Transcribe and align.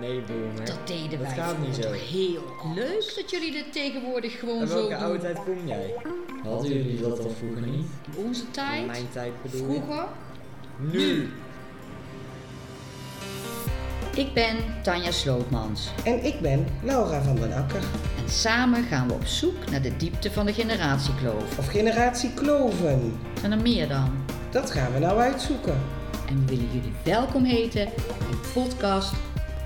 Nee, 0.00 0.20
boomer. 0.20 0.64
Dat 0.64 0.86
deden 0.86 1.10
Dat 1.18 1.18
wij 1.28 1.36
gaat 1.36 1.58
niet 1.58 1.74
zo. 1.74 1.92
heel 1.92 2.42
Leuk 2.74 3.12
dat 3.16 3.30
jullie 3.30 3.52
dit 3.52 3.72
tegenwoordig 3.72 4.38
gewoon 4.38 4.60
En 4.60 4.68
zo 4.68 4.74
welke 4.74 4.88
doen. 4.94 5.02
oude 5.02 5.18
tijd 5.18 5.36
kom 5.44 5.66
jij? 5.66 5.94
Hadden 6.44 6.72
jullie 6.72 7.00
dat 7.00 7.18
al 7.24 7.30
vroeger 7.38 7.62
niet? 7.66 7.86
In 8.16 8.24
onze 8.26 8.42
In 8.42 8.50
tijd, 8.50 8.86
mijn 8.86 9.08
tijd 9.12 9.32
bedoel 9.42 9.60
ik. 9.60 9.66
vroeger. 9.82 10.04
Nu! 10.92 11.28
Ik 14.14 14.32
ben 14.34 14.56
Tanja 14.82 15.10
Slootmans 15.10 15.88
En 16.04 16.24
ik 16.24 16.40
ben 16.40 16.66
Laura 16.82 17.22
van 17.22 17.34
den 17.36 17.52
Akker. 17.52 17.82
en 18.24 18.30
samen 18.30 18.82
gaan 18.84 19.08
we 19.08 19.14
op 19.14 19.24
zoek 19.26 19.70
naar 19.70 19.82
de 19.82 19.96
diepte 19.96 20.32
van 20.32 20.46
de 20.46 20.52
generatiekloof. 20.52 21.58
Of 21.58 21.66
generatie 21.66 22.34
Kloven. 22.34 23.18
Zijn 23.40 23.52
er 23.52 23.60
meer 23.60 23.88
dan? 23.88 24.12
Dat 24.50 24.70
gaan 24.70 24.92
we 24.92 24.98
nou 24.98 25.18
uitzoeken. 25.20 25.80
En 26.28 26.40
we 26.40 26.46
willen 26.46 26.68
jullie 26.72 26.92
welkom 27.04 27.44
heten 27.44 27.80
in 28.30 28.38
podcast 28.54 29.12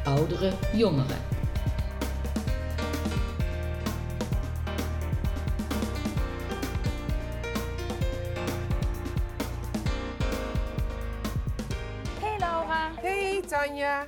Oudere 0.04 0.52
Jongeren. 0.72 1.18
Hey 12.20 12.38
Laura, 12.38 12.90
Hey 13.00 13.42
Tanja. 13.46 14.06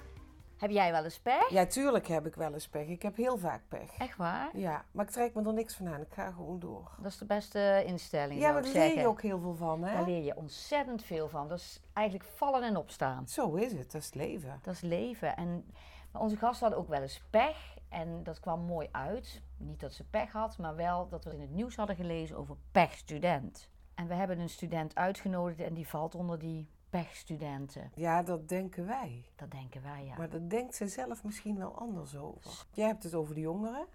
heb 0.56 0.70
jij 0.70 0.91
wel 0.92 1.05
eens 1.05 1.19
pech? 1.20 1.50
Ja, 1.50 1.66
tuurlijk 1.66 2.06
heb 2.09 2.27
ik 2.27 2.34
wel 2.34 2.52
eens 2.52 2.69
pech. 2.69 2.86
Ik 2.86 3.02
heb 3.02 3.16
heel 3.16 3.38
vaak 3.38 3.61
pech. 3.69 3.91
Echt 3.98 4.16
waar? 4.16 4.50
Ja, 4.59 4.84
maar 4.92 5.05
ik 5.05 5.11
trek 5.11 5.34
me 5.34 5.42
er 5.45 5.52
niks 5.52 5.74
van 5.74 5.88
aan. 5.88 6.00
Ik 6.00 6.12
ga 6.12 6.30
gewoon 6.30 6.59
door. 6.61 6.91
Dat 6.98 7.12
is 7.12 7.19
de 7.19 7.24
beste 7.24 7.83
instelling, 7.86 8.34
Ja, 8.41 8.41
zou 8.41 8.55
maar 8.55 8.66
ik 8.66 8.74
daar 8.74 8.86
leer 8.88 8.98
je 8.98 9.06
ook 9.06 9.22
heel 9.22 9.41
veel 9.41 9.55
van, 9.55 9.80
Daar 9.80 9.97
hè? 9.97 10.05
leer 10.05 10.24
je 10.24 10.36
ontzettend 10.36 11.05
veel 11.05 11.28
van. 11.28 11.48
Dat 11.48 11.59
is 11.59 11.80
eigenlijk 11.92 12.28
vallen 12.34 12.62
en 12.62 12.77
opstaan. 12.77 13.28
Zo 13.28 13.55
is 13.55 13.72
het, 13.72 13.92
dat 13.92 14.00
is 14.00 14.06
het 14.06 14.14
leven. 14.14 14.59
Dat 14.62 14.74
is 14.74 14.80
leven. 14.80 15.36
En 15.36 15.64
maar 16.12 16.22
onze 16.22 16.36
gasten 16.36 16.60
hadden 16.60 16.84
ook 16.84 16.91
wel 16.91 17.02
eens 17.02 17.22
pech. 17.30 17.77
En 17.88 18.22
dat 18.22 18.41
kwam 18.41 18.60
mooi 18.60 18.88
uit. 18.92 19.42
Niet 19.56 19.80
dat 19.80 19.92
ze 19.92 20.05
pech 20.05 20.32
had, 20.32 20.58
maar 20.58 20.77
wel 20.77 21.08
dat 21.08 21.24
we 21.24 21.32
in 21.32 21.41
het 21.41 21.50
nieuws 21.50 21.77
hadden 21.77 21.96
gelezen 21.96 22.36
over 22.36 22.56
pechstudent. 22.72 23.69
En 23.94 24.06
we 24.06 24.14
hebben 24.14 24.38
een 24.38 24.48
student 24.48 24.94
uitgenodigd 24.94 25.60
en 25.60 25.74
die 25.74 25.88
valt 25.88 26.14
onder 26.14 26.38
die 26.38 26.69
pechstudenten. 26.91 27.91
Ja, 27.94 28.22
dat 28.22 28.48
denken 28.48 28.86
wij. 28.86 29.24
Dat 29.36 29.50
denken 29.50 29.82
wij, 29.82 30.04
ja. 30.04 30.16
Maar 30.16 30.28
dat 30.28 30.50
denkt 30.50 30.74
ze 30.74 30.88
zelf 30.88 31.24
misschien 31.24 31.58
wel 31.58 31.78
anders 31.78 32.16
over. 32.16 32.66
Jij 32.70 32.86
hebt 32.86 33.02
het 33.02 33.14
over 33.14 33.34
de 33.34 33.41
jongeren 33.41 33.86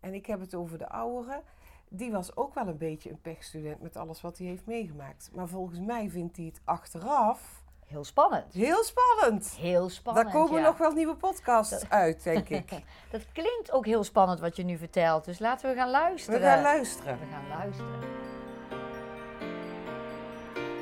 en 0.00 0.14
ik 0.14 0.26
heb 0.26 0.40
het 0.40 0.54
over 0.54 0.78
de 0.78 0.88
ouderen. 0.88 1.42
Die 1.88 2.10
was 2.10 2.36
ook 2.36 2.54
wel 2.54 2.66
een 2.66 2.78
beetje 2.78 3.10
een 3.10 3.20
pechstudent 3.20 3.80
met 3.80 3.96
alles 3.96 4.20
wat 4.20 4.38
hij 4.38 4.46
heeft 4.46 4.66
meegemaakt. 4.66 5.30
Maar 5.34 5.48
volgens 5.48 5.78
mij 5.78 6.10
vindt 6.10 6.36
hij 6.36 6.46
het 6.46 6.60
achteraf 6.64 7.63
Heel 7.94 8.04
spannend. 8.04 8.52
heel 8.52 8.84
spannend. 8.84 9.56
Heel 9.60 9.88
spannend, 9.88 10.26
Daar 10.26 10.34
komen 10.34 10.60
ja. 10.60 10.66
nog 10.66 10.78
wel 10.78 10.92
nieuwe 10.92 11.14
podcasts 11.14 11.88
uit, 11.88 12.22
denk 12.22 12.48
ik. 12.48 12.70
Dat 13.10 13.22
klinkt 13.32 13.72
ook 13.72 13.86
heel 13.86 14.04
spannend 14.04 14.40
wat 14.40 14.56
je 14.56 14.64
nu 14.64 14.78
vertelt. 14.78 15.24
Dus 15.24 15.38
laten 15.38 15.70
we 15.70 15.76
gaan 15.76 15.90
luisteren. 15.90 16.40
We 16.40 16.46
gaan 16.46 16.62
luisteren. 16.62 17.18
We 17.18 17.26
gaan 17.26 17.48
luisteren. 17.48 17.98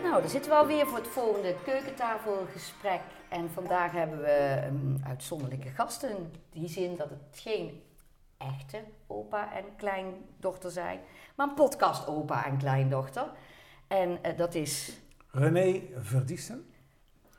Nou, 0.02 0.20
dan 0.20 0.30
zitten 0.30 0.50
we 0.50 0.56
alweer 0.56 0.86
voor 0.86 0.98
het 0.98 1.08
volgende 1.08 1.54
keukentafelgesprek. 1.64 3.00
En 3.28 3.50
vandaag 3.50 3.92
hebben 3.92 4.20
we 4.20 4.62
um, 4.66 5.00
uitzonderlijke 5.06 5.68
gasten. 5.68 6.10
In 6.10 6.30
die 6.50 6.68
zin 6.68 6.96
dat 6.96 7.10
het 7.10 7.40
geen 7.40 7.82
echte 8.38 8.80
opa 9.06 9.52
en 9.54 9.64
kleindochter 9.76 10.70
zijn, 10.70 11.00
maar 11.34 11.48
een 11.48 11.54
podcast 11.54 12.06
opa 12.06 12.46
en 12.46 12.58
kleindochter. 12.58 13.26
En 13.88 14.22
eh, 14.22 14.36
dat 14.36 14.54
is... 14.54 15.00
René 15.30 15.82
Verdiesten. 15.96 16.71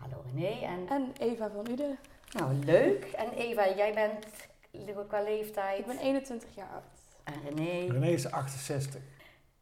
Hallo 0.03 0.23
René 0.33 0.65
en... 0.65 0.87
En 0.89 1.13
Eva 1.19 1.49
van 1.49 1.67
Uden. 1.69 1.97
Nou, 2.31 2.53
leuk. 2.53 3.03
En 3.05 3.31
Eva, 3.31 3.75
jij 3.75 3.93
bent 3.93 4.25
qua 5.07 5.21
leeftijd... 5.21 5.79
Ik 5.79 5.85
ben 5.85 5.97
21 5.97 6.55
jaar 6.55 6.69
oud. 6.73 6.83
En 7.23 7.33
René... 7.43 7.91
René 7.91 8.07
is 8.07 8.31
68. 8.31 9.01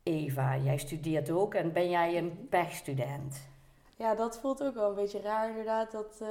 Eva, 0.03 0.57
jij 0.57 0.77
studeert 0.77 1.29
ook 1.29 1.53
en 1.53 1.73
ben 1.73 1.89
jij 1.89 2.17
een 2.17 2.47
pechstudent? 2.49 3.47
Ja, 3.95 4.15
dat 4.15 4.39
voelt 4.39 4.63
ook 4.63 4.73
wel 4.73 4.89
een 4.89 4.95
beetje 4.95 5.21
raar 5.21 5.49
inderdaad. 5.49 5.91
Dat 5.91 6.17
eh, 6.21 6.27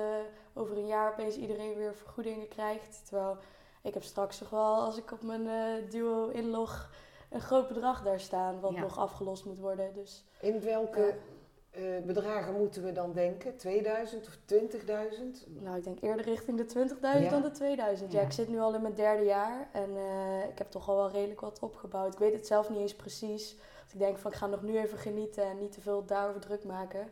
over 0.55 0.77
een 0.77 0.87
jaar 0.87 1.13
opeens 1.13 1.37
iedereen 1.37 1.75
weer 1.75 1.95
vergoedingen 1.95 2.49
krijgt. 2.49 3.03
Terwijl 3.09 3.37
ik 3.83 3.95
heb 3.95 4.03
straks 4.03 4.39
toch 4.39 4.51
wel, 4.51 4.75
als 4.75 4.97
ik 4.99 5.13
op 5.13 5.23
mijn 5.23 5.49
eh, 5.49 5.91
duo 5.91 6.29
inlog, 6.29 6.91
een 7.31 7.41
groot 7.41 7.69
bedrag 7.69 8.03
daar 8.03 8.21
staan. 8.21 8.61
Wat 8.61 8.73
Ja. 8.73 8.81
nog 8.81 8.99
afgelost 8.99 9.45
moet 9.45 9.59
worden. 9.59 9.95
Dus 9.95 10.25
In 10.41 10.61
welke 10.61 11.15
eh, 11.71 11.83
bedragen 12.05 12.55
moeten 12.55 12.85
we 12.85 12.93
dan 12.93 13.13
denken? 13.13 13.57
2000 13.57 14.27
of 14.27 14.37
20.000? 14.37 15.47
nou, 15.63 15.77
ik 15.77 15.85
denk 15.85 16.01
eerder 16.01 16.25
richting 16.25 16.59
de 16.59 16.65
20.000 16.67 17.01
Ja. 17.23 17.31
dan 17.31 17.43
de 17.43 17.51
2000. 17.51 18.13
Ja. 18.13 18.21
Ja. 18.21 18.27
ik 18.27 18.33
zit 18.33 18.49
nu 18.49 18.59
al 18.61 18.75
in 18.75 18.83
mijn 18.83 18.95
derde 18.95 19.25
jaar. 19.25 19.69
En 19.73 19.97
eh, 19.97 20.49
ik 20.49 20.59
heb 20.59 20.71
toch 20.71 20.89
al 20.89 20.97
wel 20.97 21.11
redelijk 21.11 21.41
wat 21.41 21.59
opgebouwd. 21.59 22.13
Ik 22.13 22.19
weet 22.19 22.33
het 22.33 22.47
zelf 22.47 22.71
niet 22.71 22.79
eens 22.79 22.95
precies. 22.97 23.57
Dus 23.85 23.93
ik 23.93 23.99
denk 23.99 24.19
van, 24.19 24.31
ik 24.31 24.37
ga 24.37 24.47
nog 24.47 24.63
nu 24.63 24.79
even 24.79 24.99
genieten 24.99 25.45
en 25.45 25.59
niet 25.59 25.73
te 25.73 25.81
veel 25.81 26.05
daarover 26.05 26.41
druk 26.41 26.65
maken. 26.65 27.09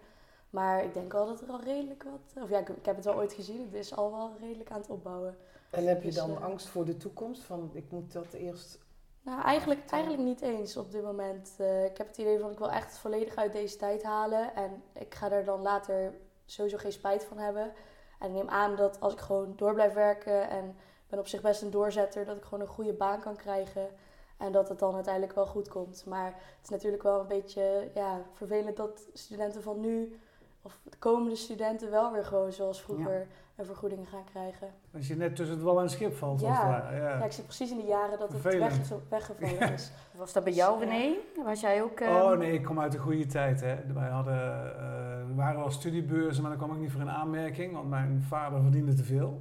Maar 0.51 0.85
ik 0.85 0.95
denk 0.95 1.15
al 1.15 1.27
dat 1.27 1.41
er 1.41 1.49
al 1.49 1.61
redelijk 1.61 2.03
wat... 2.03 2.43
Of 2.43 2.51
ja, 2.51 2.59
ik, 2.59 2.69
ik 2.69 2.87
heb 2.87 2.97
het 2.97 3.05
wel 3.05 3.15
ooit 3.15 3.33
gezien. 3.33 3.61
Het 3.65 3.75
is 3.75 3.97
al 3.97 4.11
wel 4.11 4.31
redelijk 4.41 4.71
aan 4.71 4.81
het 4.81 4.91
opbouwen. 4.91 5.37
En 5.71 5.87
heb 5.87 6.01
je 6.03 6.07
Dus, 6.09 6.17
dan 6.17 6.31
eh, 6.31 6.43
angst 6.45 6.67
voor 6.67 6.85
de 6.85 6.97
toekomst? 6.97 7.43
Van 7.43 7.71
ik 7.73 7.85
moet 7.91 8.13
dat 8.13 8.33
eerst. 8.33 8.79
Nou, 9.29 9.43
eigenlijk, 9.43 9.91
eigenlijk 9.91 10.23
niet 10.23 10.41
eens 10.41 10.77
op 10.77 10.91
dit 10.91 11.03
moment. 11.03 11.55
Eh, 11.59 11.85
ik 11.85 11.99
heb 11.99 12.07
het 12.07 12.19
idee 12.19 12.39
van 12.39 12.51
ik 12.51 12.59
wil 12.59 12.71
echt 12.71 12.99
volledig 12.99 13.37
uit 13.37 13.53
deze 13.53 13.77
tijd 13.77 14.03
halen. 14.03 14.55
En 14.55 14.83
ik 14.93 15.15
ga 15.15 15.31
er 15.31 15.45
dan 15.45 15.63
later 15.63 16.15
sowieso 16.47 16.77
geen 16.77 16.93
spijt 16.93 17.25
van 17.25 17.39
hebben. 17.39 17.73
En 18.19 18.29
ik 18.29 18.35
neem 18.35 18.49
aan 18.49 18.77
dat 18.77 19.01
als 19.01 19.13
ik 19.13 19.19
gewoon 19.19 19.53
door 19.57 19.75
blijf 19.75 19.93
werken 19.93 20.51
en 20.51 20.77
ben 21.09 21.19
op 21.19 21.27
zich 21.27 21.41
best 21.41 21.63
een 21.63 21.71
doorzetter, 21.71 22.25
dat 22.25 22.37
ik 22.37 22.43
gewoon 22.45 22.61
een 22.61 22.67
goede 22.67 22.93
baan 22.93 23.21
kan 23.21 23.37
krijgen. 23.37 23.89
En 24.37 24.53
dat 24.53 24.69
het 24.69 24.79
dan 24.79 24.95
uiteindelijk 24.95 25.35
wel 25.35 25.47
goed 25.47 25.69
komt. 25.69 26.05
Maar 26.07 26.27
het 26.27 26.65
is 26.65 26.69
natuurlijk 26.69 27.03
wel 27.03 27.21
een 27.21 27.27
beetje 27.27 27.91
ja, 27.95 28.23
vervelend 28.33 28.77
dat 28.77 29.09
studenten 29.13 29.63
van 29.63 29.81
nu, 29.81 30.21
of 30.69 30.81
de 30.91 30.97
komende 30.99 31.37
studenten, 31.37 31.91
wel 31.91 32.13
weer 32.13 32.25
gewoon 32.25 32.53
zoals 32.53 32.83
vroeger 32.83 33.27
een 33.57 33.65
vergoeding 33.65 34.09
gaan 34.09 34.25
krijgen. 34.25 34.69
Als 34.95 35.09
je 35.09 35.17
net 35.17 35.37
tussen 35.37 35.55
het 35.57 35.65
wal 35.65 35.77
en 35.77 35.83
het 35.83 35.91
schip 35.91 36.15
valt, 36.17 36.41
Ja. 36.41 36.49
het. 36.75 36.97
Ja. 36.99 37.09
Ja, 37.19 37.25
ik 37.25 37.33
zit 37.33 37.45
precies 37.45 37.71
in 37.71 37.77
de 37.77 37.85
jaren 37.87 38.19
dat 38.19 38.33
het 38.33 38.43
wegge- 38.43 38.99
weggevallen 39.09 39.73
is. 39.73 39.91
Was 40.17 40.33
dat 40.33 40.45
bij 40.45 40.53
jou, 40.53 40.85
René? 40.85 41.15
Was 41.45 41.61
jij 41.61 41.83
ook... 41.83 42.01
eh, 42.01 42.09
Oh 42.15 42.39
nee, 42.39 42.53
ik 42.53 42.63
kom 42.65 42.81
uit 42.81 42.95
een 42.95 43.01
goede 43.01 43.27
tijd. 43.27 43.61
Hè. 43.61 43.77
Wij 43.95 44.09
hadden, 44.09 44.35
eh, 44.35 45.19
er 45.29 45.35
waren 45.35 45.59
wel 45.61 45.71
studiebeurzen, 45.71 46.43
maar 46.43 46.51
daar 46.51 46.61
kwam 46.61 46.75
ik 46.75 46.81
niet 46.81 46.91
voor 46.93 47.01
in 47.01 47.11
aanmerking, 47.11 47.73
want 47.73 47.89
mijn 47.89 48.23
vader 48.29 48.61
verdiende 48.63 48.95
te 48.95 49.05
veel. 49.05 49.37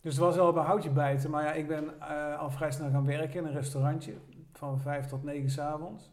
Dus 0.00 0.16
er 0.16 0.22
was 0.22 0.36
wel 0.36 0.56
een 0.56 0.64
houtje 0.64 0.90
bijten, 0.90 1.30
maar 1.30 1.44
ja, 1.44 1.52
ik 1.52 1.68
ben 1.68 2.00
eh, 2.00 2.38
al 2.38 2.50
vrij 2.50 2.70
snel 2.70 2.90
gaan 2.90 3.06
werken 3.06 3.40
in 3.40 3.46
een 3.46 3.52
restaurantje 3.52 4.14
van 4.52 4.80
vijf 4.80 5.06
tot 5.06 5.22
negen 5.24 5.50
s'avonds. 5.50 6.10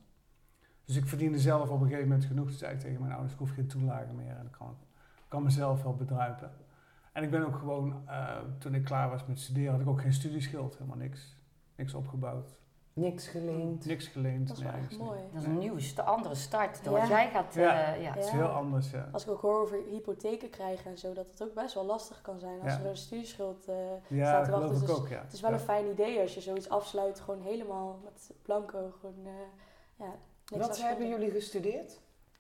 Dus 0.86 0.96
ik 0.96 1.08
verdiende 1.08 1.40
zelf 1.40 1.70
op 1.70 1.82
een 1.82 1.88
gegeven 1.88 2.08
moment 2.08 2.26
genoeg. 2.26 2.48
Toen 2.48 2.58
zei 2.58 2.74
ik 2.74 2.80
tegen 2.80 3.00
mijn 3.00 3.12
ouders, 3.12 3.34
ik 3.34 3.40
hoef 3.40 3.50
geen 3.52 3.68
toelage 3.68 4.14
meer 4.14 4.36
en 4.38 4.46
ik 4.46 4.52
kan, 4.52 4.78
kan 5.28 5.44
mezelf 5.44 5.84
wel 5.84 5.96
bedruipen. 5.96 6.52
En 7.12 7.24
ik 7.24 7.32
ben 7.32 7.46
ook 7.46 7.56
gewoon, 7.56 8.02
eh, 8.08 8.38
toen 8.60 8.74
ik 8.76 8.84
klaar 8.84 9.10
was 9.10 9.26
met 9.26 9.40
studeren, 9.40 9.72
had 9.72 9.82
ik 9.82 9.88
ook 9.88 10.02
geen 10.02 10.14
studieschuld, 10.14 10.74
helemaal 10.78 10.98
niks. 10.98 11.38
Niks 11.76 11.94
opgebouwd, 11.94 12.58
Niks 12.94 13.28
geleend. 13.28 13.86
niks 13.86 14.08
geleend. 14.08 14.48
Dat 14.48 14.58
is 14.58 14.64
echt 14.64 14.98
mooi. 14.98 15.20
Dat 15.34 15.42
is 15.42 15.48
een 15.48 15.58
nieuwe, 15.58 15.80
sta- 15.80 16.04
andere 16.04 16.36
start 16.36 16.84
dan 16.84 16.94
Ja. 16.94 17.00
wat 17.00 17.08
jij 17.08 17.30
gaat... 17.30 17.54
Ja. 17.54 17.94
eh, 17.94 18.02
ja. 18.02 18.14
Het 18.14 18.24
is 18.24 18.30
heel 18.30 18.48
anders, 18.48 18.90
ja. 18.92 19.10
Als 19.12 19.24
ik 19.26 19.30
ook 19.32 19.42
hoor 19.42 19.60
over 19.62 19.78
hypotheken 19.90 20.50
krijgen 20.50 20.92
en 20.92 20.98
zo, 20.98 21.14
dat 21.14 21.28
het 21.32 21.44
ook 21.44 21.54
best 21.54 21.74
wel 21.74 21.86
lastig 21.86 22.22
kan 22.22 22.40
zijn 22.40 22.62
als 22.62 22.74
Ja. 22.74 22.80
er 22.80 22.86
een 22.90 22.98
studieschuld 22.98 23.68
eh, 23.68 23.76
Ja, 24.08 24.26
staat 24.26 24.46
te 24.46 24.52
geloof 24.52 24.62
wachten. 24.70 24.82
ik 24.82 24.88
Dus 24.88 24.98
ook, 24.98 25.08
ja. 25.08 25.22
het 25.22 25.34
is 25.34 25.42
wel 25.42 25.50
Ja. 25.52 25.56
een 25.58 25.62
fijn 25.64 25.86
idee 25.92 26.20
als 26.22 26.34
je 26.34 26.42
zoiets 26.42 26.70
afsluit, 26.70 27.20
gewoon 27.20 27.42
helemaal 27.42 28.00
met 28.04 28.32
blanco. 28.42 28.92
Gewoon, 29.00 29.20
eh, 29.26 29.32
ja, 30.06 30.14
niks 30.52 30.68
Wat 30.68 30.82
hebben 30.82 31.08
jullie 31.08 31.32
gestudeerd? 31.32 32.00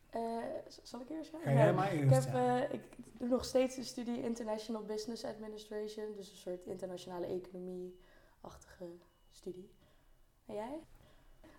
Eh, 0.09 0.21
z- 0.67 0.79
zal 0.83 1.01
ik 1.01 1.09
eerst 1.09 1.29
gaan? 1.29 1.39
Ga 1.41 1.51
jij 1.51 1.73
maar 1.73 1.93
Ik, 1.93 2.01
eerst, 2.11 2.25
heb, 2.25 2.34
ja. 2.34 2.63
eh, 2.63 2.73
ik 2.73 2.81
doe 3.19 3.28
nog 3.28 3.46
steeds 3.46 3.78
een 3.78 3.84
studie 3.85 4.22
International 4.23 4.84
Business 4.84 5.23
Administration, 5.25 6.05
dus 6.16 6.29
een 6.31 6.37
soort 6.37 6.66
internationale 6.66 7.25
economie-achtige 7.25 8.85
studie. 9.31 9.69
En 10.46 10.55
jij? 10.55 10.79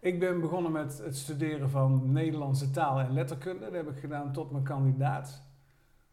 Ik 0.00 0.19
ben 0.20 0.40
begonnen 0.40 0.72
met 0.72 0.98
het 0.98 1.16
studeren 1.16 1.70
van 1.70 2.12
Nederlandse 2.12 2.70
taal 2.70 2.98
en 2.98 3.12
letterkunde. 3.12 3.64
Dat 3.64 3.72
heb 3.72 3.88
ik 3.88 3.98
gedaan 3.98 4.32
tot 4.32 4.50
mijn 4.50 4.64
kandidaat. 4.64 5.43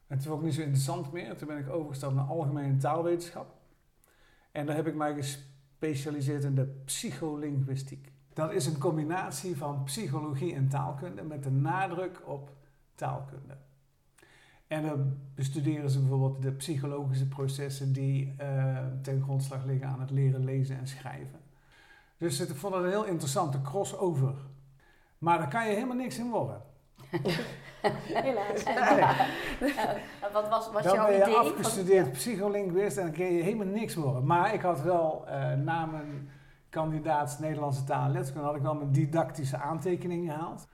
En 0.08 0.18
toen 0.18 0.28
vond 0.28 0.40
ik 0.40 0.46
niet 0.46 0.54
zo 0.56 0.62
interessant 0.62 1.12
meer. 1.12 1.38
Toen 1.38 1.48
ben 1.48 1.58
ik 1.58 1.70
overgestapt 1.70 2.14
naar 2.16 2.26
algemene 2.26 2.78
taalwetenschap. 2.78 3.56
En 4.52 4.66
daar 4.66 4.76
heb 4.76 4.88
ik 4.88 4.96
mij 4.96 5.14
gespecialiseerd 5.14 6.44
in 6.44 6.56
de 6.56 6.82
psycholinguïstiek. 6.86 8.12
Dat 8.34 8.52
is 8.52 8.66
een 8.66 8.78
combinatie 8.78 9.58
van 9.58 9.84
psychologie 9.84 10.56
en 10.56 10.68
taalkunde 10.70 11.24
met 11.24 11.44
de 11.44 11.52
nadruk 11.52 12.22
op 12.26 12.50
taalkunde. 12.96 13.58
En 14.68 14.86
dan 14.88 15.18
bestuderen 15.36 15.90
ze 15.90 16.00
bijvoorbeeld 16.00 16.42
de 16.42 16.52
psychologische 16.52 17.28
processen 17.28 17.94
die 17.94 18.34
eh, 18.38 18.78
ten 19.02 19.22
grondslag 19.22 19.64
liggen 19.66 19.88
aan 19.88 20.00
het 20.00 20.12
leren 20.12 20.44
lezen 20.44 20.78
en 20.78 20.88
schrijven. 20.88 21.40
Dus 22.18 22.40
ik 22.40 22.56
vond 22.56 22.74
het 22.74 22.84
een 22.84 22.90
heel 22.90 23.06
interessante 23.06 23.62
crossover. 23.62 24.36
Maar 25.18 25.38
daar 25.38 25.50
kan 25.50 25.68
je 25.68 25.74
helemaal 25.74 25.96
niks 25.96 26.18
in 26.18 26.30
worden. 26.30 26.62
Helaas. 28.14 28.64
Ja, 30.22 30.32
wat 30.34 30.50
was, 30.50 30.72
was 30.72 30.84
dan 30.84 30.94
jouw 30.94 31.06
ben 31.08 31.16
je 31.16 31.22
idee? 31.22 31.36
afgestudeerd 31.36 32.12
psycholinguist 32.12 32.98
en 32.98 33.04
dan 33.04 33.14
kun 33.14 33.26
je 33.26 33.44
helemaal 33.44 33.66
niks 33.66 33.96
worden. 33.96 34.26
Maar 34.26 34.54
ik 34.54 34.62
had 34.62 34.82
wel 34.82 35.28
eh, 35.28 35.54
na 35.54 35.86
mijn 35.86 36.30
kandidaat 36.74 37.40
Nederlandse 37.40 37.84
taal 37.84 38.06
en 38.06 38.12
letterkunde 38.12 38.48
had 38.48 38.56
ik 38.56 38.62
wel 38.62 38.76
mijn 38.76 38.92
didactische 38.92 39.58
aantekeningen 39.58 40.34
gehaald. 40.34 40.68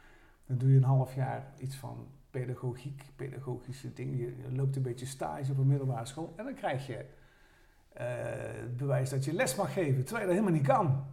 Dan 0.46 0.58
doe 0.58 0.70
je 0.70 0.78
een 0.78 0.84
half 0.84 1.16
jaar 1.16 1.44
iets 1.58 1.76
van 1.76 2.08
pedagogiek, 2.32 3.04
pedagogische 3.16 3.94
dingen. 3.94 4.18
Je, 4.18 4.34
loopt 4.56 4.76
een 4.76 4.82
beetje 4.82 5.06
stage 5.06 5.52
op 5.52 5.58
een 5.58 5.68
middelbare 5.68 6.06
school 6.06 6.34
en 6.36 6.46
dan 6.46 6.54
krijg 6.54 6.88
je 6.88 7.06
eh, 7.94 8.06
het 8.62 8.78
bewijs 8.78 9.10
dat 9.10 9.26
je 9.26 9.34
les 9.34 9.56
mag 9.56 9.74
geven, 9.74 10.06
terwijl 10.06 10.20
je 10.20 10.34
dat 10.34 10.40
helemaal 10.40 10.60
niet 10.60 10.68
kan. 10.68 11.04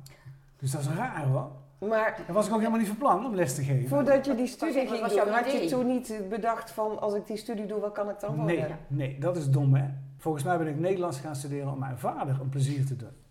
Dus 0.57 0.71
dat 0.71 0.81
is 0.81 0.89
raar 0.89 1.27
hoor. 1.27 1.51
Maar 1.89 2.23
Dat 2.27 2.35
was 2.35 2.47
ik 2.47 2.53
ook 2.53 2.59
helemaal 2.59 2.79
niet 2.79 2.89
van 2.89 2.97
plan 2.97 3.27
om 3.27 3.35
les 3.35 3.55
te 3.55 3.63
geven. 3.63 3.89
voordat 3.89 4.27
je 4.27 4.35
die 4.35 4.47
studie 4.47 4.87
ging 4.87 5.01
was 5.01 5.15
doen, 5.15 5.29
had 5.29 5.53
je 5.53 5.69
toen 5.69 5.87
niet 5.87 6.15
bedacht 6.29 6.71
van 6.71 7.01
als 7.01 7.15
ik 7.15 7.27
die 7.27 7.37
studie 7.37 7.67
doe, 7.67 7.81
wat 7.81 7.93
kan 7.93 8.11
ik 8.11 8.21
dan 8.21 8.37
worden? 8.37 8.57
Nee, 8.57 9.09
nee, 9.09 9.19
dat 9.19 9.37
is 9.37 9.51
dom 9.51 9.75
hè. 9.75 9.89
Volgens 10.17 10.45
mij 10.45 10.59
ben 10.59 10.67
ik 10.67 10.79
Nederlands 10.79 11.21
gaan 11.21 11.37
studeren 11.37 11.73
om 11.73 11.79
mijn 11.79 11.99
vader 11.99 12.41
een 12.41 12.49
plezier 12.49 12.87
te 12.87 12.97
doen. 12.97 13.25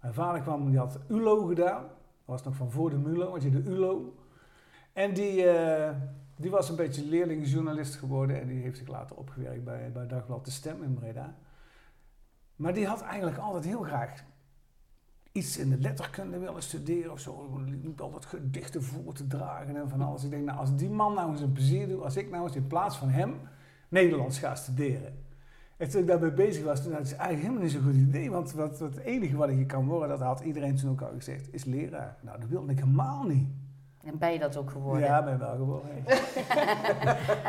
Mijn 0.00 0.14
vader 0.14 0.40
kwam, 0.40 0.70
die 0.70 0.78
had 0.78 0.98
ULO 1.08 1.46
gedaan. 1.46 1.82
Dat 1.82 1.92
was 2.24 2.42
nog 2.42 2.56
van 2.56 2.70
voor 2.70 2.90
de 2.90 2.98
MULO, 2.98 3.30
had 3.30 3.42
je 3.42 3.50
de 3.50 3.62
ULO. 3.62 4.14
En 4.92 5.14
die, 5.14 5.46
eh, 5.46 5.96
die 6.36 6.50
was 6.50 6.68
een 6.68 6.76
beetje 6.76 7.04
leerlingjournalist 7.04 7.94
geworden 7.94 8.40
en 8.40 8.46
die 8.46 8.62
heeft 8.62 8.78
zich 8.78 8.88
later 8.88 9.16
opgewerkt 9.16 9.64
bij, 9.64 9.92
bij 9.92 10.06
Dagblad 10.06 10.44
De 10.44 10.50
Stem 10.50 10.82
in 10.82 10.94
Breda. 10.94 11.36
Maar 12.56 12.74
die 12.74 12.86
had 12.86 13.02
eigenlijk 13.02 13.38
altijd 13.38 13.64
heel 13.64 13.82
graag 13.82 14.24
iets 15.32 15.58
in 15.58 15.70
de 15.70 15.78
letterkunde 15.78 16.38
willen 16.38 16.62
studeren 16.62 17.12
of 17.12 17.20
zo. 17.20 17.60
Liep 17.82 18.00
altijd 18.00 18.26
gedichten 18.26 18.82
voor 18.82 19.12
te 19.12 19.26
dragen 19.26 19.76
en 19.76 19.88
van 19.88 20.00
alles. 20.00 20.24
Ik 20.24 20.30
denk, 20.30 20.44
nou, 20.44 20.58
als 20.58 20.76
die 20.76 20.90
man 20.90 21.14
nou 21.14 21.30
eens 21.30 21.40
een 21.40 21.52
plezier 21.52 21.88
doet, 21.88 22.02
als 22.02 22.16
ik 22.16 22.30
nou 22.30 22.42
eens 22.42 22.56
in 22.56 22.66
plaats 22.66 22.96
van 22.96 23.08
hem 23.08 23.40
Nederlands 23.88 24.38
ga 24.38 24.54
studeren. 24.54 25.24
En 25.80 25.90
toen 25.90 26.00
ik 26.00 26.06
daarmee 26.06 26.32
bezig 26.32 26.64
was, 26.64 26.82
toen 26.82 26.92
had 26.92 27.00
ik 27.00 27.06
eigenlijk 27.16 27.40
helemaal 27.40 27.62
niet 27.62 27.72
zo'n 27.72 27.82
goed 27.82 27.94
idee. 27.94 28.30
Want 28.30 28.52
wat, 28.52 28.78
wat 28.78 28.94
het 28.94 29.04
enige 29.04 29.36
wat 29.36 29.48
ik 29.48 29.66
kan 29.66 29.86
worden, 29.86 30.08
dat 30.08 30.20
had 30.20 30.40
iedereen 30.40 30.76
toen 30.76 30.90
ook 30.90 31.00
al 31.00 31.10
gezegd, 31.14 31.52
is 31.52 31.64
leraar. 31.64 32.16
Nou, 32.20 32.40
dat 32.40 32.48
wilde 32.48 32.72
ik 32.72 32.78
helemaal 32.78 33.22
niet. 33.24 33.48
En 34.04 34.18
ben 34.18 34.32
je 34.32 34.38
dat 34.38 34.56
ook 34.56 34.70
geworden? 34.70 35.02
Ja, 35.02 35.22
ben 35.22 35.38
wel 35.38 35.56
geworden. 35.56 35.90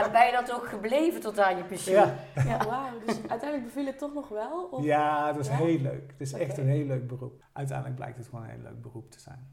En 0.02 0.12
ben 0.12 0.26
je 0.26 0.32
dat 0.32 0.54
ook 0.54 0.68
gebleven 0.68 1.22
tot 1.22 1.40
aan 1.40 1.58
je 1.58 1.64
pensioen? 1.64 1.96
Ja, 1.96 2.14
Ja, 2.46 2.66
wauw. 2.66 3.00
Dus 3.06 3.16
uiteindelijk 3.28 3.64
beviel 3.64 3.86
het 3.86 3.98
toch 3.98 4.14
nog 4.14 4.28
wel? 4.30 4.68
Of? 4.72 4.84
ja, 4.84 5.32
dat 5.32 5.42
is 5.42 5.48
Ja? 5.48 5.56
heel 5.56 5.80
leuk. 5.80 6.12
Het 6.12 6.22
is 6.22 6.34
echt 6.34 6.58
een 6.58 6.68
heel 6.68 6.86
leuk 6.86 7.08
beroep. 7.08 7.44
Uiteindelijk 7.54 7.98
blijkt 7.98 8.18
het 8.18 8.28
gewoon 8.28 8.44
een 8.44 8.50
heel 8.50 8.62
leuk 8.64 8.82
beroep 8.82 9.12
te 9.12 9.20
zijn. 9.20 9.48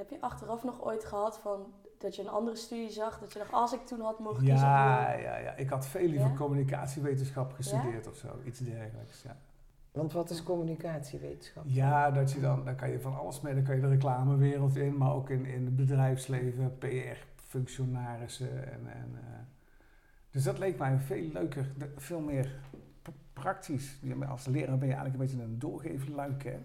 Heb 0.00 0.10
je 0.10 0.20
achteraf 0.20 0.64
nog 0.64 0.84
ooit 0.84 1.04
gehad 1.04 1.38
van 1.38 1.72
dat 1.98 2.16
je 2.16 2.22
een 2.22 2.28
andere 2.28 2.56
studie 2.56 2.90
zag? 2.90 3.18
Dat 3.18 3.32
je 3.32 3.38
dacht, 3.38 3.52
als 3.52 3.72
ik 3.72 3.86
toen 3.86 4.00
had 4.00 4.18
mogen 4.18 4.44
kiezen. 4.44 4.66
Ja, 4.68 5.12
ja, 5.12 5.36
ja. 5.36 5.54
Ik 5.54 5.68
had 5.68 5.86
veel 5.86 6.06
liever 6.06 6.28
Ja? 6.28 6.34
communicatiewetenschap 6.36 7.52
gestudeerd 7.52 8.08
of 8.08 8.16
zo. 8.16 8.28
Iets 8.44 8.58
dergelijks, 8.58 9.22
ja. 9.22 9.36
Want 9.92 10.12
wat 10.12 10.30
is 10.30 10.42
communicatiewetenschap? 10.42 11.64
Ja, 11.66 12.10
dat 12.10 12.32
je 12.32 12.40
dan, 12.40 12.64
dan 12.64 12.76
kan 12.76 12.90
je 12.90 13.00
van 13.00 13.18
alles 13.18 13.40
mee. 13.40 13.54
Dan 13.54 13.62
kan 13.62 13.74
je 13.74 13.80
de 13.80 13.88
reclamewereld 13.88 14.76
in, 14.76 14.96
maar 14.96 15.14
ook 15.14 15.30
in, 15.30 15.44
in 15.46 15.64
het 15.64 15.76
bedrijfsleven, 15.76 16.78
PR-functionarissen. 16.78 18.72
En, 18.72 18.92
en, 18.92 19.10
eh, 19.14 19.38
dus 20.30 20.42
dat 20.42 20.58
leek 20.58 20.78
mij 20.78 20.98
veel 20.98 21.22
leuker, 21.32 21.72
veel 21.96 22.20
meer 22.20 22.60
praktisch. 23.32 23.98
Ja, 24.02 24.26
Als 24.26 24.46
leraar 24.46 24.78
ben 24.78 24.88
je 24.88 24.94
eigenlijk 24.94 25.14
een 25.14 25.26
beetje 25.26 25.42
een 25.42 25.58
doorgeefluik. 25.58 26.44
Hè? 26.44 26.58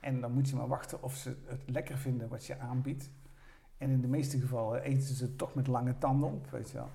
En 0.00 0.20
dan 0.20 0.32
moet 0.32 0.48
je 0.48 0.56
maar 0.56 0.68
wachten 0.68 1.02
of 1.02 1.14
ze 1.14 1.36
het 1.44 1.62
lekker 1.66 1.98
vinden 1.98 2.28
wat 2.28 2.44
je 2.44 2.58
aanbiedt. 2.58 3.10
En 3.76 3.90
in 3.90 4.00
de 4.00 4.08
meeste 4.08 4.38
gevallen 4.38 4.82
eten 4.82 5.14
ze 5.14 5.24
het 5.24 5.38
toch 5.38 5.54
met 5.54 5.66
lange 5.66 5.98
tanden 5.98 6.28
op, 6.28 6.50
weet 6.50 6.70
je 6.70 6.76
wel. 6.76 6.88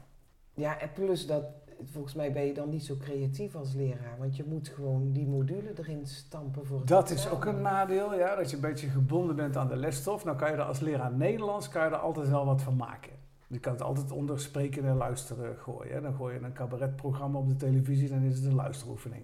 Ja, 0.53 0.79
en 0.79 0.91
plus 0.93 1.27
dat, 1.27 1.43
volgens 1.83 2.13
mij 2.13 2.33
ben 2.33 2.45
je 2.45 2.53
dan 2.53 2.69
niet 2.69 2.83
zo 2.83 2.97
creatief 2.97 3.55
als 3.55 3.73
leraar. 3.73 4.17
Want 4.19 4.35
je 4.35 4.43
moet 4.43 4.67
gewoon 4.67 5.11
die 5.11 5.27
module 5.27 5.73
erin 5.77 6.07
stampen 6.07 6.65
voor 6.65 6.79
het 6.79 6.87
Dat 6.87 7.09
is 7.09 7.29
ook 7.29 7.45
een 7.45 7.61
nadeel, 7.61 8.15
ja, 8.15 8.35
dat 8.35 8.49
je 8.49 8.55
een 8.55 8.61
beetje 8.61 8.87
gebonden 8.87 9.35
bent 9.35 9.57
aan 9.57 9.67
de 9.67 9.75
lesstof. 9.75 10.23
Nou 10.23 10.37
kan 10.37 10.51
je 10.51 10.55
er 10.55 10.63
als 10.63 10.79
leraar 10.79 11.13
Nederlands 11.13 11.69
kan 11.69 11.83
je 11.83 11.89
er 11.89 11.95
altijd 11.95 12.29
wel 12.29 12.45
wat 12.45 12.61
van 12.61 12.75
maken. 12.75 13.11
Je 13.47 13.59
kan 13.59 13.73
het 13.73 13.81
altijd 13.81 14.11
onder 14.11 14.39
spreken 14.39 14.85
en 14.85 14.95
luisteren 14.95 15.57
gooien. 15.57 15.93
hè. 15.93 16.01
Dan 16.01 16.13
gooi 16.13 16.33
je 16.33 16.39
een 16.39 16.53
cabaretprogramma 16.53 17.39
op 17.39 17.47
de 17.47 17.55
televisie, 17.55 18.09
dan 18.09 18.21
is 18.21 18.35
het 18.35 18.45
een 18.45 18.55
luisteroefening. 18.55 19.23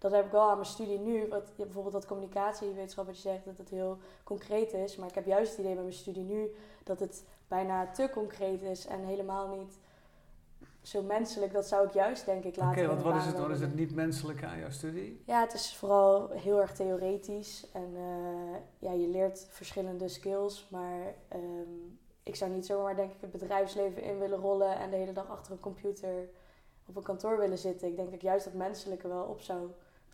Dat 0.00 0.12
heb 0.12 0.24
ik 0.24 0.30
wel 0.30 0.50
aan 0.50 0.56
mijn 0.56 0.68
studie 0.68 0.98
nu. 0.98 1.28
Wat, 1.28 1.52
bijvoorbeeld 1.56 1.94
dat 1.94 2.06
communicatiewetenschap, 2.06 3.06
wat 3.06 3.16
je 3.16 3.28
zegt, 3.28 3.44
dat 3.44 3.58
het 3.58 3.68
heel 3.68 3.98
concreet 4.22 4.72
is. 4.72 4.96
Maar 4.96 5.08
ik 5.08 5.14
heb 5.14 5.26
juist 5.26 5.50
het 5.50 5.60
idee 5.60 5.74
bij 5.74 5.82
mijn 5.82 5.94
studie 5.94 6.22
nu 6.22 6.54
dat 6.84 7.00
het 7.00 7.24
bijna 7.48 7.90
te 7.90 8.08
concreet 8.12 8.62
is 8.62 8.86
en 8.86 9.04
helemaal 9.04 9.56
niet 9.56 9.78
zo 10.82 11.02
menselijk. 11.02 11.52
Dat 11.52 11.66
zou 11.66 11.86
ik 11.86 11.92
juist, 11.92 12.24
denk 12.24 12.44
ik, 12.44 12.56
Oké, 12.56 12.86
want 12.86 12.98
een 12.98 13.04
wat 13.04 13.16
is 13.16 13.26
het, 13.26 13.38
wat 13.38 13.50
is 13.50 13.60
het 13.60 13.74
niet 13.74 13.94
menselijk 13.94 14.44
aan 14.44 14.58
jouw 14.58 14.70
studie? 14.70 15.22
Ja, 15.26 15.40
het 15.40 15.52
is 15.52 15.76
vooral 15.76 16.30
heel 16.30 16.60
erg 16.60 16.72
theoretisch. 16.72 17.66
En 17.72 17.92
eh, 17.94 18.58
ja, 18.78 18.92
je 18.92 19.08
leert 19.08 19.46
verschillende 19.50 20.08
skills. 20.08 20.68
Maar 20.70 21.14
ehm, 21.28 21.40
ik 22.22 22.36
zou 22.36 22.50
niet 22.50 22.66
zomaar, 22.66 22.96
denk 22.96 23.12
ik, 23.12 23.20
het 23.20 23.30
bedrijfsleven 23.30 24.02
in 24.02 24.18
willen 24.18 24.38
rollen 24.38 24.78
en 24.78 24.90
de 24.90 24.96
hele 24.96 25.12
dag 25.12 25.30
achter 25.30 25.52
een 25.52 25.60
computer 25.60 26.28
op 26.86 26.96
een 26.96 27.02
kantoor 27.02 27.38
willen 27.38 27.58
zitten. 27.58 27.88
Ik 27.88 27.96
denk 27.96 28.08
dat 28.08 28.16
ik 28.16 28.22
juist 28.22 28.44
dat 28.44 28.54
menselijke 28.54 29.08
wel 29.08 29.24
op 29.24 29.40
zou 29.40 29.70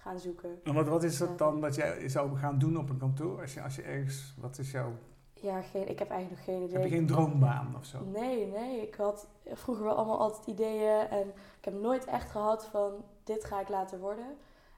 gaan 0.06 0.18
zoeken. 0.18 0.60
En 0.64 0.74
wat, 0.74 0.88
wat 0.88 1.02
is 1.02 1.18
het 1.20 1.38
dan 1.38 1.60
wat 1.60 1.74
jij 1.74 2.08
zou 2.08 2.36
gaan 2.36 2.58
doen 2.58 2.76
op 2.78 2.90
een 2.90 2.98
kantoor? 2.98 3.40
Als 3.40 3.54
je, 3.54 3.62
als 3.62 3.76
je 3.76 3.82
ergens, 3.82 4.34
wat 4.40 4.58
is 4.58 4.70
jouw, 4.70 4.92
Ja, 5.32 5.60
geen, 5.62 5.88
ik 5.88 5.98
heb 5.98 6.10
eigenlijk 6.10 6.30
nog 6.46 6.54
geen 6.56 6.62
idee. 6.64 6.78
heb 6.80 6.88
je 6.90 6.96
geen 6.96 7.06
droombaan 7.06 7.74
of 7.78 7.84
zo? 7.84 7.98
Nee, 8.04 8.46
nee. 8.46 8.80
Ik 8.82 8.94
had 8.94 9.26
vroeger 9.52 9.84
wel 9.84 9.94
allemaal 9.94 10.18
altijd 10.20 10.46
ideeën. 10.46 11.08
En 11.08 11.28
ik 11.58 11.64
heb 11.64 11.74
nooit 11.74 12.04
echt 12.04 12.30
gehad 12.30 12.64
van 12.64 12.92
dit 13.24 13.44
ga 13.44 13.60
ik 13.60 13.68
later 13.68 13.98
worden. 13.98 14.26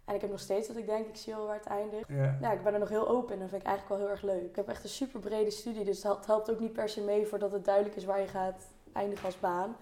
En 0.04 0.14
ik 0.14 0.20
heb 0.20 0.30
nog 0.30 0.40
steeds 0.40 0.68
dat 0.68 0.76
ik 0.76 0.86
denk, 0.86 1.06
ik 1.06 1.16
zie 1.16 1.34
wel 1.34 1.46
waar 1.46 1.56
het 1.56 1.66
eindigt. 1.66 2.08
Ja. 2.08 2.38
Ja, 2.40 2.52
ik 2.52 2.62
ben 2.62 2.72
er 2.72 2.78
nog 2.80 2.88
heel 2.88 3.08
open 3.08 3.34
en 3.34 3.40
dat 3.40 3.48
vind 3.48 3.60
ik 3.62 3.66
eigenlijk 3.68 4.00
wel 4.00 4.06
heel 4.08 4.16
erg 4.16 4.22
leuk. 4.34 4.48
Ik 4.48 4.56
heb 4.56 4.68
echt 4.68 4.82
een 4.82 4.88
super 4.88 5.20
brede 5.20 5.50
studie, 5.50 5.84
dus 5.84 6.02
het 6.02 6.26
helpt- 6.26 6.50
ook 6.50 6.60
niet 6.60 6.72
per 6.72 6.88
se 6.88 7.00
mee 7.00 7.26
voordat 7.26 7.52
het 7.52 7.64
duidelijk 7.64 7.96
is 7.96 8.04
waar 8.04 8.20
je 8.20 8.26
gaat 8.26 8.62
eindigen 8.92 9.24
als 9.26 9.40
baan. 9.40 9.76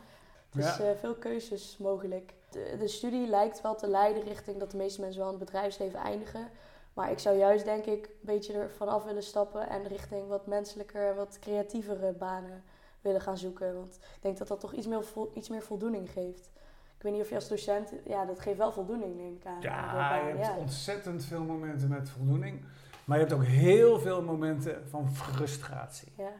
Is 0.56 0.76
Ja. 0.76 0.84
eh, 0.84 0.96
veel 0.98 1.14
keuzes 1.14 1.76
mogelijk. 1.80 2.34
De, 2.56 2.76
de 2.78 2.88
studie 2.88 3.26
lijkt 3.28 3.60
wel 3.60 3.74
te 3.74 3.88
leiden 3.88 4.22
richting 4.22 4.58
dat 4.58 4.70
de 4.70 4.76
meeste 4.76 5.00
mensen 5.00 5.20
wel 5.20 5.32
in 5.32 5.36
het 5.36 5.44
bedrijfsleven 5.44 5.98
eindigen. 5.98 6.48
Maar 6.94 7.10
ik 7.10 7.18
zou 7.18 7.36
juist 7.36 7.64
denk 7.64 7.84
ik 7.84 8.04
een 8.04 8.12
beetje 8.20 8.52
ervan 8.52 8.88
af 8.88 9.04
willen 9.04 9.22
stappen 9.22 9.68
en 9.68 9.86
richting 9.86 10.28
wat 10.28 10.46
menselijker 10.46 11.08
en 11.08 11.16
wat 11.16 11.38
creatievere 11.40 12.12
banen 12.12 12.62
willen 13.00 13.20
gaan 13.20 13.38
zoeken. 13.38 13.74
Want 13.74 13.94
ik 13.96 14.22
denk 14.22 14.38
dat 14.38 14.48
dat 14.48 14.60
toch 14.60 14.72
iets 14.72 14.86
meer, 14.86 15.02
iets 15.34 15.48
meer 15.48 15.62
voldoening 15.62 16.10
geeft. 16.10 16.50
Ik 16.96 17.02
weet 17.02 17.12
niet 17.12 17.22
of 17.22 17.28
je 17.28 17.34
als 17.34 17.48
docent, 17.48 17.92
ja, 18.04 18.24
dat 18.24 18.40
geeft 18.40 18.58
wel 18.58 18.72
voldoening, 18.72 19.16
neem 19.16 19.34
ik 19.34 19.46
aan. 19.46 19.60
de 19.60 19.66
Ja, 19.66 19.92
baan, 19.92 20.26
je 20.26 20.32
hebt 20.32 20.46
ja. 20.46 20.56
ontzettend 20.56 21.24
veel 21.24 21.42
momenten 21.42 21.88
met 21.88 22.10
voldoening. 22.10 22.64
Maar 23.04 23.18
je 23.18 23.24
hebt 23.24 23.36
ook 23.36 23.44
heel 23.46 23.98
veel 23.98 24.22
momenten 24.22 24.88
van 24.88 25.10
frustratie. 25.10 26.12
Ja. 26.16 26.32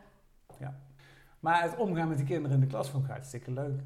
Maar 1.40 1.62
het 1.62 1.76
omgaan 1.76 2.08
met 2.08 2.16
die 2.16 2.26
kinderen 2.26 2.56
in 2.56 2.61
de 2.61 2.66
klas 2.66 2.90
vond 2.90 3.04
ik 3.04 3.11
hartstikke 3.11 3.50
leuk. 3.50 3.80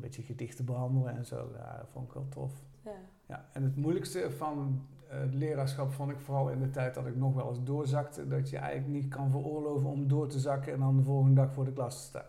Een 0.00 0.06
beetje 0.06 0.22
gedichten 0.22 0.64
behandelen 0.64 1.16
en 1.16 1.24
zo, 1.24 1.50
ja, 1.56 1.76
dat 1.76 1.88
vond 1.92 2.06
ik 2.06 2.12
wel 2.12 2.28
tof. 2.28 2.52
ja. 2.84 2.90
Ja, 3.26 3.44
en 3.52 3.62
het 3.62 3.76
moeilijkste 3.76 4.30
van 4.30 4.86
eh, 5.08 5.20
het 5.20 5.34
leraarschap 5.34 5.92
vond 5.92 6.10
ik 6.10 6.18
vooral 6.20 6.50
in 6.50 6.60
de 6.60 6.70
tijd 6.70 6.94
dat 6.94 7.06
ik 7.06 7.16
nog 7.16 7.34
wel 7.34 7.48
eens 7.48 7.64
doorzakte. 7.64 8.26
Dat 8.26 8.50
je 8.50 8.56
eigenlijk 8.56 9.02
niet 9.02 9.08
kan 9.08 9.30
veroorloven 9.30 9.90
om 9.90 10.08
door 10.08 10.28
te 10.28 10.38
zakken 10.38 10.72
en 10.72 10.78
dan 10.78 10.96
de 10.96 11.02
volgende 11.02 11.34
dag 11.34 11.52
voor 11.52 11.64
de 11.64 11.72
klas 11.72 12.00
te 12.00 12.06
staan. 12.06 12.24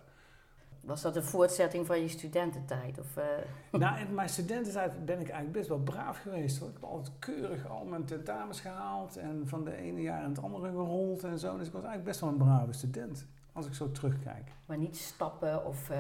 Was 0.82 1.02
dat 1.02 1.16
een 1.16 1.24
voortzetting 1.24 1.86
van 1.86 2.02
je 2.02 2.08
studententijd? 2.08 3.00
Of, 3.00 3.18
eh, 3.18 3.26
nou, 3.80 4.00
in 4.00 4.14
mijn 4.14 4.30
studententijd 4.30 5.06
ben 5.06 5.20
ik 5.20 5.30
eigenlijk 5.30 5.52
best 5.52 5.68
wel 5.68 5.80
braaf 5.80 6.18
geweest 6.18 6.60
hoor. 6.60 6.68
Ik 6.68 6.74
heb 6.74 6.84
altijd 6.84 7.20
keurig 7.20 7.68
al 7.68 7.86
mijn 7.86 8.06
tentamens 8.06 8.62
gehaald 8.62 9.18
en 9.18 9.48
van 9.48 9.64
de 9.64 9.76
ene 9.76 10.02
jaar 10.02 10.24
in 10.24 10.30
het 10.30 10.42
andere 10.42 10.70
gerold 10.70 11.24
en 11.24 11.40
zo. 11.40 11.58
Dus 11.58 11.68
ik 11.68 11.74
was 11.74 11.84
eigenlijk 11.84 12.10
best 12.10 12.20
wel 12.20 12.30
een 12.30 12.38
brave 12.38 12.74
student. 12.74 13.28
Als 13.54 13.68
ik 13.68 13.74
zo 13.74 13.92
terugkijk. 13.92 14.52
maar 14.66 14.78
niet 14.78 14.98
stappen 14.98 15.66
of 15.66 15.90
eh, 15.90 15.98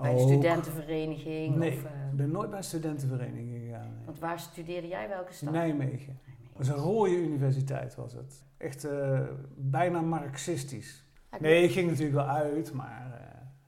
bij 0.00 0.12
een 0.12 0.18
studentenvereniging? 0.18 1.56
Nee. 1.56 1.72
Of, 1.72 1.84
eh, 1.84 1.90
Ik 2.10 2.16
ben 2.16 2.30
nooit 2.30 2.48
bij 2.48 2.58
een 2.58 2.64
studentenvereniging 2.64 3.60
gegaan. 3.64 3.94
nee. 3.96 4.04
want 4.04 4.18
waar 4.18 4.38
studeerde 4.40 4.88
jij? 4.88 5.08
Welke 5.08 5.28
In 5.28 5.34
stad? 5.34 5.52
Nijmegen. 5.52 6.18
Dat 6.26 6.66
was 6.66 6.68
een 6.68 6.82
rode 6.82 7.16
universiteit 7.16 7.94
was 7.94 8.12
het. 8.12 8.44
Echt 8.56 8.84
eh, 8.84 9.20
bijna 9.56 10.00
marxistisch. 10.00 11.04
Nee, 11.40 11.62
ik 11.62 11.70
ging 11.70 11.88
natuurlijk 11.88 12.16
wel 12.16 12.26
uit, 12.26 12.72
maar 12.72 13.20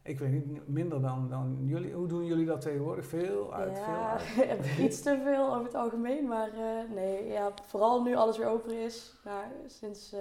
ik 0.04 0.18
weet 0.18 0.30
niet, 0.46 0.68
minder 0.68 1.00
dan, 1.02 1.28
dan 1.30 1.56
jullie. 1.64 1.92
Hoe 1.92 2.06
doen 2.06 2.24
jullie 2.24 2.46
dat 2.46 2.60
tegenwoordig? 2.60 3.06
Veel 3.06 3.54
uit, 3.54 3.78
veel 3.78 3.92
Ja, 3.92 4.10
uit. 4.10 4.78
iets 4.90 5.00
te 5.02 5.20
veel 5.24 5.52
over 5.52 5.64
het 5.64 5.74
algemeen, 5.74 6.26
maar 6.28 6.48
eh, 6.48 6.94
nee, 6.94 7.26
ja, 7.26 7.50
vooral 7.66 8.02
nu 8.02 8.14
alles 8.16 8.38
weer 8.38 8.46
open 8.48 8.72
is, 8.84 9.14
nou, 9.24 9.42
sinds 9.66 10.12
eh, 10.12 10.20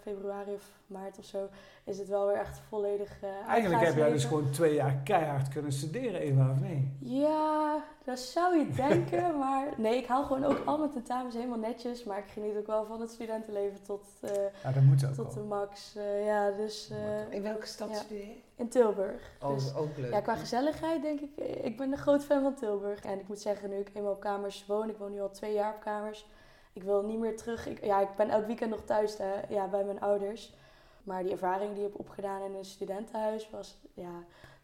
februari 0.00 0.52
of 0.54 0.70
maart 0.86 1.18
of 1.18 1.24
zo, 1.24 1.48
is 1.84 1.98
het 1.98 2.08
wel 2.08 2.26
weer 2.26 2.36
echt 2.36 2.58
volledig 2.68 3.22
uh, 3.24 3.48
Eigenlijk 3.48 3.84
heb 3.84 3.94
jij 3.96 4.10
dus 4.10 4.24
gewoon 4.24 4.50
twee 4.50 4.74
jaar 4.74 4.94
keihard 5.04 5.48
kunnen 5.48 5.72
studeren, 5.72 6.20
Eva, 6.20 6.50
of 6.50 6.60
nee? 6.60 6.92
Ja, 6.98 7.84
dat 8.04 8.18
zou 8.18 8.58
je 8.58 8.70
denken, 8.70 9.36
maar 9.38 9.68
nee, 9.76 9.96
ik 9.96 10.06
haal 10.06 10.24
gewoon 10.24 10.44
ook 10.44 10.62
al 10.64 10.78
mijn 10.78 10.90
tentamens 10.90 11.34
helemaal 11.34 11.58
netjes, 11.58 12.04
maar 12.04 12.18
ik 12.18 12.26
geniet 12.32 12.56
ook 12.56 12.66
wel 12.66 12.84
van 12.86 13.00
het 13.00 13.10
studentenleven 13.10 13.82
tot, 13.82 14.04
eh, 14.20 14.30
Ja, 14.62 14.72
dat 14.72 14.82
moet 14.82 15.04
ook 15.06 15.14
tot 15.14 15.34
de 15.34 15.40
max. 15.40 15.96
eh, 15.96 16.26
ja, 16.26 16.50
dus... 16.50 16.90
eh, 16.90 17.32
In 17.36 17.42
welke 17.42 17.66
stad 17.66 17.88
Ja. 17.90 17.94
studeer 17.96 18.18
je? 18.26 18.42
In 18.56 18.68
Tilburg. 18.68 19.30
Oh, 19.42 19.54
Dus 19.54 19.74
ook 19.74 19.96
leuk. 19.96 20.12
ja, 20.12 20.20
qua 20.20 20.34
gezelligheid 20.36 21.02
denk 21.02 21.20
ik, 21.20 21.30
eh, 21.38 21.64
ik 21.64 21.76
ben 21.76 21.92
een 21.92 21.98
groot 21.98 22.24
fan 22.24 22.42
van 22.42 22.54
Tilburg. 22.54 23.04
En 23.04 23.18
ik 23.20 23.28
moet 23.28 23.40
zeggen, 23.40 23.70
nu 23.70 23.76
ik 23.76 23.90
eenmaal 23.94 24.12
op 24.12 24.20
kamers 24.20 24.66
woon, 24.66 24.88
ik 24.88 24.96
woon 24.96 25.10
nu 25.10 25.20
al 25.20 25.30
twee 25.30 25.52
jaar 25.52 25.74
op 25.74 25.80
kamers. 25.80 26.26
Ik 26.72 26.82
wil 26.82 27.02
niet 27.02 27.18
meer 27.18 27.36
terug. 27.36 27.66
Ik, 27.66 27.84
ja, 27.84 28.00
ik 28.00 28.08
ben 28.16 28.30
elk 28.30 28.46
weekend 28.46 28.70
nog 28.70 28.80
thuis 28.84 29.18
hè, 29.18 29.32
ja, 29.48 29.66
bij 29.68 29.84
mijn 29.84 30.00
ouders. 30.00 30.54
Maar 31.02 31.22
die 31.22 31.32
ervaring 31.32 31.74
die 31.74 31.84
ik 31.84 31.90
heb 31.90 32.00
opgedaan 32.00 32.42
in 32.42 32.54
een 32.54 32.64
studentenhuis 32.64 33.50
was, 33.50 33.76
ja, 33.94 34.12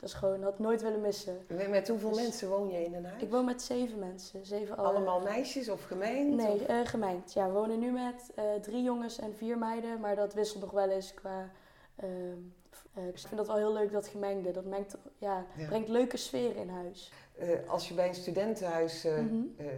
dat 0.00 0.08
is 0.08 0.14
gewoon, 0.14 0.42
had 0.42 0.52
ik 0.52 0.58
nooit 0.58 0.82
willen 0.82 1.00
missen. 1.00 1.38
Met- 1.70 1.88
hoeveel 1.88 2.08
Dus- 2.10 2.18
mensen 2.22 2.48
woon 2.48 2.70
je 2.70 2.84
in 2.84 2.94
een 2.94 3.04
huis? 3.04 3.22
Ik 3.22 3.30
woon 3.30 3.44
met 3.44 3.62
zeven 3.62 3.98
mensen. 3.98 4.46
Zeven 4.46 4.76
alle- 4.76 4.88
Allemaal 4.88 5.20
meisjes 5.20 5.68
of 5.68 5.84
gemengd? 5.84 6.36
Nee, 6.36 6.52
of- 6.54 6.62
eh 6.66 6.76
gemengd. 6.84 7.32
Ja, 7.32 7.46
we 7.46 7.52
wonen 7.52 7.78
nu 7.78 7.90
met 7.90 8.30
eh, 8.34 8.44
drie 8.62 8.82
jongens 8.82 9.18
en 9.18 9.34
vier 9.36 9.58
meiden, 9.58 10.00
maar 10.00 10.16
dat 10.16 10.34
wisselt 10.34 10.60
nog 10.62 10.70
wel 10.70 10.88
eens 10.88 11.14
qua. 11.14 11.48
Ehm, 12.00 12.38
eh, 12.94 13.06
ik 13.08 13.18
vind 13.18 13.36
dat 13.36 13.46
wel 13.46 13.56
heel 13.56 13.72
leuk, 13.72 13.92
dat 13.92 14.08
gemengde. 14.08 14.50
Dat 14.50 14.64
mengt, 14.64 14.96
ja, 15.18 15.46
Ja. 15.56 15.66
brengt 15.66 15.88
leuke 15.88 16.16
sfeer 16.16 16.56
in 16.56 16.68
huis. 16.68 17.12
Eh, 17.38 17.48
als 17.68 17.88
je 17.88 17.94
bij 17.94 18.08
een 18.08 18.14
studentenhuis 18.14 19.04
eh, 19.04 19.18
Mhm. 19.18 19.34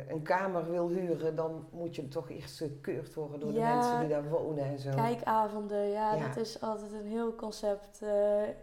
een 0.09 0.23
kamer 0.23 0.71
wil 0.71 0.89
huren, 0.89 1.37
dan 1.37 1.67
moet 1.73 1.97
je 1.97 2.09
toch 2.09 2.31
eerst 2.31 2.57
gekeurd 2.59 3.15
worden 3.15 3.41
door 3.41 3.53
de 3.53 3.59
mensen 3.59 3.99
die 4.01 4.09
daar 4.09 4.29
wonen 4.29 4.65
en 4.65 4.79
zo. 4.79 4.91
Kijkavonden, 4.91 5.89
ja, 5.89 6.15
Ja. 6.15 6.27
dat 6.29 6.37
is 6.37 6.61
altijd 6.61 6.93
een 6.93 7.07
heel 7.07 7.35
concept. 7.35 8.01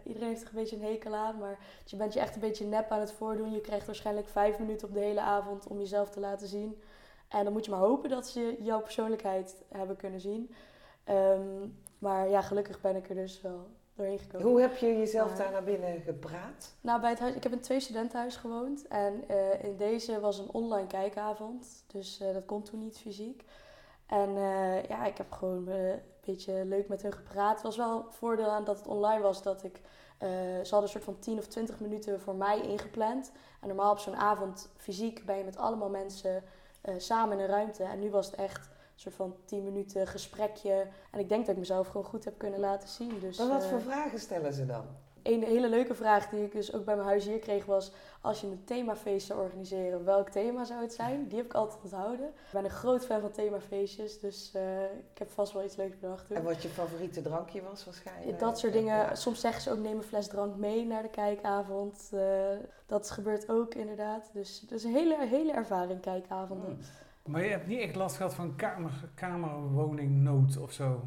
Iedereen 0.04 0.28
heeft 0.28 0.42
er 0.42 0.48
een 0.48 0.54
beetje 0.54 0.76
een 0.76 0.82
hekel 0.82 1.14
aan, 1.14 1.38
maar 1.38 1.58
je 1.84 1.96
bent 1.96 2.12
je 2.12 2.20
echt 2.20 2.34
een 2.34 2.40
beetje 2.40 2.66
nep 2.66 2.90
aan 2.90 3.00
het 3.00 3.12
voordoen. 3.12 3.52
Je 3.52 3.60
krijgt 3.60 3.86
waarschijnlijk 3.86 4.28
vijf 4.28 4.58
minuten 4.58 4.88
op 4.88 4.94
de 4.94 5.00
hele 5.00 5.20
avond 5.20 5.66
om 5.66 5.78
jezelf 5.78 6.10
te 6.10 6.20
laten 6.20 6.48
zien. 6.48 6.80
En 7.28 7.44
dan 7.44 7.52
moet 7.52 7.64
je 7.64 7.70
maar 7.70 7.80
hopen 7.80 8.10
dat 8.10 8.28
ze 8.28 8.56
jouw 8.60 8.80
persoonlijkheid 8.80 9.62
hebben 9.68 9.96
kunnen 9.96 10.20
zien. 10.20 10.50
Ehm, 11.04 11.66
maar 12.00 12.28
ja, 12.28 12.40
gelukkig 12.40 12.80
ben 12.80 12.96
ik 12.96 13.08
er 13.08 13.14
dus 13.14 13.40
wel 13.40 13.66
doorheen 13.94 14.18
gekomen. 14.18 14.46
Hoe 14.46 14.60
heb 14.60 14.76
je 14.76 14.86
jezelf 14.98 15.28
Maar- 15.28 15.38
daar 15.38 15.50
naar 15.52 15.64
binnen 15.64 16.00
gepraat? 16.00 16.74
Nou, 16.80 17.00
bij 17.00 17.10
het 17.10 17.18
huis, 17.18 17.34
ik 17.34 17.42
heb 17.42 17.52
in 17.52 17.60
twee 17.60 17.80
studentenhuis 17.80 18.36
gewoond. 18.36 18.88
En 18.88 19.28
eh, 19.28 19.64
in 19.64 19.76
deze 19.76 20.20
was 20.20 20.38
een 20.38 20.50
online 20.52 20.86
kijkavond. 20.86 21.84
Dus 21.86 22.20
eh, 22.20 22.32
dat 22.34 22.44
kon 22.44 22.62
toen 22.62 22.78
niet 22.78 22.98
fysiek. 22.98 23.44
En 24.06 24.36
eh, 24.36 24.84
ja, 24.84 25.04
ik 25.04 25.16
heb 25.16 25.32
gewoon 25.32 25.68
een 25.68 26.00
beetje 26.24 26.64
leuk 26.64 26.88
met 26.88 27.02
hun 27.02 27.12
gepraat. 27.12 27.54
Het 27.54 27.62
was 27.62 27.76
wel 27.76 27.96
een 27.96 28.12
voordeel 28.12 28.48
aan 28.50 28.64
dat 28.64 28.78
het 28.78 28.86
online 28.86 29.22
was 29.22 29.42
dat 29.42 29.64
ik... 29.64 29.80
ze 30.18 30.26
hadden 30.70 30.82
een 30.82 30.88
soort 30.88 31.04
van 31.04 31.18
10 31.18 31.38
of 31.38 31.46
20 31.46 31.80
minuten 31.80 32.20
voor 32.20 32.34
mij 32.34 32.60
ingepland. 32.60 33.32
En 33.60 33.68
normaal 33.68 33.92
op 33.92 33.98
zo'n 33.98 34.16
avond 34.16 34.68
fysiek 34.76 35.26
ben 35.26 35.36
je 35.36 35.44
met 35.44 35.56
allemaal 35.56 35.88
mensen 35.88 36.42
samen 36.96 37.38
in 37.38 37.44
een 37.44 37.50
ruimte. 37.50 37.84
En 37.84 37.98
nu 37.98 38.10
was 38.10 38.26
het 38.26 38.34
echt 38.34 38.69
soort 39.00 39.14
van 39.14 39.34
10 39.44 39.64
minuten 39.64 40.06
gesprekje. 40.06 40.86
En 41.10 41.18
ik 41.18 41.28
denk 41.28 41.40
dat 41.46 41.54
ik 41.54 41.60
mezelf 41.60 41.86
gewoon 41.86 42.04
goed 42.06 42.24
heb 42.24 42.38
kunnen 42.38 42.60
laten 42.60 42.88
zien. 42.88 43.18
Dus, 43.20 43.38
Maar 43.38 43.48
wat 43.48 43.62
eh, 43.62 43.68
voor 43.68 43.80
vragen 43.80 44.18
stellen 44.18 44.52
ze 44.52 44.66
dan? 44.66 44.84
een 45.22 45.42
hele 45.42 45.68
leuke 45.68 45.94
vraag 45.94 46.28
die 46.28 46.44
ik 46.44 46.52
dus 46.52 46.74
ook 46.74 46.84
bij 46.84 46.94
mijn 46.94 47.06
huis 47.08 47.24
hier 47.24 47.38
kreeg 47.38 47.64
was... 47.64 47.92
als 48.20 48.40
je 48.40 48.46
een 48.46 48.64
themafeest 48.64 49.26
zou 49.26 49.40
organiseren, 49.40 50.04
welk 50.04 50.28
thema 50.28 50.64
zou 50.64 50.80
het 50.80 50.92
zijn? 50.92 51.26
Die 51.28 51.36
heb 51.36 51.46
ik 51.46 51.54
altijd 51.54 51.82
onthouden. 51.82 52.26
Ik 52.26 52.52
ben 52.52 52.64
een 52.64 52.70
groot 52.70 53.04
fan 53.06 53.20
van 53.20 53.30
themafeestjes, 53.30 54.20
dus 54.20 54.50
eh, 54.54 54.82
ik 54.82 55.18
heb 55.18 55.30
vast 55.30 55.52
wel 55.52 55.64
iets 55.64 55.76
leuks 55.76 55.98
bedacht. 55.98 56.26
toen. 56.26 56.36
En 56.36 56.42
wat 56.42 56.62
je 56.62 56.68
favoriete 56.68 57.22
drankje 57.22 57.62
was 57.62 57.84
waarschijnlijk? 57.84 58.38
Dat 58.38 58.58
soort 58.58 58.72
Ja. 58.74 58.78
dingen. 58.80 59.16
Soms 59.16 59.40
zeggen 59.40 59.62
ze 59.62 59.70
ook 59.70 59.78
neem 59.78 59.96
een 59.96 60.02
fles 60.02 60.26
drank 60.28 60.56
mee 60.56 60.86
naar 60.86 61.02
de 61.02 61.10
kijkavond. 61.10 62.08
Eh, 62.12 62.20
dat 62.86 63.10
gebeurt 63.10 63.48
ook 63.50 63.74
inderdaad. 63.74 64.30
Dus 64.32 64.60
het 64.60 64.70
is 64.72 64.84
een 64.84 64.92
hele, 64.94 65.26
hele 65.26 65.52
ervaring 65.52 66.00
kijkavonden. 66.00 66.78
Maar 67.30 67.42
je 67.44 67.50
hebt 67.50 67.66
niet 67.66 67.80
echt 67.80 67.94
last 67.94 68.16
gehad 68.16 68.34
van 68.34 68.56
kamer, 68.56 68.92
kamerwoningnood 69.14 70.56
of 70.56 70.72
zo? 70.72 71.04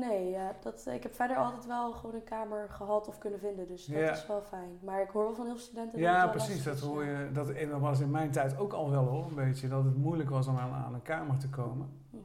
Nee, 0.00 0.30
ja, 0.30 0.56
dat, 0.62 0.86
ik 0.86 1.02
heb 1.02 1.14
verder 1.14 1.36
altijd 1.36 1.66
wel 1.66 1.92
gewoon 1.92 2.14
een 2.14 2.24
kamer 2.24 2.68
gehad 2.70 3.08
of 3.08 3.18
kunnen 3.18 3.38
vinden. 3.40 3.66
Dus 3.66 3.86
dat 3.86 3.96
Ja. 4.00 4.10
is 4.10 4.26
wel 4.26 4.42
fijn. 4.42 4.78
Maar 4.82 5.02
ik 5.02 5.08
hoor 5.10 5.24
wel 5.24 5.34
van 5.34 5.44
heel 5.44 5.54
veel 5.54 5.64
studenten 5.64 5.92
dat 5.92 6.08
Ja, 6.08 6.20
wel 6.22 6.30
precies. 6.30 6.62
Dat 6.64 6.80
hoor 6.80 7.04
je. 7.04 7.28
Dat, 7.32 7.48
en 7.50 7.68
dat 7.68 7.80
was 7.80 8.00
in 8.00 8.10
mijn 8.10 8.30
tijd 8.30 8.58
ook 8.58 8.72
al 8.72 8.90
wel 8.90 9.04
hoor, 9.04 9.26
een 9.28 9.34
beetje. 9.34 9.68
Dat 9.68 9.84
het 9.84 9.96
moeilijk 9.96 10.30
was 10.30 10.46
om 10.46 10.56
aan, 10.56 10.72
aan 10.72 10.94
een 10.94 11.02
kamer 11.02 11.38
te 11.38 11.48
komen. 11.48 11.88
Mhm. 12.10 12.20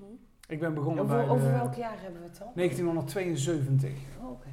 Ik 0.48 0.60
ben 0.60 0.74
begonnen 0.74 1.04
Over, 1.04 1.16
bij 1.16 1.30
over 1.30 1.46
de 1.48 1.52
welk 1.54 1.74
jaar 1.74 2.02
hebben 2.02 2.22
we 2.22 2.28
het 2.28 2.38
dan? 2.38 2.52
1972, 2.56 3.92
Oh, 4.22 4.30
Oké. 4.32 4.48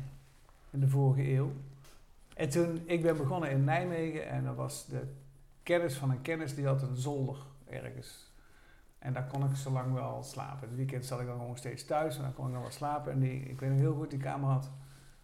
in 0.70 0.80
de 0.80 0.88
vorige 0.88 1.32
eeuw. 1.32 1.50
En 2.34 2.48
toen, 2.48 2.82
ik 2.86 3.02
ben 3.02 3.16
begonnen 3.16 3.50
in 3.50 3.64
Nijmegen 3.64 4.28
en 4.28 4.44
dat 4.44 4.56
was 4.56 4.86
de 4.86 5.00
kennis 5.62 5.96
van 5.96 6.10
een 6.10 6.22
kennis 6.22 6.54
die 6.54 6.66
had 6.66 6.82
een 6.82 6.96
zolder 6.96 7.36
ergens. 7.68 8.29
En 9.00 9.12
daar 9.12 9.26
kon 9.26 9.44
ik 9.44 9.56
zo 9.56 9.70
lang 9.70 9.92
wel 9.92 10.22
slapen. 10.22 10.68
Het 10.68 10.76
weekend 10.76 11.04
zat 11.04 11.20
ik 11.20 11.26
dan 11.26 11.38
gewoon 11.38 11.56
steeds 11.56 11.84
thuis 11.84 12.16
en 12.16 12.22
dan 12.22 12.34
kon 12.34 12.46
ik 12.46 12.52
dan 12.52 12.62
wel 12.62 12.70
slapen. 12.70 13.12
En 13.12 13.18
die, 13.18 13.42
ik 13.42 13.60
weet 13.60 13.70
nog 13.70 13.78
heel 13.78 13.94
goed, 13.94 14.10
die 14.10 14.18
kamer 14.18 14.48
had, 14.48 14.70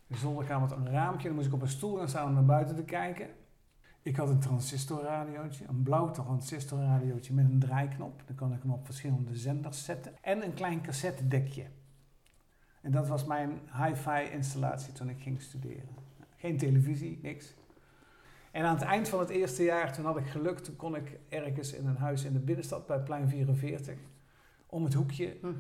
de 0.07 0.17
zolderkamer 0.17 0.69
had 0.69 0.79
een 0.79 0.91
raampje. 0.91 1.27
Dan 1.27 1.37
moest 1.37 1.49
ik 1.49 1.55
op 1.55 1.63
een 1.63 1.69
stoel 1.69 1.97
gaan 1.97 2.09
staan 2.09 2.27
om 2.27 2.35
naar 2.35 2.45
buiten 2.45 2.77
te 2.77 2.85
kijken. 2.85 3.29
Ik 4.03 4.17
had 4.17 4.29
een 4.29 4.39
transistorradiootje, 4.39 5.65
een 5.69 5.83
blauw 5.83 6.11
transistorradiootje 6.11 7.35
met 7.35 7.45
een 7.45 7.59
draaiknop. 7.59 8.23
Dan 8.27 8.37
kon 8.37 8.53
ik 8.53 8.63
hem 8.63 8.73
op 8.73 8.85
verschillende 8.85 9.37
zenders 9.37 9.85
zetten. 9.85 10.13
En 10.23 10.45
een 10.45 10.55
klein 10.55 10.83
cassettedekje. 10.83 11.67
En 12.83 12.91
dat 12.91 13.09
was 13.09 13.25
mijn 13.25 13.61
hi-fi 13.85 14.31
installatie 14.33 14.93
toen 14.93 15.09
ik 15.09 15.23
ging 15.23 15.43
studeren. 15.43 15.89
Geen 16.37 16.59
televisie, 16.59 17.19
niks. 17.23 17.55
En 18.57 18.65
aan 18.65 18.75
het 18.75 18.85
eind 18.85 19.09
van 19.09 19.19
het 19.19 19.29
eerste 19.29 19.63
jaar, 19.63 19.93
toen 19.93 20.05
had 20.05 20.17
ik 20.17 20.27
geluk, 20.27 20.59
toen 20.59 20.77
kon 20.77 20.97
ik 20.97 21.19
ergens 21.29 21.73
in 21.73 21.87
een 21.87 21.97
huis 21.97 22.25
in 22.25 22.33
de 22.33 22.39
binnenstad 22.39 22.87
bij 22.87 22.99
plein 23.01 23.29
44, 23.29 23.95
om 24.67 24.85
het 24.85 24.95
hoekje, 24.95 25.37
Hm. 25.41 25.53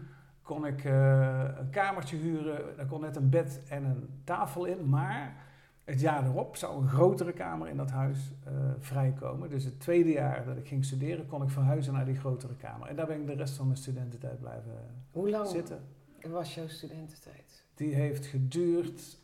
kon 0.42 0.66
ik 0.66 0.84
eh, 0.84 1.48
een 1.58 1.70
kamertje 1.70 2.16
huren. 2.16 2.76
Daar 2.76 2.86
kon 2.86 3.00
net 3.00 3.16
een 3.16 3.30
bed 3.30 3.60
en 3.68 3.84
een 3.84 4.20
tafel 4.24 4.64
in, 4.64 4.88
maar 4.88 5.36
het 5.84 6.00
jaar 6.00 6.24
erop 6.26 6.56
zou 6.56 6.82
een 6.82 6.88
grotere 6.88 7.32
kamer 7.32 7.68
in 7.68 7.76
dat 7.76 7.90
huis 7.90 8.18
eh, 8.44 8.52
vrijkomen. 8.78 9.50
Dus 9.50 9.64
het 9.64 9.80
tweede 9.80 10.10
jaar 10.10 10.44
dat 10.44 10.56
ik 10.56 10.68
ging 10.68 10.84
studeren, 10.84 11.26
kon 11.26 11.42
ik 11.42 11.50
verhuizen 11.50 11.92
naar 11.92 12.04
die 12.04 12.16
grotere 12.16 12.54
kamer. 12.56 12.88
En 12.88 12.96
daar 12.96 13.06
ben 13.06 13.20
ik 13.20 13.26
de 13.26 13.34
rest 13.34 13.56
van 13.56 13.66
mijn 13.66 13.78
studententijd 13.78 14.40
blijven 14.40 14.72
Hoe 15.10 15.30
lang 15.30 15.48
zitten. 15.48 15.80
was 16.22 16.54
jouw 16.54 16.68
studententijd? 16.68 17.64
Die 17.74 17.94
heeft 17.94 18.26
geduurd 18.26 19.18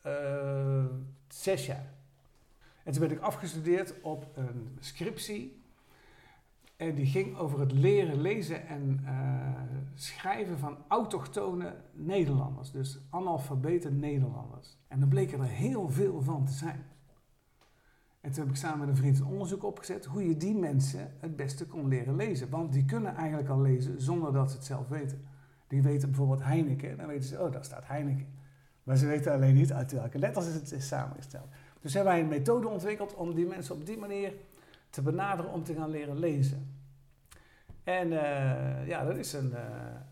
eh, 0.00 0.84
zes 1.28 1.66
jaar. 1.66 1.90
En 2.84 2.92
toen 2.92 3.00
ben 3.00 3.10
ik 3.10 3.20
afgestudeerd 3.20 4.00
op 4.00 4.26
een 4.34 4.76
scriptie. 4.80 5.60
En 6.76 6.94
die 6.94 7.06
ging 7.06 7.36
over 7.36 7.60
het 7.60 7.72
leren 7.72 8.20
lezen 8.20 8.66
en 8.66 9.00
eh, 9.04 9.82
schrijven 9.94 10.58
van 10.58 10.76
autochtone 10.88 11.74
Nederlanders. 11.92 12.70
Dus 12.70 12.98
analfabete 13.10 13.90
Nederlanders. 13.90 14.78
En 14.88 15.00
dan 15.00 15.08
bleken 15.08 15.40
er 15.40 15.46
heel 15.46 15.90
veel 15.90 16.22
van 16.22 16.44
te 16.44 16.52
zijn. 16.52 16.84
En 18.20 18.32
toen 18.32 18.42
heb 18.42 18.52
ik 18.52 18.58
samen 18.58 18.78
met 18.78 18.88
een 18.88 18.96
vriend 18.96 19.18
een 19.18 19.26
onderzoek 19.26 19.64
opgezet 19.64 20.04
hoe 20.04 20.28
je 20.28 20.36
die 20.36 20.54
mensen 20.54 21.12
het 21.18 21.36
beste 21.36 21.66
kon 21.66 21.88
leren 21.88 22.16
lezen. 22.16 22.50
Want 22.50 22.72
die 22.72 22.84
kunnen 22.84 23.14
eigenlijk 23.14 23.48
al 23.48 23.60
lezen 23.60 24.00
zonder 24.00 24.32
dat 24.32 24.50
ze 24.50 24.56
het 24.56 24.66
zelf 24.66 24.88
weten. 24.88 25.24
Die 25.66 25.82
weten 25.82 26.08
bijvoorbeeld 26.08 26.42
Heineken, 26.42 26.96
dan 26.96 27.06
weten 27.06 27.28
ze, 27.28 27.40
oh 27.40 27.52
daar 27.52 27.64
staat 27.64 27.86
Heineken. 27.86 28.26
Maar 28.82 28.96
ze 28.96 29.06
weten 29.06 29.32
alleen 29.32 29.54
niet 29.54 29.72
uit 29.72 29.92
welke 29.92 30.18
letters 30.18 30.46
het 30.46 30.72
is 30.72 30.88
samengesteld. 30.88 31.48
Dus 31.82 31.94
hebben 31.94 32.12
wij 32.12 32.22
een 32.22 32.28
methode 32.28 32.68
ontwikkeld 32.68 33.14
om 33.14 33.34
die 33.34 33.46
mensen 33.46 33.74
op 33.74 33.86
die 33.86 33.98
manier 33.98 34.32
te 34.90 35.02
benaderen 35.02 35.52
om 35.52 35.64
te 35.64 35.74
gaan 35.74 35.90
leren 35.90 36.18
lezen. 36.18 36.80
En 37.84 38.12
eh, 38.12 38.88
ja, 38.88 39.04
dat 39.04 39.16
is 39.16 39.32
een, 39.32 39.54
eh, 39.54 39.62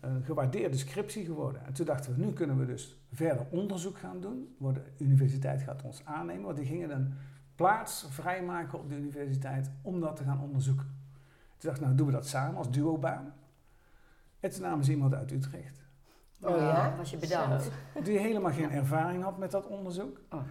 een 0.01 0.23
gewaardeerde 0.23 0.77
scriptie 0.77 1.25
geworden. 1.25 1.65
En 1.65 1.73
toen 1.73 1.85
dachten 1.85 2.15
we, 2.15 2.25
nu 2.25 2.33
kunnen 2.33 2.57
we 2.59 2.65
dus 2.65 3.01
verder 3.11 3.45
onderzoek 3.49 3.97
gaan 3.97 4.21
doen. 4.21 4.55
De 4.57 4.81
universiteit 4.97 5.61
gaat 5.61 5.81
ons 5.81 6.05
aannemen, 6.05 6.43
want 6.43 6.57
die 6.57 6.65
gingen 6.65 6.91
een 6.91 7.13
plaats 7.55 8.05
vrijmaken 8.09 8.79
op 8.79 8.89
de 8.89 8.95
universiteit 8.95 9.71
om 9.81 9.99
dat 9.99 10.15
te 10.15 10.23
gaan 10.23 10.41
onderzoeken. 10.41 10.85
Toen 11.57 11.69
dacht 11.69 11.77
ik, 11.77 11.83
nou 11.83 11.95
doen 11.95 12.05
we 12.05 12.11
dat 12.11 12.27
samen 12.27 12.57
als 12.57 12.71
duobaan. 12.71 13.33
En 14.39 14.49
toen 14.49 14.61
namen 14.61 14.85
ze 14.85 14.91
iemand 14.91 15.13
uit 15.13 15.31
Utrecht. 15.31 15.79
Oh 16.41 16.57
ja? 16.57 16.95
Was 16.97 17.11
je 17.11 17.17
bedankt. 17.17 17.71
Die 18.03 18.19
helemaal 18.19 18.51
geen 18.51 18.71
ervaring 18.71 19.23
had 19.23 19.37
met 19.37 19.51
dat 19.51 19.67
onderzoek. 19.67 20.21
Oh. 20.29 20.41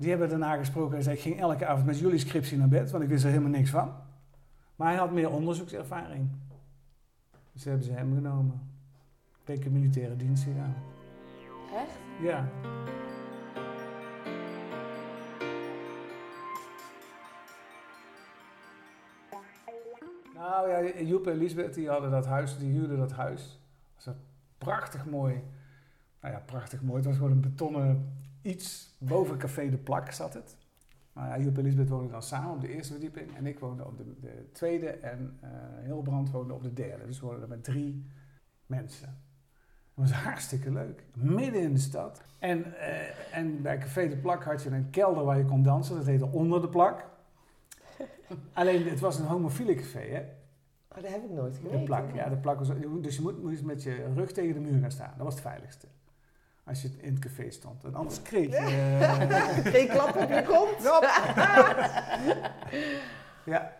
Die 0.00 0.08
hebben 0.10 0.28
daarna 0.28 0.56
gesproken 0.56 0.96
en 0.96 1.02
zei: 1.02 1.16
Ik 1.16 1.22
ging 1.22 1.40
elke 1.40 1.66
avond 1.66 1.86
met 1.86 1.98
jullie 1.98 2.18
scriptie 2.18 2.58
naar 2.58 2.68
bed, 2.68 2.90
want 2.90 3.02
ik 3.02 3.08
wist 3.08 3.24
er 3.24 3.30
helemaal 3.30 3.50
niks 3.50 3.70
van. 3.70 3.92
Maar 4.76 4.88
hij 4.88 4.96
had 4.96 5.12
meer 5.12 5.30
onderzoekservaring. 5.30 6.28
Dus 7.52 7.64
hebben 7.64 7.84
ze 7.84 7.92
hem 7.92 8.14
genomen. 8.14 8.60
Ben 9.44 9.56
ik 9.56 9.64
in 9.64 9.72
militaire 9.72 10.16
dienst 10.16 10.42
gegaan. 10.42 10.74
Echt? 11.74 11.98
Ja. 12.22 12.48
Nou 20.34 20.68
ja, 20.68 21.02
Joep 21.02 21.26
en 21.26 21.36
Lisbeth 21.36 21.74
die 21.74 21.88
hadden 21.88 22.10
dat 22.10 22.26
huis, 22.26 22.58
die 22.58 22.72
huurden 22.72 22.98
dat 22.98 23.12
huis. 23.12 23.60
Dat 23.96 24.04
was 24.04 24.14
prachtig 24.58 25.06
mooi. 25.06 25.42
Nou 26.20 26.34
ja, 26.34 26.42
prachtig 26.46 26.82
mooi. 26.82 26.96
Het 26.96 27.06
was 27.06 27.16
gewoon 27.16 27.30
een 27.30 27.40
betonnen 27.40 28.18
iets. 28.42 28.96
Boven 28.98 29.38
Café 29.38 29.70
de 29.70 29.76
Plak 29.76 30.10
zat 30.12 30.34
het. 30.34 30.56
Maar 31.12 31.28
ja, 31.28 31.44
Joep 31.44 31.56
en 31.58 31.62
Lisbeth 31.62 31.88
woonden 31.88 32.10
dan 32.10 32.22
samen 32.22 32.50
op 32.50 32.60
de 32.60 32.68
eerste 32.74 32.92
verdieping. 32.92 33.36
En 33.36 33.46
ik 33.46 33.58
woonde 33.58 33.86
op 33.86 33.96
de, 33.96 34.20
de 34.20 34.48
tweede. 34.52 34.88
En 34.88 35.38
eh 35.40 35.50
Hilbrand 35.84 36.30
woonde 36.30 36.54
op 36.54 36.62
de 36.62 36.72
derde. 36.72 37.06
Dus 37.06 37.20
we 37.20 37.26
woonden 37.26 37.42
er 37.42 37.48
met 37.48 37.64
drie 37.64 38.06
mensen. 38.66 39.08
En 39.94 40.06
was 40.06 40.10
hartstikke 40.12 40.72
leuk. 40.72 41.04
Midden 41.14 41.60
in 41.62 41.72
de 41.72 41.80
stad. 41.80 42.22
En, 42.38 42.74
eh, 42.78 43.36
en 43.38 43.62
bij 43.62 43.78
Café 43.78 44.08
de 44.08 44.16
Plak 44.16 44.44
had 44.44 44.62
je 44.62 44.70
een 44.70 44.90
kelder 44.90 45.24
waar 45.24 45.38
je 45.38 45.44
kon 45.44 45.62
dansen. 45.62 45.96
Dat 45.96 46.06
heette 46.06 46.26
Onder 46.26 46.60
de 46.60 46.68
Plak. 46.68 47.04
Alleen, 48.52 48.88
het 48.88 49.00
was 49.00 49.18
een 49.18 49.26
homofiele 49.26 49.74
café, 49.74 50.00
hè? 50.00 50.20
Oh, 50.88 51.02
dat 51.02 51.12
heb 51.12 51.24
ik 51.24 51.30
nooit 51.30 51.54
De 51.54 51.60
geweten. 51.60 51.84
plak, 51.84 52.14
ja, 52.14 52.28
de 52.28 52.36
plak 52.36 52.58
was, 52.58 52.68
dus 53.00 53.16
je 53.16 53.22
moet, 53.22 53.42
moest 53.42 53.62
met 53.62 53.82
je 53.82 54.12
rug 54.14 54.32
tegen 54.32 54.54
de 54.54 54.60
muur 54.60 54.80
gaan 54.80 54.90
staan. 54.90 55.12
Dat 55.16 55.24
was 55.24 55.34
het 55.34 55.42
veiligste. 55.42 55.86
Als 56.64 56.82
je 56.82 56.90
in 56.98 57.10
het 57.14 57.18
café 57.22 57.50
stond. 57.50 57.84
En 57.84 57.94
anders 57.94 58.22
kreeg 58.22 58.48
je... 58.48 58.56
eh, 58.56 59.72
Geen 59.72 59.88
klap 59.88 60.16
op 60.16 60.28
je 60.28 60.42
kont. 60.46 60.82
ja. 63.44 63.72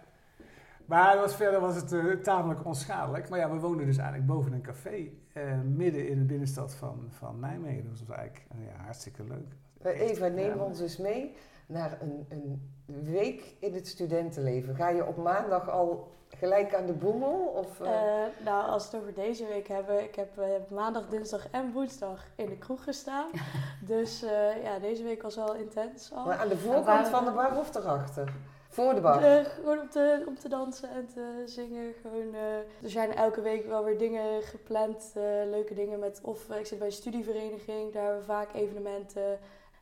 Maar 0.87 1.17
was, 1.19 1.35
verder 1.37 1.61
was 1.61 1.77
het 1.77 1.93
eh, 1.93 2.05
tamelijk 2.23 2.65
onschadelijk. 2.65 3.29
Maar 3.29 3.39
ja, 3.39 3.51
we 3.51 3.59
woonden 3.59 3.87
dus 3.87 3.97
eigenlijk 3.97 4.27
boven 4.29 4.53
een 4.53 4.61
café. 4.63 5.09
eh, 5.33 5.61
midden 5.65 6.09
in 6.09 6.19
de 6.19 6.25
binnenstad 6.25 6.75
van, 6.75 7.05
van 7.09 7.41
Nijmegen. 7.41 7.89
Dus 7.91 7.99
dat 7.99 8.09
was 8.09 8.17
eigenlijk 8.17 8.47
ja, 8.77 8.83
hartstikke 8.85 9.23
leuk. 9.25 9.57
Eva, 10.01 10.27
neem 10.27 10.57
Ja. 10.57 10.65
ons 10.65 10.79
dus 10.79 10.97
mee 10.97 11.35
naar 11.67 11.99
een, 12.01 12.27
een 12.29 12.63
week 13.05 13.57
in 13.61 13.75
het 13.75 13.87
studentenleven. 13.89 14.75
Ga 14.75 14.89
je 14.89 15.07
op 15.07 15.17
maandag 15.17 15.69
al 15.69 16.13
gelijk 16.39 16.75
aan 16.75 16.87
de 16.87 16.93
boemel? 16.93 17.53
Of, 17.57 17.81
eh, 17.81 17.89
Eh, 18.23 18.27
nou, 18.45 18.69
als 18.71 18.91
we 18.91 18.97
het 18.97 19.01
over 19.07 19.15
deze 19.23 19.47
week 19.47 19.69
hebben, 19.69 20.03
ik 20.03 20.15
heb 20.15 20.39
eh, 20.39 20.47
maandag, 20.69 21.09
dinsdag 21.09 21.51
en 21.51 21.73
woensdag 21.73 22.25
in 22.37 22.47
de 22.49 22.57
kroeg 22.59 22.85
gestaan. 22.85 23.27
dus 23.93 24.23
eh, 24.23 24.63
ja, 24.65 24.79
deze 24.79 25.03
week 25.03 25.23
was 25.23 25.37
wel 25.37 25.55
intens 25.55 26.11
al. 26.15 26.25
maar 26.25 26.39
aan 26.39 26.49
de 26.49 26.59
voorkant 26.59 27.09
van 27.09 27.25
de 27.25 27.31
bar 27.31 27.57
of 27.59 27.75
erachter? 27.75 28.33
Voor 28.69 28.95
de 28.95 29.01
bar? 29.01 29.21
Gewoon 29.45 29.81
om 29.81 29.89
te, 29.91 30.23
om 30.27 30.39
te 30.39 30.49
dansen 30.49 30.91
en 30.91 31.07
te 31.15 31.43
zingen. 31.47 31.95
Gewoon, 32.03 32.35
eh, 32.35 32.57
er 32.57 32.91
zijn 32.91 33.15
elke 33.15 33.41
week 33.41 33.67
wel 33.67 33.85
weer 33.85 33.99
dingen 33.99 34.43
gepland. 34.43 35.11
eh, 35.15 35.23
leuke 35.51 35.75
dingen 35.75 35.99
met. 35.99 36.21
Of 36.23 36.49
ik 36.51 36.67
zit 36.67 36.79
bij 36.79 36.87
een 36.87 36.93
studievereniging, 36.93 37.93
daar 37.93 38.03
hebben 38.03 38.21
we 38.21 38.27
vaak 38.27 38.55
evenementen. 38.55 39.39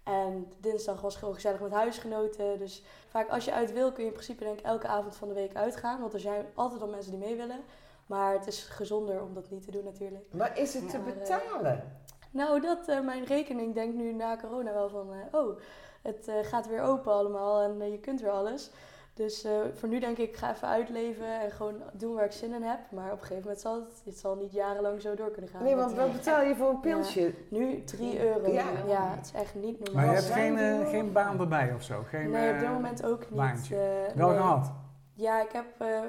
En 0.09 0.53
dinsdag 0.61 1.01
was 1.01 1.17
gewoon 1.17 1.35
gezellig 1.35 1.61
met 1.61 1.73
huisgenoten. 1.73 2.59
Dus 2.59 2.83
vaak 3.09 3.29
als 3.29 3.45
je 3.45 3.53
uit 3.53 3.73
wil, 3.73 3.93
kun 3.93 4.03
je 4.03 4.09
in 4.09 4.15
principe 4.15 4.45
denk 4.45 4.59
ik 4.59 4.65
elke 4.65 4.87
avond 4.87 5.17
van 5.17 5.29
de 5.29 5.35
week 5.35 5.55
uitgaan. 5.55 6.01
Want 6.01 6.13
er 6.13 6.21
zijn 6.21 6.47
altijd 6.55 6.83
al 6.83 6.89
mensen 6.89 7.11
die 7.11 7.21
mee 7.21 7.37
willen. 7.37 7.61
Maar 8.07 8.33
het 8.33 8.47
is 8.47 8.63
gezonder 8.63 9.23
om 9.23 9.35
dat 9.35 9.51
niet 9.51 9.65
te 9.65 9.71
doen 9.71 9.85
natuurlijk. 9.85 10.25
Maar 10.31 10.59
is 10.59 10.75
het 10.75 10.91
te 10.91 10.99
Maar, 10.99 11.13
eh, 11.13 11.19
betalen? 11.19 12.01
Nou, 12.31 12.61
dat 12.61 12.89
eh, 12.89 13.01
mijn 13.01 13.25
rekening 13.25 13.75
denkt 13.75 13.97
nu 13.97 14.13
na 14.13 14.37
corona 14.37 14.73
wel 14.73 14.89
van, 14.89 15.13
eh, 15.13 15.41
oh, 15.41 15.59
het 16.03 16.31
gaat 16.43 16.69
weer 16.69 16.83
open 16.83 17.13
allemaal 17.13 17.63
en 17.63 17.91
je 17.91 17.99
kunt 17.99 18.21
weer 18.21 18.31
alles. 18.31 18.71
Dus 19.19 19.45
eh, 19.45 19.53
voor 19.75 19.89
nu 19.89 20.01
denk 20.01 20.19
ik, 20.19 20.29
ik 20.29 20.37
ga 20.37 20.55
even 20.55 20.69
uitleven 20.69 21.41
en 21.41 21.51
gewoon 21.51 21.83
doen 21.93 22.15
waar 22.15 22.25
ik 22.25 22.33
zin 22.33 22.53
in 22.53 22.63
heb. 22.63 22.79
Maar 22.91 23.13
op 23.13 23.13
een 23.13 23.19
gegeven 23.19 23.43
moment 23.43 23.61
zal 23.61 23.75
het, 23.75 24.03
het 24.05 24.19
zal 24.19 24.37
niet 24.37 24.53
jarenlang 24.53 25.01
zo 25.01 25.15
door 25.15 25.31
kunnen 25.31 25.51
gaan. 25.51 25.63
Nee, 25.63 25.77
want 25.77 25.95
wat 25.95 26.13
betaal 26.13 26.43
je 26.43 26.57
voor 26.57 26.69
een 26.69 26.81
pilsje? 26.81 27.35
Nu 27.51 27.85
3 27.85 28.27
euro. 28.27 28.53
Ja. 28.53 28.65
Ja. 28.87 29.15
het 29.17 29.27
is 29.27 29.33
echt 29.33 29.55
niet 29.55 29.79
normaal. 29.85 30.05
Maar 30.05 30.15
je 30.15 30.21
hebt 30.21 30.33
geen, 30.33 30.59
eh, 30.59 30.89
geen 30.89 31.13
baan 31.13 31.41
erbij 31.41 31.75
of 31.75 31.83
zo? 31.83 32.03
Geen, 32.09 32.31
nee, 32.31 32.49
op 32.49 32.55
eh, 32.55 32.61
dit 32.61 32.71
moment 32.71 33.05
ook 33.05 33.21
niet. 33.21 33.39
baantje. 33.39 33.77
Wel 34.15 34.29
nee. 34.29 34.37
gehad? 34.37 34.73
Ja, 35.15 35.43
ik 35.43 35.53
heb 35.53 35.67
eh, 35.79 36.01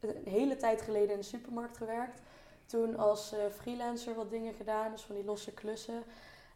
een 0.00 0.32
hele 0.32 0.56
tijd 0.56 0.82
geleden 0.82 1.10
in 1.10 1.18
de 1.18 1.24
supermarkt 1.24 1.76
gewerkt. 1.76 2.22
Toen 2.66 2.96
als 2.96 3.32
eh, 3.32 3.38
freelancer 3.60 4.14
wat 4.14 4.30
dingen 4.30 4.54
gedaan, 4.54 4.90
dus 4.90 5.02
van 5.02 5.14
die 5.14 5.24
losse 5.24 5.52
klussen. 5.52 6.02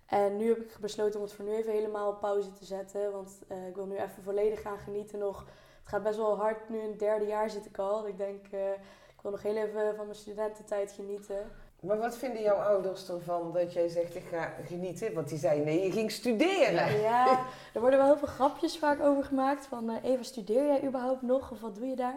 En 0.07 0.37
nu 0.37 0.49
heb 0.49 0.59
ik 0.59 0.77
besloten 0.81 1.21
om 1.21 1.25
het 1.27 1.35
voor 1.35 1.45
nu 1.45 1.55
even 1.55 1.73
helemaal 1.73 2.09
op 2.09 2.21
pauze 2.21 2.53
te 2.53 2.65
zetten. 2.65 3.13
Want 3.13 3.39
eh, 3.49 3.69
ik 3.69 3.75
wil 3.75 3.87
nu 3.87 3.97
even 3.97 4.23
volledig 4.23 4.63
gaan 4.63 4.79
genieten 4.79 5.19
nog. 5.19 5.47
Het 5.91 5.99
gaat 5.99 6.09
best 6.09 6.25
wel 6.25 6.37
hard, 6.37 6.69
nu 6.69 6.79
in 6.79 6.91
het 6.91 6.99
derde 6.99 7.27
jaar 7.27 7.51
zit 7.51 7.67
ik 7.67 7.79
al. 7.79 8.07
Ik 8.07 8.17
denk, 8.17 8.47
eh, 8.51 8.71
ik 9.17 9.23
wil 9.23 9.31
nog 9.31 9.43
heel 9.43 9.57
even 9.57 9.95
van 9.97 10.05
mijn 10.05 10.19
studententijd 10.19 10.93
genieten. 10.93 11.51
Maar 11.81 11.99
wat 11.99 12.17
vinden 12.17 12.43
jouw 12.43 12.57
ouders 12.57 13.09
ervan 13.09 13.53
dat 13.53 13.73
jij 13.73 13.89
zegt 13.89 14.15
ik 14.15 14.25
ga 14.31 14.53
genieten? 14.67 15.15
Want 15.15 15.29
die 15.29 15.39
zei 15.39 15.61
nee, 15.65 15.85
je 15.85 15.93
ging 15.93 16.11
studeren. 16.11 17.01
Ja, 17.01 17.47
er 17.75 17.81
worden 17.81 17.99
wel 17.99 18.09
heel 18.09 18.19
veel 18.19 18.29
grapjes 18.29 18.79
vaak 18.79 19.01
over 19.01 19.25
gemaakt. 19.25 19.67
Van 19.67 19.91
eh, 19.91 20.11
Eva, 20.11 20.23
studeer 20.23 20.67
jij 20.67 20.85
überhaupt 20.85 21.23
nog? 21.23 21.51
Of 21.51 21.61
wat 21.61 21.75
doe 21.75 21.87
je 21.87 21.97
daar? 21.97 22.17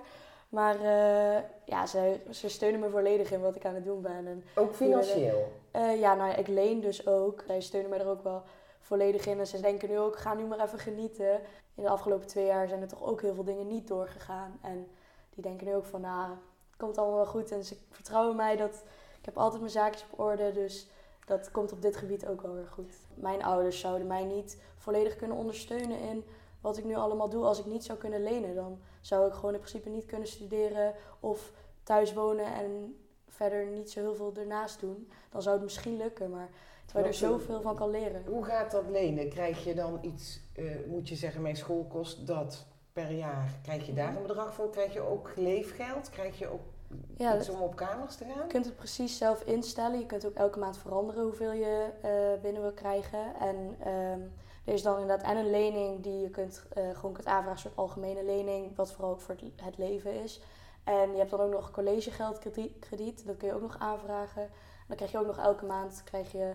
Maar 0.50 0.76
eh, 0.76 1.44
ja, 1.66 1.86
ze, 1.86 2.20
ze 2.30 2.50
steunen 2.50 2.80
me 2.80 2.90
volledig 2.90 3.32
in 3.32 3.42
wat 3.42 3.56
ik 3.56 3.66
aan 3.66 3.76
het 3.76 3.86
doen 3.86 4.02
ben. 4.02 4.28
En 4.28 4.44
Ook 4.56 4.76
financieel. 4.76 5.52
Ja, 5.72 6.16
nou 6.16 6.30
ja, 6.30 6.36
ik 6.36 6.48
leen 6.48 6.82
dus 6.82 7.08
ook. 7.08 7.44
Zij 7.48 7.62
steunen 7.62 7.90
mij 7.90 8.00
er 8.00 8.10
ook 8.10 8.24
wel 8.24 8.44
volledig 8.80 9.26
in. 9.26 9.40
En 9.40 9.48
ze 9.48 9.60
denken 9.60 9.90
nu 9.90 10.00
ook, 10.00 10.18
ga 10.18 10.34
nu 10.34 10.44
maar 10.44 10.60
even 10.60 10.80
genieten. 10.80 11.42
In 11.76 11.84
de 11.84 11.90
afgelopen 11.90 12.28
twee 12.28 12.46
jaar 12.46 12.68
zijn 12.68 12.82
er 12.82 12.88
toch 12.88 13.04
ook 13.04 13.22
heel 13.22 13.34
veel 13.34 13.44
dingen 13.44 13.68
niet 13.68 13.88
doorgegaan. 13.88 14.60
En 14.62 14.88
die 15.30 15.44
denken 15.44 15.68
nu 15.68 15.76
ook 15.76 15.86
van, 15.86 16.02
nou, 16.02 16.30
het 16.30 16.78
komt 16.78 16.98
allemaal 16.98 17.16
wel 17.16 17.26
goed. 17.26 17.52
En 17.52 17.64
ze 17.64 17.78
vertrouwen 17.90 18.36
mij 18.36 18.56
dat 18.56 18.84
ik 19.20 19.26
heb 19.26 19.38
altijd 19.38 19.62
mijn 19.62 19.74
zaakjes 19.74 20.06
op 20.12 20.20
orde. 20.20 20.52
Dus 20.52 20.88
dat 21.26 21.52
komt 21.52 21.72
op 21.72 21.82
dit 21.82 21.96
gebied 21.96 22.28
ook 22.28 22.42
wel 22.42 22.54
weer 22.54 22.68
goed. 22.68 22.96
Mijn 23.14 23.44
ouders 23.44 23.80
zouden 23.80 24.08
mij 24.08 24.24
niet 24.24 24.62
volledig 24.78 25.16
kunnen 25.16 25.38
ondersteunen 25.38 26.00
in 26.00 26.26
wat 26.62 26.78
ik 26.78 26.84
nu 26.84 26.96
allemaal 26.96 27.30
doe. 27.30 27.44
Als 27.44 27.60
ik 27.60 27.66
niet 27.66 27.84
zou 27.84 27.98
kunnen 27.98 28.24
lenen, 28.24 28.56
dan 28.56 28.80
zou 29.02 29.28
ik 29.28 29.34
gewoon 29.34 29.54
in 29.54 29.60
principe 29.60 29.90
niet 29.90 30.06
kunnen 30.06 30.28
studeren 30.28 30.94
of 31.20 31.52
thuis 31.84 32.14
wonen 32.14 32.46
en 32.46 32.98
verder 33.28 33.66
niet 33.66 33.92
zo 33.92 34.00
heel 34.00 34.16
veel 34.16 34.34
ernaast 34.36 34.80
doen. 34.80 35.12
Dan 35.30 35.42
zou 35.42 35.56
het 35.56 35.64
misschien 35.64 35.98
lukken, 35.98 36.30
maar 36.30 36.50
terwijl 36.86 37.14
je 37.14 37.20
er 37.20 37.24
eh, 37.24 37.30
zoveel 37.30 37.62
van 37.62 37.76
kan 37.76 37.90
leren. 37.92 38.24
Hoe 38.26 38.46
gaat 38.46 38.72
dat 38.72 38.90
lenen? 38.90 39.30
Krijg 39.30 39.64
je 39.64 39.74
dan 39.74 40.00
iets, 40.02 40.40
eh, 40.56 40.66
moet 40.88 41.10
je 41.10 41.16
zeggen, 41.16 41.42
mijn 41.42 41.56
school 41.56 41.86
kost 41.90 42.28
dat 42.28 42.66
per 42.94 43.12
jaar. 43.12 43.52
Krijg 43.64 43.86
je 43.86 43.94
daar 43.94 44.16
een 44.16 44.22
bedrag 44.22 44.54
voor? 44.54 44.70
Krijg 44.70 44.94
je 44.94 45.02
ook 45.02 45.32
leefgeld? 45.36 46.10
Krijg 46.10 46.40
je 46.40 46.48
ook 46.48 46.62
Ja, 47.18 47.38
iets 47.38 47.50
om 47.50 47.62
op 47.62 47.76
kamers 47.76 48.16
te 48.16 48.24
gaan? 48.24 48.44
Je 48.44 48.48
kunt 48.48 48.66
het 48.66 48.76
precies 48.76 49.18
zelf 49.18 49.42
instellen. 49.44 50.00
Je 50.00 50.06
kunt 50.06 50.26
ook 50.26 50.36
elke 50.36 50.60
maand 50.60 50.78
veranderen 50.78 51.24
hoeveel 51.24 51.52
je 51.52 51.90
eh, 52.02 52.42
binnen 52.42 52.62
wil 52.62 52.74
krijgen. 52.74 53.36
En 53.40 53.76
ehm, 53.80 54.20
er 54.66 54.74
is 54.74 54.82
dan 54.82 55.00
inderdaad 55.00 55.28
en 55.30 55.38
een 55.38 55.50
lening 55.50 56.04
die 56.04 56.22
je 56.22 56.30
kunt, 56.30 56.64
gewoon 56.94 57.14
kunt 57.14 57.28
aanvragen, 57.28 57.52
een 57.52 57.58
soort 57.58 57.76
algemene 57.76 58.24
lening, 58.24 58.76
wat 58.76 58.92
vooral 58.92 59.12
ook 59.12 59.22
voor 59.22 59.36
het, 59.36 59.64
het 59.64 59.78
leven 59.78 60.24
is. 60.24 60.42
En 60.84 61.12
je 61.12 61.18
hebt 61.18 61.30
dan 61.30 61.40
ook 61.40 61.52
nog 61.52 61.72
collegegeldkrediet, 61.72 63.26
dat 63.26 63.38
kun 63.38 63.48
je 63.48 63.54
ook 63.54 63.62
nog 63.62 63.80
aanvragen. 63.80 64.42
En 64.42 64.86
dan 64.88 64.96
krijg 64.96 65.12
je 65.12 65.18
ook 65.18 65.26
nog 65.26 65.38
elke 65.38 65.66
maand 65.66 66.02
krijg 66.04 66.32
je 66.32 66.54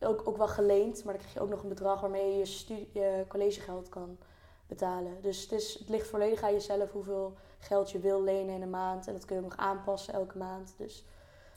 ook, 0.00 0.22
ook 0.28 0.36
wel 0.36 0.48
geleend, 0.48 1.04
maar 1.04 1.12
dan 1.12 1.22
krijg 1.22 1.34
je 1.34 1.40
ook 1.40 1.48
nog 1.50 1.62
een 1.62 1.68
bedrag 1.68 2.00
waarmee 2.00 2.30
je 2.32 2.38
je, 2.38 2.44
studie, 2.46 2.90
je 2.92 3.24
collegegeld 3.28 3.88
kan 3.88 4.18
betalen. 4.66 5.18
Dus 5.22 5.42
het, 5.42 5.52
is, 5.52 5.78
het 5.78 5.88
ligt 5.88 6.08
volledig 6.08 6.42
aan 6.42 6.52
jezelf 6.52 6.90
hoeveel 6.92 7.34
geld 7.58 7.90
je 7.90 7.98
wil 7.98 8.22
lenen 8.22 8.54
in 8.54 8.62
een 8.62 8.70
maand. 8.70 9.06
En 9.06 9.12
dat 9.12 9.24
kun 9.24 9.36
je 9.36 9.42
ook 9.42 9.48
nog 9.48 9.58
aanpassen 9.58 10.14
elke 10.14 10.38
maand. 10.38 10.74
Dus 10.76 11.04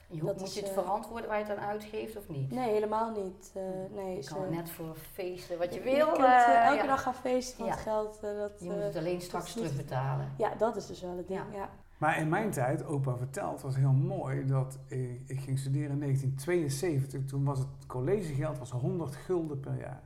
Je 0.08 0.22
Dat 0.24 0.38
moet 0.38 0.46
is, 0.48 0.54
je 0.54 0.60
het 0.60 0.68
eh, 0.68 0.74
verantwoorden 0.74 1.28
waar 1.28 1.38
je 1.38 1.44
het 1.44 1.56
aan 1.58 1.64
uitgeeft 1.64 2.16
of 2.16 2.28
niet? 2.28 2.50
nee, 2.50 2.70
helemaal 2.72 3.10
niet. 3.10 3.50
Eh, 3.54 3.62
nee, 3.90 4.16
Je 4.16 4.24
kan 4.24 4.50
net 4.50 4.70
voor 4.70 4.96
feesten 5.12 5.58
wat 5.58 5.74
je 5.74 5.82
je 5.82 5.96
wil. 5.96 6.06
kunt, 6.06 6.18
eh, 6.18 6.24
eh, 6.56 6.64
elke 6.66 6.76
ja. 6.82 6.86
dag 6.86 7.02
gaan 7.02 7.14
feesten 7.14 7.56
van 7.56 7.66
Ja. 7.66 7.72
het 7.72 7.80
geld. 7.80 8.18
eh, 8.22 8.38
dat, 8.38 8.52
Je 8.58 8.64
moet 8.64 8.74
eh, 8.78 8.82
het 8.84 8.96
alleen 8.96 9.20
straks 9.20 9.52
terugbetalen. 9.52 10.34
ja, 10.38 10.54
dat 10.54 10.76
is 10.76 10.86
dus 10.86 11.00
wel 11.00 11.16
het 11.16 11.28
ding. 11.28 11.40
Ja. 11.52 11.68
Ja. 12.04 12.10
Maar 12.10 12.20
in 12.20 12.28
mijn 12.28 12.50
tijd, 12.50 12.84
opa 12.84 13.16
vertelt, 13.16 13.60
was 13.62 13.76
heel 13.76 13.92
mooi 13.92 14.46
dat 14.46 14.78
ik, 14.86 15.22
ik 15.26 15.40
ging 15.40 15.58
studeren 15.58 15.90
in 15.90 15.98
1972. 16.00 17.24
Toen 17.24 17.44
was 17.44 17.58
het 17.58 17.86
collegegeld 17.86 18.58
was 18.58 18.70
100 18.70 19.16
gulden 19.16 19.60
per 19.60 19.78
jaar. 19.78 20.02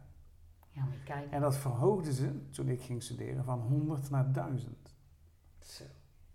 Ja, 0.71 0.85
maar 0.85 0.97
kijk. 1.05 1.31
En 1.31 1.41
dat 1.41 1.57
verhoogden 1.57 2.13
ze, 2.13 2.31
toen 2.51 2.69
ik 2.69 2.81
ging 2.83 3.03
studeren, 3.03 3.45
van 3.45 3.59
100 3.61 4.11
naar 4.11 4.33
1000. 4.33 4.95
Zo. 5.59 5.85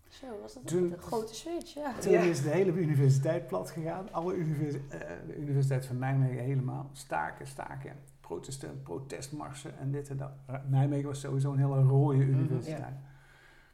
Zo, 0.09 0.27
was 0.41 0.53
dat 0.53 0.67
Toen- 0.67 0.91
een 0.91 0.97
grote 0.97 1.35
switch, 1.35 1.73
ja. 1.73 1.93
Toen 1.99 2.11
Ja. 2.11 2.19
is 2.21 2.41
de 2.41 2.49
hele 2.49 2.71
universiteit 2.71 3.47
plat 3.47 3.71
gegaan. 3.71 4.11
Alle 4.11 4.33
univers 4.35 4.73
eh, 4.75 4.99
de 5.27 5.37
Universiteit 5.37 5.85
van 5.85 5.97
Nijmegen 5.97 6.43
helemaal. 6.43 6.89
Staken, 6.91 7.47
staken. 7.47 7.91
Protestant, 8.21 8.83
protestmarsen 8.83 9.77
en 9.77 9.91
dit 9.91 10.09
en 10.09 10.17
dat. 10.17 10.31
Nijmegen 10.69 11.07
was 11.07 11.19
sowieso 11.19 11.51
een 11.51 11.57
hele 11.59 11.81
rode 11.81 12.17
universiteit. 12.25 12.95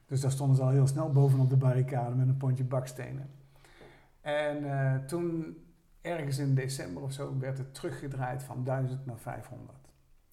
Dus 0.10 0.22
daar 0.22 0.32
stonden 0.32 0.56
ze 0.56 0.62
al 0.62 0.70
heel 0.70 0.88
snel 0.88 1.12
bovenop 1.12 1.50
de 1.50 1.58
barricade 1.58 2.16
met 2.16 2.28
een 2.28 2.38
pontje 2.38 2.64
bakstenen. 2.64 3.30
En 4.22 4.72
eh, 4.72 5.06
toen, 5.06 5.58
ergens 6.02 6.38
in 6.38 6.56
december 6.56 7.04
of 7.04 7.12
zo, 7.12 7.38
werd 7.40 7.58
het 7.58 7.74
teruggedraaid 7.74 8.44
van 8.44 8.64
1000 8.64 9.06
naar 9.06 9.18
500. 9.20 9.78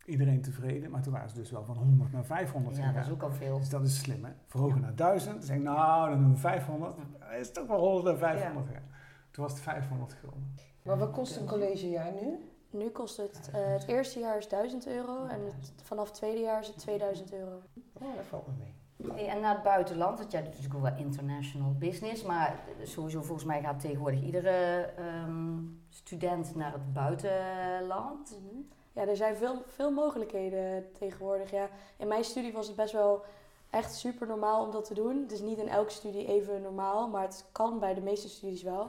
Iedereen 0.04 0.40
tevreden, 0.42 0.90
maar 0.90 1.02
toen 1.02 1.12
waren 1.12 1.28
ze 1.28 1.34
dus 1.34 1.50
wel 1.50 1.64
van 1.64 1.76
100 1.76 2.12
naar 2.12 2.24
500 2.24 2.76
Ja, 2.76 2.80
gegaan. 2.82 2.96
dat 2.96 3.06
is 3.06 3.12
ook 3.12 3.22
al 3.22 3.32
veel. 3.32 3.58
Dus 3.58 3.68
dat 3.68 3.82
is 3.82 3.98
slim, 3.98 4.24
hè? 4.24 4.30
Verhogen 4.46 4.80
naar 4.80 4.94
1000. 4.94 5.34
Dan 5.34 5.42
zeg 5.42 5.56
ik, 5.56 5.62
nou, 5.62 6.10
dan 6.10 6.18
doen 6.20 6.32
we 6.32 6.38
500. 6.38 6.96
Dan 6.96 7.30
is 7.40 7.46
het 7.46 7.54
toch 7.54 7.66
wel 7.66 7.78
100 7.78 8.04
naar 8.04 8.16
500 8.16 8.66
gegaan. 8.66 8.88
Toen 9.30 9.44
was 9.44 9.52
het 9.52 9.62
500 9.62 10.12
gulden. 10.12 10.54
Maar 10.82 10.98
wat 10.98 11.10
kost 11.10 11.36
een 11.36 11.46
collegejaar 11.46 12.12
nu? 12.12 12.38
Nu 12.70 12.88
kost 12.88 13.16
het, 13.16 13.50
eh, 13.52 13.72
het 13.72 13.86
eerste 13.86 14.18
jaar 14.18 14.38
is 14.38 14.48
1000 14.48 14.86
euro 14.86 15.26
en 15.26 15.40
het, 15.44 15.72
vanaf 15.82 16.06
het 16.06 16.14
tweede 16.16 16.40
jaar 16.40 16.60
is 16.60 16.66
het 16.66 16.78
2000 16.78 17.32
euro. 17.32 17.62
Oh, 17.92 18.16
dat 18.16 18.24
valt 18.24 18.46
me 18.46 18.52
mee. 18.58 18.74
En 19.16 19.40
naar 19.40 19.54
het 19.54 19.62
buitenland, 19.62 20.18
want 20.18 20.32
jij 20.32 20.42
doet 20.42 20.54
natuurlijk 20.54 20.82
wel 20.82 21.06
international 21.06 21.72
business, 21.78 22.22
maar 22.22 22.58
sowieso 22.82 23.22
volgens 23.22 23.46
mij 23.46 23.60
gaat 23.60 23.80
tegenwoordig 23.80 24.22
iedere 24.22 24.90
ehm, 24.96 25.58
student 25.88 26.54
naar 26.54 26.72
het 26.72 26.92
buitenland. 26.92 28.38
Mhm. 28.42 28.60
Ja, 28.92 29.06
er 29.06 29.16
zijn 29.16 29.36
veel, 29.36 29.62
veel 29.66 29.90
mogelijkheden 29.90 30.92
tegenwoordig. 30.92 31.50
Ja. 31.50 31.68
In 31.96 32.08
mijn 32.08 32.24
studie 32.24 32.52
was 32.52 32.66
het 32.66 32.76
best 32.76 32.92
wel 32.92 33.24
echt 33.70 33.94
super 33.94 34.26
normaal 34.26 34.64
om 34.64 34.70
dat 34.70 34.84
te 34.84 34.94
doen. 34.94 35.22
Het 35.22 35.32
is 35.32 35.40
niet 35.40 35.58
in 35.58 35.68
elke 35.68 35.92
studie 35.92 36.26
even 36.26 36.62
normaal, 36.62 37.08
maar 37.08 37.22
het 37.22 37.44
kan 37.52 37.78
bij 37.78 37.94
de 37.94 38.00
meeste 38.00 38.28
studies 38.28 38.62
wel. 38.62 38.88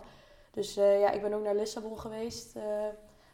Dus 0.52 0.78
eh, 0.78 1.00
ja, 1.00 1.12
ik 1.12 1.22
ben 1.22 1.34
ook 1.34 1.44
naar 1.44 1.56
Lissabon 1.56 2.00
geweest, 2.00 2.56
eh 2.56 2.64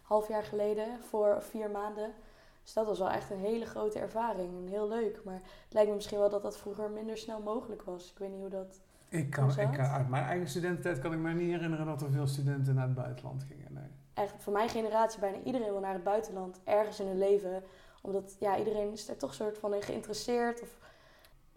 half 0.04 0.28
jaar 0.28 0.44
geleden, 0.44 1.04
voor 1.10 1.42
vier 1.42 1.70
maanden. 1.70 2.14
Dus 2.64 2.74
dat 2.74 2.86
was 2.86 3.00
wel 3.00 3.10
echt 3.10 3.30
een 3.30 3.40
hele 3.40 3.66
grote 3.66 4.00
ervaring 4.00 4.58
en 4.58 4.68
heel 4.68 4.88
leuk. 4.88 5.22
Maar 5.24 5.42
het 5.64 5.74
lijkt 5.74 5.90
me 5.90 5.96
misschien 5.96 6.20
wel 6.20 6.30
dat 6.30 6.42
dat 6.44 6.58
vroeger 6.58 6.90
minder 6.90 7.18
snel 7.18 7.42
mogelijk 7.42 7.82
was. 7.82 8.12
Ik 8.12 8.18
weet 8.18 8.30
niet 8.30 8.40
hoe 8.40 8.50
dat... 8.50 8.80
Ik 9.10 9.30
kan, 9.30 9.50
ik 9.50 9.56
kan, 9.56 9.68
het? 9.72 9.80
uit 9.80 10.10
mijn 10.10 10.24
eigen 10.24 10.48
studententijd 10.48 11.00
kan 11.00 11.14
ik 11.14 11.20
me 11.20 11.34
niet 11.34 11.52
herinneren 11.52 11.86
dat 11.86 12.02
er 12.02 12.12
veel 12.12 12.28
studenten 12.28 12.76
naar 12.76 12.86
het 12.86 12.96
buitenland 12.96 13.44
gingen. 13.44 13.74
Nee. 13.74 13.84
Echt 14.14 14.34
voor 14.38 14.54
mijn 14.54 14.70
generatie, 14.70 15.20
bijna 15.20 15.38
iedereen 15.44 15.72
wil 15.72 15.80
naar 15.80 15.94
het 15.94 16.04
buitenland, 16.04 16.62
ergens 16.64 17.00
in 17.00 17.08
hun 17.08 17.18
leven. 17.18 17.64
Omdat 18.02 18.36
ja, 18.40 18.58
iedereen 18.58 18.92
is 18.92 19.10
er 19.10 19.18
toch 19.18 19.34
soort 19.34 19.58
van 19.58 19.74
in 19.74 19.82
geïnteresseerd. 19.82 20.62
Of, 20.62 20.78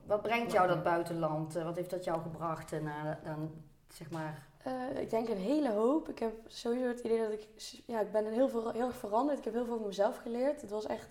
Wat 0.05 0.23
brengt 0.23 0.53
jou 0.53 0.69
dat 0.69 0.83
buitenland? 0.83 1.57
Eh, 1.57 1.65
Wat 1.65 1.77
heeft 1.77 1.91
dat 1.91 2.05
jou 2.05 2.21
gebracht 2.21 2.73
eh, 2.73 2.81
naar 2.81 3.21
dan, 3.25 3.51
zeg 3.89 4.11
maar... 4.11 4.46
eh, 4.67 5.01
ik 5.01 5.11
denk 5.11 5.29
een 5.29 5.37
hele 5.37 5.71
hoop. 5.71 6.09
Ik 6.09 6.19
heb 6.19 6.33
sowieso 6.47 6.87
het 6.89 7.01
idee 7.01 7.19
dat 7.19 7.33
ik... 7.33 7.47
Ja, 7.87 8.01
ik 8.01 8.13
ben 8.13 8.27
heel, 8.27 8.49
veel, 8.49 8.71
heel 8.71 8.87
erg 8.87 8.97
veranderd. 8.97 9.39
Ik 9.39 9.45
heb 9.45 9.55
heel 9.55 9.65
veel 9.65 9.75
over 9.75 9.87
mezelf 9.87 10.17
geleerd. 10.17 10.61
Het 10.61 10.71
was 10.71 10.87
echt... 10.87 11.09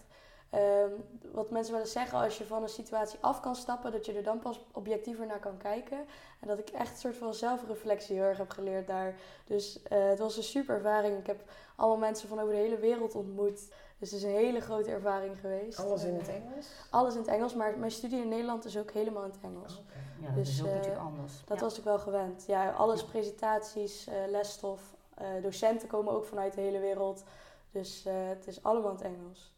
ehm, 0.50 0.90
wat 1.32 1.50
mensen 1.50 1.74
wel 1.74 1.82
eens 1.82 1.92
zeggen, 1.92 2.20
als 2.20 2.38
je 2.38 2.46
van 2.46 2.62
een 2.64 2.70
situatie 2.70 3.20
af 3.22 3.40
kan 3.40 3.56
stappen, 3.56 3.92
dat 3.92 4.06
je 4.06 4.14
er 4.14 4.24
dan 4.24 4.40
pas 4.40 4.60
objectiever 4.72 5.26
naar 5.26 5.40
kan 5.40 5.58
kijken. 5.58 5.98
En 6.42 6.48
dat 6.48 6.60
ik 6.60 6.70
echt 6.70 6.92
een 6.92 6.98
soort 6.98 7.16
van 7.16 7.34
zelfreflectie 7.34 8.16
heel 8.16 8.26
erg 8.26 8.38
heb 8.38 8.50
geleerd 8.50 8.88
daar. 8.88 9.16
Dus 9.46 9.84
eh, 9.84 10.08
het 10.08 10.20
was 10.20 10.38
een 10.38 10.44
super 10.44 10.76
ervaring. 10.76 11.18
Ik 11.18 11.28
heb 11.28 11.44
allemaal 11.76 11.98
mensen 11.98 12.28
van 12.28 12.40
over 12.40 12.54
de 12.54 12.60
hele 12.60 12.78
wereld 12.80 13.16
ontmoet. 13.16 13.68
Dus 14.00 14.12
het 14.12 14.20
is 14.20 14.26
een 14.26 14.36
hele 14.36 14.60
grote 14.60 14.92
ervaring 14.92 15.40
geweest. 15.40 15.80
Alles 15.80 16.04
in 16.04 16.10
En, 16.14 16.18
het 16.20 16.28
eh, 16.28 16.36
Engels? 16.36 16.68
Alles 16.90 17.14
in 17.14 17.20
het 17.20 17.28
Engels, 17.30 17.54
maar 17.56 17.78
mijn 17.78 17.92
studie 17.92 18.22
in 18.22 18.28
Nederland 18.30 18.66
is 18.66 18.78
ook 18.78 18.92
helemaal 18.92 19.24
in 19.24 19.32
het 19.32 19.40
Engels. 19.42 19.82
Ja, 20.20 20.26
dat 20.28 20.36
Dus, 20.36 20.50
is 20.50 20.62
ook 20.62 20.68
eh, 20.68 20.74
natuurlijk 20.74 21.04
anders. 21.04 21.34
Dat 21.46 21.58
Ja. 21.60 21.64
was 21.64 21.78
ik 21.78 21.84
wel 21.84 22.00
gewend. 22.00 22.44
Ja, 22.48 22.72
alles 22.72 23.06
presentaties, 23.06 24.08
eh, 24.08 24.16
lesstof. 24.30 24.94
eh, 25.16 25.28
docenten 25.42 25.88
komen 25.88 26.14
ook 26.14 26.26
vanuit 26.26 26.54
de 26.54 26.62
hele 26.62 26.80
wereld. 26.80 27.24
Dus 27.72 28.06
eh, 28.06 28.14
het 28.28 28.48
is 28.48 28.64
allemaal 28.64 28.90
in 28.92 28.96
het 28.98 29.06
Engels. 29.06 29.54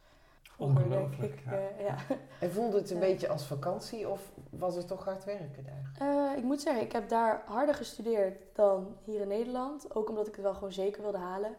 Ongelooflijk, 0.57 1.33
ik, 1.33 1.43
ja. 1.45 1.51
eh, 1.51 1.85
ja. 1.85 1.95
En 2.39 2.51
voelde 2.51 2.77
het 2.77 2.89
een 2.89 2.95
Ja. 2.99 3.01
beetje 3.05 3.27
als 3.29 3.45
vakantie 3.45 4.09
of 4.09 4.31
was 4.49 4.75
het 4.75 4.87
toch 4.87 5.05
hard 5.05 5.23
werken 5.23 5.63
daar? 5.65 6.07
Eh, 6.07 6.37
ik 6.37 6.43
moet 6.43 6.61
zeggen, 6.61 6.83
ik 6.83 6.91
heb 6.91 7.09
daar 7.09 7.41
harder 7.45 7.75
gestudeerd 7.75 8.41
dan 8.53 8.95
hier 9.03 9.21
in 9.21 9.27
Nederland. 9.27 9.95
Ook 9.95 10.09
omdat 10.09 10.27
ik 10.27 10.33
het 10.35 10.43
wel 10.43 10.53
gewoon 10.53 10.71
zeker 10.71 11.01
wilde 11.01 11.17
halen. 11.17 11.55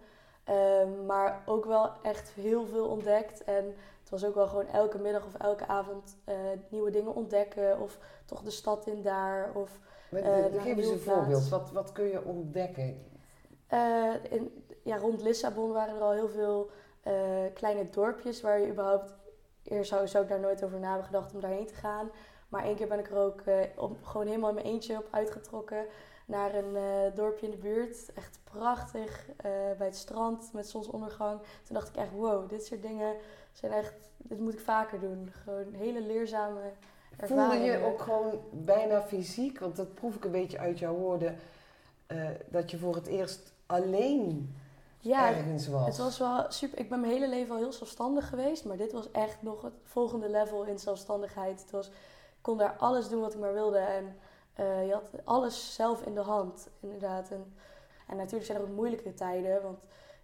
Ehm, 0.48 1.06
maar 1.06 1.42
ook 1.46 1.64
wel 1.64 1.90
echt 2.02 2.30
heel 2.30 2.66
veel 2.66 2.86
ontdekt. 2.86 3.44
En 3.44 3.74
het 4.00 4.10
was 4.10 4.24
ook 4.24 4.34
wel 4.34 4.46
gewoon 4.46 4.68
elke 4.68 4.98
middag 4.98 5.26
of 5.26 5.34
elke 5.34 5.66
avond 5.66 6.16
eh, 6.24 6.36
nieuwe 6.68 6.90
dingen 6.90 7.14
ontdekken. 7.14 7.80
Of 7.80 7.98
toch 8.24 8.42
de 8.42 8.50
stad 8.50 8.86
in 8.86 9.02
daar. 9.02 9.50
Of 9.54 9.80
Eh, 10.10 10.22
geef 10.62 10.64
een 10.64 10.78
eens 10.78 10.88
een 10.88 10.98
voorbeeld. 10.98 11.48
Wat, 11.48 11.70
wat 11.70 11.92
kun 11.92 12.04
je 12.04 12.24
ontdekken? 12.24 13.06
Eh, 13.66 14.14
in, 14.28 14.64
ja, 14.82 14.96
rond 14.96 15.22
Lissabon 15.22 15.72
waren 15.72 15.94
er 15.96 16.02
al 16.02 16.12
heel 16.12 16.28
veel 16.28 16.70
kleine 17.54 17.90
dorpjes 17.90 18.40
waar 18.40 18.60
je 18.60 18.68
überhaupt... 18.68 19.14
Eerst 19.62 19.90
zou, 19.90 20.08
zou 20.08 20.24
ik 20.24 20.30
daar 20.30 20.40
nooit 20.40 20.64
over 20.64 20.78
na 20.78 20.88
hebben 20.88 21.06
gedacht 21.06 21.34
om 21.34 21.40
daarheen 21.40 21.66
te 21.66 21.74
gaan. 21.74 22.10
Maar 22.48 22.64
één 22.64 22.76
keer 22.76 22.88
ben 22.88 22.98
ik 22.98 23.10
er 23.10 23.16
ook 23.16 23.42
gewoon 24.02 24.26
helemaal 24.26 24.48
in 24.48 24.54
mijn 24.54 24.66
eentje 24.66 24.96
op 24.96 25.06
uitgetrokken 25.10 25.86
naar 26.28 26.54
een 26.54 26.76
eh, 26.76 27.14
dorpje 27.14 27.46
in 27.46 27.52
de 27.52 27.58
buurt. 27.58 28.12
Echt 28.14 28.38
prachtig, 28.44 29.28
eh, 29.36 29.50
bij 29.78 29.86
het 29.86 29.96
strand 29.96 30.52
met 30.52 30.68
zonsondergang. 30.68 31.40
Toen 31.40 31.74
dacht 31.74 31.88
ik 31.88 31.96
echt, 31.96 32.10
wow, 32.10 32.48
dit 32.48 32.66
soort 32.66 32.82
dingen 32.82 33.14
zijn 33.52 33.72
echt... 33.72 33.94
Dit 34.16 34.40
moet 34.40 34.52
ik 34.52 34.60
vaker 34.60 35.00
doen. 35.00 35.32
Gewoon 35.44 35.72
hele 35.72 36.00
leerzame 36.00 36.60
Voelde 37.16 37.44
je 37.44 37.50
ervaringen. 37.50 37.84
ook 37.84 38.00
gewoon 38.00 38.40
bijna 38.50 39.02
fysiek, 39.02 39.58
want 39.58 39.76
dat 39.76 39.94
proef 39.94 40.14
ik 40.14 40.24
een 40.24 40.30
beetje 40.30 40.58
uit 40.58 40.78
jouw 40.78 40.94
woorden, 40.94 41.38
eh, 42.06 42.28
dat 42.48 42.70
je 42.70 42.78
voor 42.78 42.94
het 42.94 43.06
eerst 43.06 43.52
alleen 43.66 44.54
Ja, 45.00 45.28
ergens 45.28 45.68
was? 45.68 45.86
Het 45.86 45.96
was 45.96 46.18
wel 46.18 46.44
super. 46.48 46.78
Ik 46.78 46.88
ben 46.88 47.00
mijn 47.00 47.12
hele 47.12 47.28
leven 47.28 47.54
al 47.54 47.60
heel 47.60 47.72
zelfstandig 47.72 48.28
geweest, 48.28 48.64
maar 48.64 48.76
dit 48.76 48.92
was 48.92 49.10
echt 49.10 49.42
nog 49.42 49.62
het 49.62 49.74
volgende 49.84 50.30
level 50.30 50.64
in 50.64 50.78
zelfstandigheid. 50.78 51.60
Het 51.60 51.70
was, 51.70 51.86
ik 51.86 51.92
kon 52.40 52.58
daar 52.58 52.76
alles 52.78 53.08
doen 53.08 53.20
wat 53.20 53.34
ik 53.34 53.40
maar 53.40 53.52
wilde 53.54 53.78
en 53.78 54.16
eh, 54.58 54.86
je 54.86 54.92
had 54.92 55.10
alles 55.24 55.74
zelf 55.74 56.02
in 56.02 56.14
de 56.14 56.20
hand, 56.20 56.68
inderdaad. 56.80 57.30
En, 57.30 57.54
en 58.06 58.16
natuurlijk 58.16 58.44
zijn 58.44 58.58
er 58.58 58.64
ook 58.64 58.74
moeilijke 58.74 59.14
tijden, 59.14 59.62
want 59.62 59.78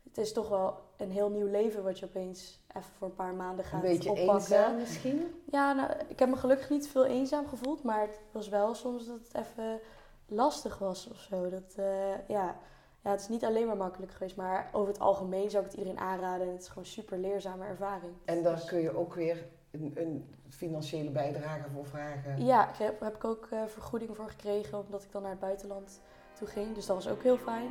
het 0.04 0.18
is 0.18 0.32
toch 0.32 0.48
wel 0.48 0.78
een 0.96 1.10
heel 1.10 1.28
nieuw 1.30 1.46
leven 1.46 1.82
wat 1.82 1.98
je 1.98 2.06
opeens 2.06 2.60
even 2.76 2.90
voor 2.98 3.08
een 3.08 3.14
paar 3.14 3.34
maanden 3.34 3.58
een 3.64 3.70
gaat 3.70 3.80
beetje 3.80 4.10
oppakken. 4.10 4.34
eenzaam 4.34 4.76
misschien? 4.76 5.42
Ja, 5.50 5.72
nou, 5.72 5.90
ik 6.08 6.18
heb 6.18 6.28
me 6.28 6.36
gelukkig 6.36 6.70
niet 6.70 6.88
veel 6.88 7.04
eenzaam 7.04 7.46
gevoeld, 7.48 7.82
maar 7.82 8.00
het 8.00 8.18
was 8.32 8.48
wel 8.48 8.74
soms 8.74 9.06
dat 9.06 9.18
het 9.18 9.46
even 9.46 9.80
lastig 10.26 10.78
was 10.78 11.08
of 11.10 11.16
zo. 11.18 11.48
Dat, 11.50 11.72
eh, 11.76 12.28
ja. 12.28 12.56
ja, 13.02 13.10
het 13.10 13.20
is 13.20 13.28
niet 13.28 13.44
alleen 13.44 13.66
maar 13.66 13.76
makkelijk 13.76 14.12
geweest, 14.12 14.36
maar 14.36 14.68
over 14.72 14.88
het 14.92 15.00
algemeen 15.00 15.50
zou 15.50 15.64
ik 15.64 15.70
het 15.70 15.78
iedereen 15.78 16.00
aanraden. 16.00 16.46
En 16.46 16.52
het 16.52 16.62
is 16.62 16.68
gewoon 16.68 16.84
een 16.84 16.90
super 16.90 17.18
leerzame 17.18 17.64
ervaring. 17.64 18.12
En 18.24 18.42
daar 18.42 18.54
Dus- 18.54 18.64
kun 18.64 18.80
je 18.80 18.96
ook 18.96 19.14
weer 19.14 19.46
een, 19.74 19.92
een 19.94 20.24
financiële 20.48 21.10
bijdrage 21.10 21.70
voor 21.72 21.86
vragen. 21.86 22.44
Ja, 22.44 22.68
ik 22.70 22.76
heb, 22.76 23.00
heb 23.00 23.14
ik 23.14 23.24
ook 23.24 23.48
eh, 23.50 23.64
vergoeding 23.66 24.16
voor 24.16 24.28
gekregen, 24.28 24.78
omdat 24.84 25.02
ik 25.02 25.12
dan 25.12 25.22
naar 25.22 25.30
het 25.30 25.40
buitenland 25.40 26.00
toe 26.32 26.48
ging. 26.48 26.74
Dus 26.74 26.86
dat 26.86 26.96
was 27.04 27.08
ook 27.12 27.22
heel 27.22 27.36
fijn. 27.38 27.68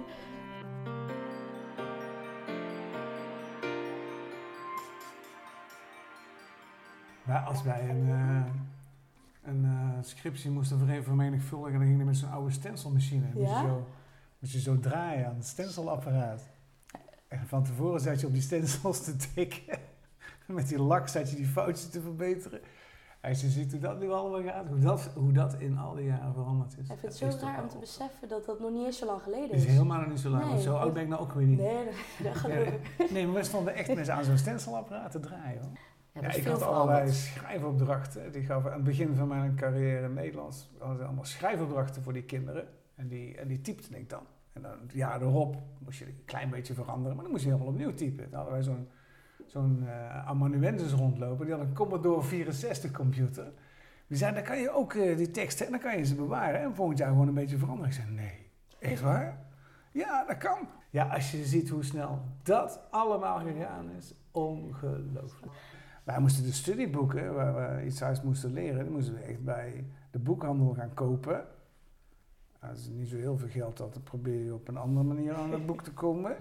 Maar 7.23 7.39
als 7.41 7.63
wij 7.63 7.89
een, 7.89 8.09
eh, 8.09 8.45
een 9.43 9.65
eh, 9.65 9.89
scriptie 10.01 10.51
moesten 10.51 10.79
ver- 10.87 11.03
vermenigvuldigen, 11.03 11.73
dan 11.79 11.87
ging 11.87 11.97
het 11.97 12.07
met 12.07 12.17
zo'n 12.17 12.31
oude 12.31 12.51
stencilmachine. 12.51 13.25
Moest, 13.33 13.51
Ja? 13.51 13.61
je 13.61 13.67
zo, 13.67 13.87
moest 14.39 14.53
je 14.53 14.59
zo 14.59 14.79
draaien 14.79 15.27
aan 15.27 15.35
het 15.35 15.45
stencilapparaat. 15.45 16.41
En 17.27 17.47
van 17.47 17.63
tevoren 17.63 17.99
zat 18.01 18.19
je 18.19 18.27
op 18.27 18.33
die 18.33 18.41
stencils 18.41 19.03
te 19.03 19.15
tikken. 19.33 19.79
Met 20.47 20.67
die 20.67 20.81
lak 20.81 21.07
zat 21.07 21.29
je 21.29 21.35
die 21.35 21.45
foutjes 21.45 21.89
te 21.89 22.01
verbeteren. 22.01 22.61
Als 23.21 23.41
je 23.41 23.49
ziet 23.49 23.71
hoe 23.71 23.81
dat 23.81 23.99
nu 23.99 24.09
allemaal 24.09 24.43
gaat, 24.43 24.67
hoe 24.67 24.79
dat, 24.79 25.09
hoe 25.15 25.31
dat 25.31 25.55
in 25.59 25.77
al 25.77 25.95
die 25.95 26.05
jaren 26.05 26.33
veranderd 26.33 26.71
is. 26.71 26.77
Ik 26.79 26.85
vind 26.85 27.01
het 27.01 27.15
zo 27.15 27.27
is 27.27 27.39
raar 27.39 27.61
om 27.61 27.69
te 27.69 27.77
beseffen 27.77 28.27
dat 28.27 28.45
dat 28.45 28.59
nog 28.59 28.71
niet 28.71 28.85
eens 28.85 28.97
zo 28.97 29.05
lang 29.05 29.21
geleden 29.21 29.49
Het 29.49 29.57
is. 29.57 29.65
is 29.65 29.71
helemaal 29.71 29.99
nog 29.99 30.09
niet 30.09 30.19
zo 30.19 30.29
lang, 30.29 30.43
want 30.43 30.61
zo 30.61 30.75
oud 30.75 30.93
ben 30.93 31.01
ik 31.03 31.09
nou 31.09 31.21
ook 31.21 31.33
weer 31.33 31.47
niet. 31.47 31.59
Nee, 31.59 31.85
dat, 31.85 31.93
dat 32.27 32.35
geloof 32.35 32.67
ik. 32.67 33.11
Nee, 33.11 33.25
maar 33.25 33.35
we 33.35 33.43
stonden 33.43 33.73
echt 33.75 33.95
met 33.95 34.05
z'n 34.05 34.11
aan 34.11 34.23
zo'n 34.23 34.37
stencilapparaat 34.37 35.11
te 35.11 35.19
draaien. 35.19 35.61
Hoor. 35.61 35.71
Ja, 36.13 36.21
Ja, 36.21 36.27
is 36.27 36.35
ik 36.35 36.45
had 36.45 36.61
allerlei 36.61 37.11
schrijfopdrachten. 37.11 38.31
Die 38.31 38.43
gaf 38.43 38.65
aan 38.65 38.73
het 38.73 38.83
begin 38.83 39.15
van 39.15 39.27
mijn 39.27 39.55
carrière 39.55 40.05
in 40.05 40.13
Nederlands 40.13 40.69
hadden 40.79 40.97
ze 40.97 41.03
allemaal 41.03 41.25
schrijfopdrachten 41.25 42.03
voor 42.03 42.13
die 42.13 42.23
kinderen. 42.23 42.67
En 42.95 43.07
die, 43.07 43.37
en 43.37 43.47
die 43.47 43.61
typte 43.61 43.97
ik 43.97 44.09
dan. 44.09 44.23
En 44.53 44.61
dan 44.61 44.71
het 44.81 44.93
jaar 44.93 45.21
erop 45.21 45.55
moest 45.79 45.99
je 45.99 46.05
een 46.05 46.21
klein 46.25 46.49
beetje 46.49 46.73
veranderen, 46.73 47.13
maar 47.13 47.23
dan 47.23 47.31
moest 47.31 47.43
je 47.43 47.49
helemaal 47.49 47.71
opnieuw 47.73 47.93
typen. 47.93 48.23
Dan 48.29 48.35
hadden 48.35 48.53
wij 48.53 48.63
zo'n 48.63 48.87
zo'n 49.53 49.87
eh, 49.87 50.27
amanuensis 50.27 50.91
rondlopen. 50.91 51.45
Die 51.45 51.55
had 51.55 51.63
een 51.63 51.73
Commodore 51.73 52.21
64 52.21 52.91
computer. 52.91 53.51
Die 54.07 54.17
zei, 54.17 54.33
dan 54.33 54.43
kan 54.43 54.59
je 54.59 54.71
ook 54.71 54.93
eh, 54.93 55.17
die 55.17 55.31
teksten 55.31 55.65
en 55.65 55.71
dan 55.71 55.81
kan 55.81 55.97
je 55.97 56.05
ze 56.05 56.15
bewaren. 56.15 56.61
En 56.61 56.75
volgend 56.75 56.97
jaar 56.97 57.09
gewoon 57.09 57.27
een 57.27 57.33
beetje 57.33 57.57
veranderen. 57.57 57.89
Ik 57.89 57.95
zei, 57.95 58.11
nee, 58.11 58.51
echt 58.79 59.01
waar? 59.01 59.37
Ja, 59.91 60.25
dat 60.25 60.37
kan. 60.37 60.67
Ja, 60.89 61.07
als 61.07 61.31
je 61.31 61.45
ziet 61.45 61.69
hoe 61.69 61.83
snel 61.83 62.21
dat 62.43 62.81
allemaal 62.91 63.39
gegaan 63.39 63.89
is, 63.97 64.13
ongelooflijk. 64.31 65.53
Wij 66.03 66.19
moesten 66.19 66.43
de 66.43 66.51
studieboeken, 66.51 67.33
waar 67.33 67.55
we 67.55 67.85
iets 67.85 68.03
uit 68.03 68.23
moesten 68.23 68.53
leren, 68.53 68.91
moesten 68.91 69.13
we 69.13 69.19
echt 69.19 69.43
bij 69.43 69.85
de 70.11 70.19
boekhandel 70.19 70.73
gaan 70.73 70.93
kopen. 70.93 71.45
Als 72.59 72.85
je 72.85 72.91
niet 72.91 73.09
zo 73.09 73.15
heel 73.15 73.37
veel 73.37 73.47
geld 73.47 73.79
had, 73.79 73.93
dan 73.93 74.03
probeer 74.03 74.43
je 74.43 74.53
op 74.53 74.67
een 74.67 74.77
andere 74.77 75.05
manier 75.05 75.33
aan 75.33 75.51
het 75.51 75.65
boek 75.65 75.83
te 75.83 75.93
komen. 75.93 76.35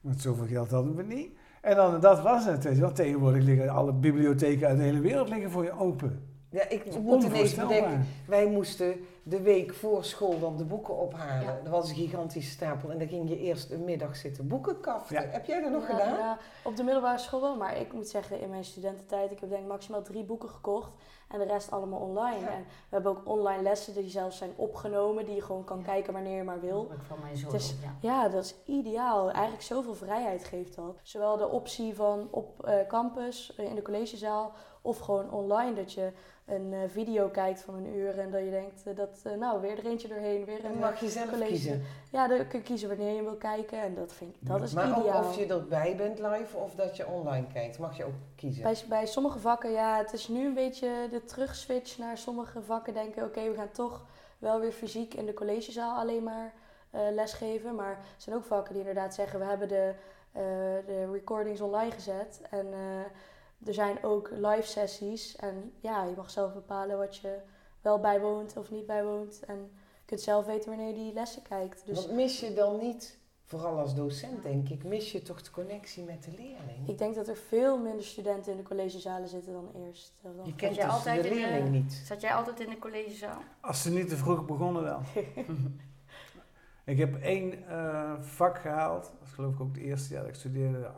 Want 0.00 0.20
zoveel 0.20 0.46
geld 0.46 0.70
hadden 0.70 0.94
we 0.94 1.02
niet. 1.02 1.38
En 1.64 1.76
dan, 1.76 2.00
dat 2.00 2.20
was 2.20 2.44
het. 2.44 2.78
Wel. 2.78 2.92
Tegenwoordig 2.92 3.42
liggen 3.42 3.68
alle 3.68 3.92
bibliotheken 3.92 4.66
uit 4.68 4.76
de 4.76 4.82
hele 4.82 5.00
wereld 5.00 5.28
liggen 5.28 5.50
voor 5.50 5.64
je 5.64 5.78
open. 5.78 6.33
Ja, 6.54 6.68
ik 6.68 6.98
moet 6.98 7.22
ineens 7.22 7.54
bedenken, 7.54 8.06
wij 8.26 8.46
moesten 8.46 9.06
de 9.22 9.40
week 9.40 9.74
voor 9.74 10.04
school 10.04 10.38
dan 10.38 10.56
de 10.56 10.64
boeken 10.64 10.96
ophalen. 10.96 11.42
Ja. 11.42 11.58
Dat 11.62 11.72
was 11.72 11.88
een 11.88 11.94
gigantische 11.94 12.50
stapel 12.50 12.90
en 12.90 12.98
dan 12.98 13.08
ging 13.08 13.28
je 13.28 13.38
eerst 13.38 13.70
een 13.70 13.84
middag 13.84 14.16
zitten 14.16 14.48
boeken 14.48 14.80
kaften. 14.80 15.22
Ja. 15.22 15.28
Heb 15.30 15.46
jij 15.46 15.60
dat 15.60 15.70
nog 15.70 15.88
Ja, 15.88 15.94
gedaan? 15.94 16.18
ja, 16.18 16.38
op 16.64 16.76
de 16.76 16.82
middelbare 16.82 17.18
school 17.18 17.40
wel, 17.40 17.56
maar 17.56 17.80
ik 17.80 17.92
moet 17.92 18.08
zeggen, 18.08 18.40
in 18.40 18.50
mijn 18.50 18.64
studententijd, 18.64 19.30
ik 19.30 19.40
heb 19.40 19.48
denk 19.48 19.62
ik 19.62 19.68
maximaal 19.68 20.02
drie 20.02 20.24
boeken 20.24 20.48
gekocht 20.48 20.90
en 21.28 21.38
de 21.38 21.44
rest 21.44 21.70
allemaal 21.70 22.00
online. 22.00 22.40
Ja. 22.40 22.48
En 22.48 22.60
we 22.62 22.94
hebben 22.94 23.10
ook 23.12 23.28
online 23.28 23.62
lessen 23.62 23.94
die 23.94 24.10
zelfs 24.10 24.38
zijn 24.38 24.50
opgenomen, 24.56 25.24
die 25.24 25.34
je 25.34 25.42
gewoon 25.42 25.64
kan 25.64 25.82
kijken 25.82 26.12
wanneer 26.12 26.36
je 26.36 26.42
maar 26.42 26.60
wil. 26.60 26.88
Ik 26.92 27.02
van 27.06 27.18
mijn 27.22 27.36
zoon 27.36 27.52
ja. 27.82 27.96
Ja, 28.00 28.28
dat 28.28 28.44
is 28.44 28.54
ideaal. 28.66 29.30
Eigenlijk 29.30 29.62
zoveel 29.62 29.94
vrijheid 29.94 30.44
geeft 30.44 30.76
dat. 30.76 30.96
Zowel 31.02 31.36
de 31.36 31.48
optie 31.48 31.94
van 31.94 32.28
op 32.30 32.64
eh, 32.64 32.86
campus, 32.88 33.54
eh, 33.56 33.64
in 33.64 33.74
de 33.74 33.82
collegezaal, 33.82 34.52
of 34.82 34.98
gewoon 34.98 35.30
online 35.30 35.74
dat 35.74 35.92
je 35.92 36.12
een 36.44 36.72
eh, 36.72 36.78
video 36.88 37.28
kijkt 37.28 37.60
van 37.60 37.74
een 37.74 37.94
uur 37.94 38.18
en 38.18 38.30
dat 38.30 38.40
je 38.40 38.50
denkt 38.50 38.86
eh, 38.86 38.96
dat, 38.96 39.20
eh, 39.22 39.32
nou, 39.32 39.60
weer 39.60 39.78
er 39.78 39.86
eentje 39.86 40.08
doorheen, 40.08 40.44
weer 40.44 40.64
een... 40.64 40.78
mag 40.78 41.00
je 41.00 41.08
zelf 41.08 41.30
college. 41.30 41.50
kiezen. 41.50 41.82
Ja, 42.10 42.28
dan 42.28 42.46
kun 42.46 42.58
je 42.58 42.64
kiezen 42.64 42.88
wanneer 42.88 43.14
je 43.14 43.22
wil 43.22 43.36
kijken 43.36 43.82
en 43.82 43.94
dat 43.94 44.12
vind 44.12 44.34
ik, 44.34 44.48
dat 44.48 44.62
is 44.62 44.72
Maar 44.72 44.98
ideaal. 44.98 45.24
of 45.24 45.36
je 45.36 45.46
erbij 45.46 45.96
bent 45.96 46.18
live 46.18 46.56
of 46.56 46.74
dat 46.74 46.96
je 46.96 47.06
online 47.06 47.46
kijkt, 47.52 47.78
mag 47.78 47.96
je 47.96 48.04
ook 48.04 48.14
kiezen. 48.36 48.62
Bij, 48.62 48.76
bij 48.88 49.06
sommige 49.06 49.38
vakken, 49.38 49.70
ja, 49.70 49.96
het 49.98 50.12
is 50.12 50.28
nu 50.28 50.46
een 50.46 50.54
beetje 50.54 51.08
de 51.10 51.24
terugswitch 51.24 51.98
naar 51.98 52.18
sommige 52.18 52.62
vakken 52.62 52.94
denken, 52.94 53.24
oké, 53.24 53.48
we 53.48 53.54
gaan 53.54 53.70
toch 53.70 54.04
wel 54.38 54.60
weer 54.60 54.72
fysiek 54.72 55.14
in 55.14 55.26
de 55.26 55.34
collegezaal 55.34 55.98
alleen 55.98 56.22
maar 56.22 56.52
lesgeven. 57.12 57.74
Maar 57.74 57.90
er 57.90 57.98
zijn 58.16 58.36
ook 58.36 58.44
vakken 58.44 58.72
die 58.72 58.82
inderdaad 58.82 59.14
zeggen, 59.14 59.38
we 59.38 59.44
hebben 59.44 59.68
de, 59.68 59.94
de 60.86 61.10
recordings 61.12 61.60
online 61.60 61.90
gezet. 61.90 62.40
En 62.50 62.66
er 63.66 63.74
zijn 63.74 64.02
ook 64.02 64.30
live 64.30 64.62
sessies. 64.66 65.36
En 65.36 65.72
ja, 65.80 66.04
je 66.04 66.14
mag 66.16 66.30
zelf 66.30 66.52
bepalen 66.54 66.98
wat 66.98 67.16
je 67.16 67.38
wel 67.80 68.00
bijwoont 68.00 68.56
of 68.56 68.70
niet 68.70 68.86
bijwoont. 68.86 69.42
En 69.46 69.56
je 69.98 70.04
kunt 70.04 70.20
zelf 70.20 70.46
weten 70.46 70.68
wanneer 70.68 70.88
je 70.88 70.94
die 70.94 71.12
lessen 71.12 71.42
kijkt. 71.42 71.86
Dus 71.86 71.96
Want 71.96 72.12
mis 72.12 72.40
je 72.40 72.54
dan 72.54 72.78
niet, 72.78 73.18
vooral 73.44 73.78
als 73.78 73.94
docent 73.94 74.42
denk 74.42 74.68
ik, 74.68 74.84
mis 74.84 75.12
je 75.12 75.22
toch 75.22 75.42
de 75.42 75.50
connectie 75.50 76.02
met 76.04 76.24
de 76.24 76.30
leerling? 76.30 76.88
ik 76.88 76.98
denk 76.98 77.14
dat 77.14 77.28
er 77.28 77.36
veel 77.36 77.78
minder 77.78 78.04
studenten 78.04 78.52
in 78.52 78.58
de 78.58 78.64
collegezalen 78.64 79.28
zitten 79.28 79.52
dan 79.52 79.70
eerst. 79.86 80.12
dan 80.22 80.32
Je 80.46 80.54
kent 80.54 80.74
jij 80.74 80.84
dus 80.84 80.94
altijd 80.94 81.22
de 81.22 81.28
in 81.28 81.34
de- 81.34 81.40
leerling 81.40 81.70
niet. 81.70 81.92
Zat 81.92 82.20
jij 82.20 82.34
altijd 82.34 82.60
in 82.60 82.68
de 82.70 82.78
collegezaal? 82.78 83.40
Als 83.60 83.82
ze 83.82 83.90
niet 83.90 84.08
te 84.08 84.16
vroeg 84.16 84.46
begonnen 84.46 84.82
wel. 84.82 85.00
ik 86.84 86.98
heb 86.98 87.22
één 87.22 87.68
eh, 87.68 88.12
vak 88.20 88.58
gehaald. 88.58 89.02
Dat 89.02 89.28
is 89.28 89.32
geloof 89.32 89.54
ik 89.54 89.60
ook 89.60 89.74
het 89.74 89.84
eerste 89.84 90.12
jaar 90.12 90.20
dat 90.22 90.30
ik 90.30 90.36
studeerde. 90.38 90.90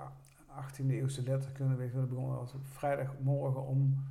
De 0.57 0.62
18e 0.85 0.87
eeuwse 0.90 1.23
letterkunde. 1.23 1.75
Weet 1.75 1.90
je, 1.92 1.97
dat 1.99 2.09
begon 2.09 2.29
was 2.35 2.55
op 2.55 2.66
vrijdagmorgen 2.66 3.66
om 3.66 4.05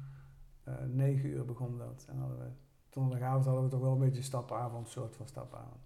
eh 0.64 0.74
9 0.94 1.30
uur 1.30 1.46
begon 1.46 1.78
dat. 1.78 2.06
En 2.10 2.18
hadden 2.18 2.38
we, 2.38 2.46
donderdagavond 2.90 3.46
hadden 3.46 3.64
we 3.64 3.70
toch 3.70 3.82
wel 3.82 3.92
een 3.92 4.00
beetje 4.00 4.22
stapavond, 4.22 4.90
soort 4.90 5.16
van 5.16 5.28
stapavond. 5.28 5.84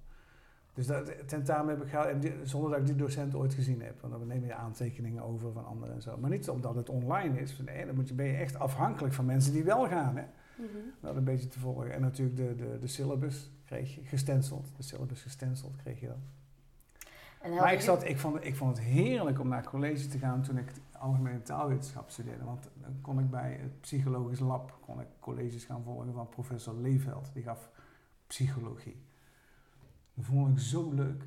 Dus 0.74 0.88
dat 0.88 1.28
tentamen 1.28 1.74
heb 1.76 1.84
ik 1.84 1.90
gehaald, 1.90 2.08
en 2.08 2.20
die- 2.20 2.34
zonder 2.46 2.70
dat 2.72 2.80
ik 2.80 2.86
die 2.86 2.96
docent 2.96 3.36
ooit 3.36 3.54
gezien 3.54 3.82
heb. 3.82 4.02
Want 4.02 4.14
dan 4.14 4.28
neem 4.28 4.46
je 4.46 4.54
aantekeningen 4.54 5.24
over 5.24 5.52
van 5.52 5.66
anderen 5.66 5.96
en 5.96 6.02
zo. 6.02 6.18
Maar 6.18 6.30
niet 6.30 6.50
omdat 6.50 6.76
het 6.76 6.90
online 6.90 7.40
is. 7.40 7.58
Nee, 7.66 7.86
dan 7.86 7.96
moet 7.96 8.08
je, 8.08 8.14
ben 8.14 8.26
je 8.26 8.34
echt 8.38 8.56
afhankelijk 8.60 9.14
van 9.14 9.26
mensen 9.26 9.54
die 9.54 9.64
wel 9.64 9.88
gaan. 9.88 10.16
Hè? 10.18 10.24
Mhm. 10.58 10.68
Dat 11.02 11.16
een 11.16 11.24
beetje 11.24 11.48
te 11.48 11.60
volgen. 11.60 11.94
En 11.94 12.02
natuurlijk 12.02 12.38
de, 12.38 12.56
de, 12.56 12.78
de 12.80 12.88
syllabus 12.88 13.52
kreeg 13.66 13.96
je 13.96 14.02
gestenceld. 14.04 14.72
De 14.76 14.84
syllabus 14.84 15.22
gestenceld 15.22 15.76
kreeg 15.76 16.00
je 16.00 16.08
dan. 16.08 16.22
Maar 17.48 17.74
ik, 17.74 17.82
zat, 17.82 18.04
ik, 18.04 18.18
vond, 18.20 18.46
ik 18.46 18.56
vond 18.56 18.78
het 18.78 18.86
heerlijk 18.86 19.40
om 19.40 19.48
naar 19.48 19.64
college 19.64 20.08
te 20.08 20.18
gaan 20.18 20.42
toen 20.42 20.58
ik 20.58 20.72
algemene 20.92 21.42
taalwetenschap 21.42 22.10
studeerde. 22.10 22.44
Want 22.44 22.70
dan 22.82 22.98
kon 23.02 23.20
ik 23.20 23.30
bij 23.30 23.58
het 23.62 23.82
psychologisch 23.82 24.40
lab 24.40 24.78
kon 24.82 25.00
ik 25.00 25.08
colleges 25.20 25.64
gaan 25.64 25.84
volgen 25.84 26.14
van 26.14 26.30
professor 26.30 26.76
Leeveld. 26.76 27.30
Die 27.34 27.44
gaf 27.44 27.70
psychologie. 28.28 29.02
Dat 30.14 30.26
vond 30.26 30.58
ik 30.58 30.64
zo 30.64 30.92
leuk. 30.92 31.24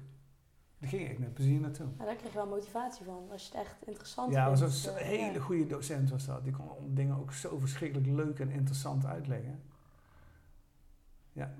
Daar 0.78 0.90
ging 0.90 1.10
ik 1.10 1.18
met 1.18 1.34
plezier 1.34 1.60
naartoe. 1.60 1.86
Ja, 1.98 2.04
daar 2.04 2.14
kreeg 2.14 2.32
je 2.32 2.38
wel 2.38 2.46
motivatie 2.46 3.04
van, 3.04 3.30
als 3.30 3.42
je 3.42 3.48
het 3.48 3.66
echt 3.66 3.76
interessant 3.86 4.32
Ja, 4.32 4.44
vindt. 4.44 4.60
was 4.60 4.86
een 4.86 4.96
eh, 4.96 5.06
hele 5.06 5.32
ja. 5.32 5.40
goede 5.40 5.66
docent 5.66 6.10
was 6.10 6.26
dat. 6.26 6.44
Die 6.44 6.52
kon 6.52 6.94
dingen 6.94 7.18
ook 7.18 7.32
zo 7.32 7.58
verschrikkelijk 7.58 8.06
leuk 8.06 8.38
en 8.38 8.50
interessant 8.50 9.06
uitleggen. 9.06 9.62
Ja. 11.32 11.54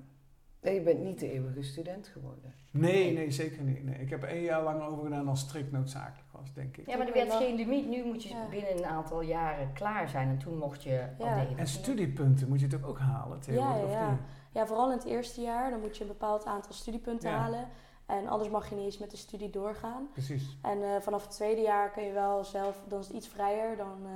Nee, 0.63 0.75
je 0.75 0.81
bent 0.81 1.03
niet 1.03 1.21
de 1.21 1.33
eeuwige 1.33 1.63
student 1.63 2.07
geworden. 2.07 2.55
Nee, 2.71 3.13
nee, 3.13 3.31
zeker 3.31 3.63
niet. 3.63 3.85
Nee. 3.85 3.99
Ik 3.99 4.11
heb 4.11 4.23
één 4.23 4.43
jaar 4.43 4.63
lang 4.63 4.83
over 4.83 5.03
gedaan 5.05 5.29
als 5.29 5.41
strikt 5.41 5.73
noodzakelijk 5.73 6.29
was, 6.33 6.53
denk 6.53 6.77
ik. 6.77 6.87
Ja, 6.87 6.97
maar 6.97 7.07
er 7.07 7.13
werd 7.13 7.33
geen 7.33 7.55
limiet. 7.55 7.89
Nu 7.89 8.05
moet 8.05 8.23
je 8.23 8.29
Ja. 8.29 8.47
binnen 8.51 8.77
een 8.77 8.85
aantal 8.85 9.21
jaren 9.21 9.73
klaar 9.73 10.09
zijn. 10.09 10.29
En 10.29 10.39
toen 10.39 10.59
mocht 10.59 10.83
je 10.83 11.09
al 11.19 11.27
Ja. 11.27 11.41
deden. 11.41 11.59
En 11.59 11.67
studiepunten 11.67 12.49
moet 12.49 12.61
je 12.61 12.67
toch 12.67 12.83
ook 12.85 12.99
halen 12.99 13.41
tegenwoordig, 13.41 13.77
Ja, 13.77 13.81
ja, 13.81 13.87
of 13.87 13.93
ja. 14.07 14.11
niet? 14.11 14.21
Ja, 14.53 14.67
vooral 14.67 14.91
in 14.91 14.97
het 14.97 15.07
eerste 15.07 15.41
jaar, 15.41 15.71
dan 15.71 15.81
moet 15.81 15.97
je 15.97 16.03
een 16.03 16.09
bepaald 16.09 16.45
aantal 16.45 16.73
studiepunten 16.73 17.31
Ja. 17.31 17.37
halen. 17.37 17.69
En 18.07 18.27
anders 18.29 18.51
mag 18.51 18.69
je 18.69 18.75
niet 18.75 18.85
eens 18.85 18.99
met 18.99 19.11
de 19.11 19.17
studie 19.17 19.51
doorgaan. 19.51 20.09
Precies. 20.13 20.57
En 20.63 20.83
eh, 20.83 21.01
vanaf 21.01 21.23
het 21.23 21.31
tweede 21.31 21.61
jaar 21.61 21.91
kun 21.91 22.03
je 22.03 22.13
wel 22.13 22.45
zelf, 22.45 22.85
dan 22.89 23.01
is 23.01 23.07
het 23.07 23.17
iets 23.17 23.29
vrijer. 23.29 23.77
Dan, 23.77 23.99
eh, 24.05 24.11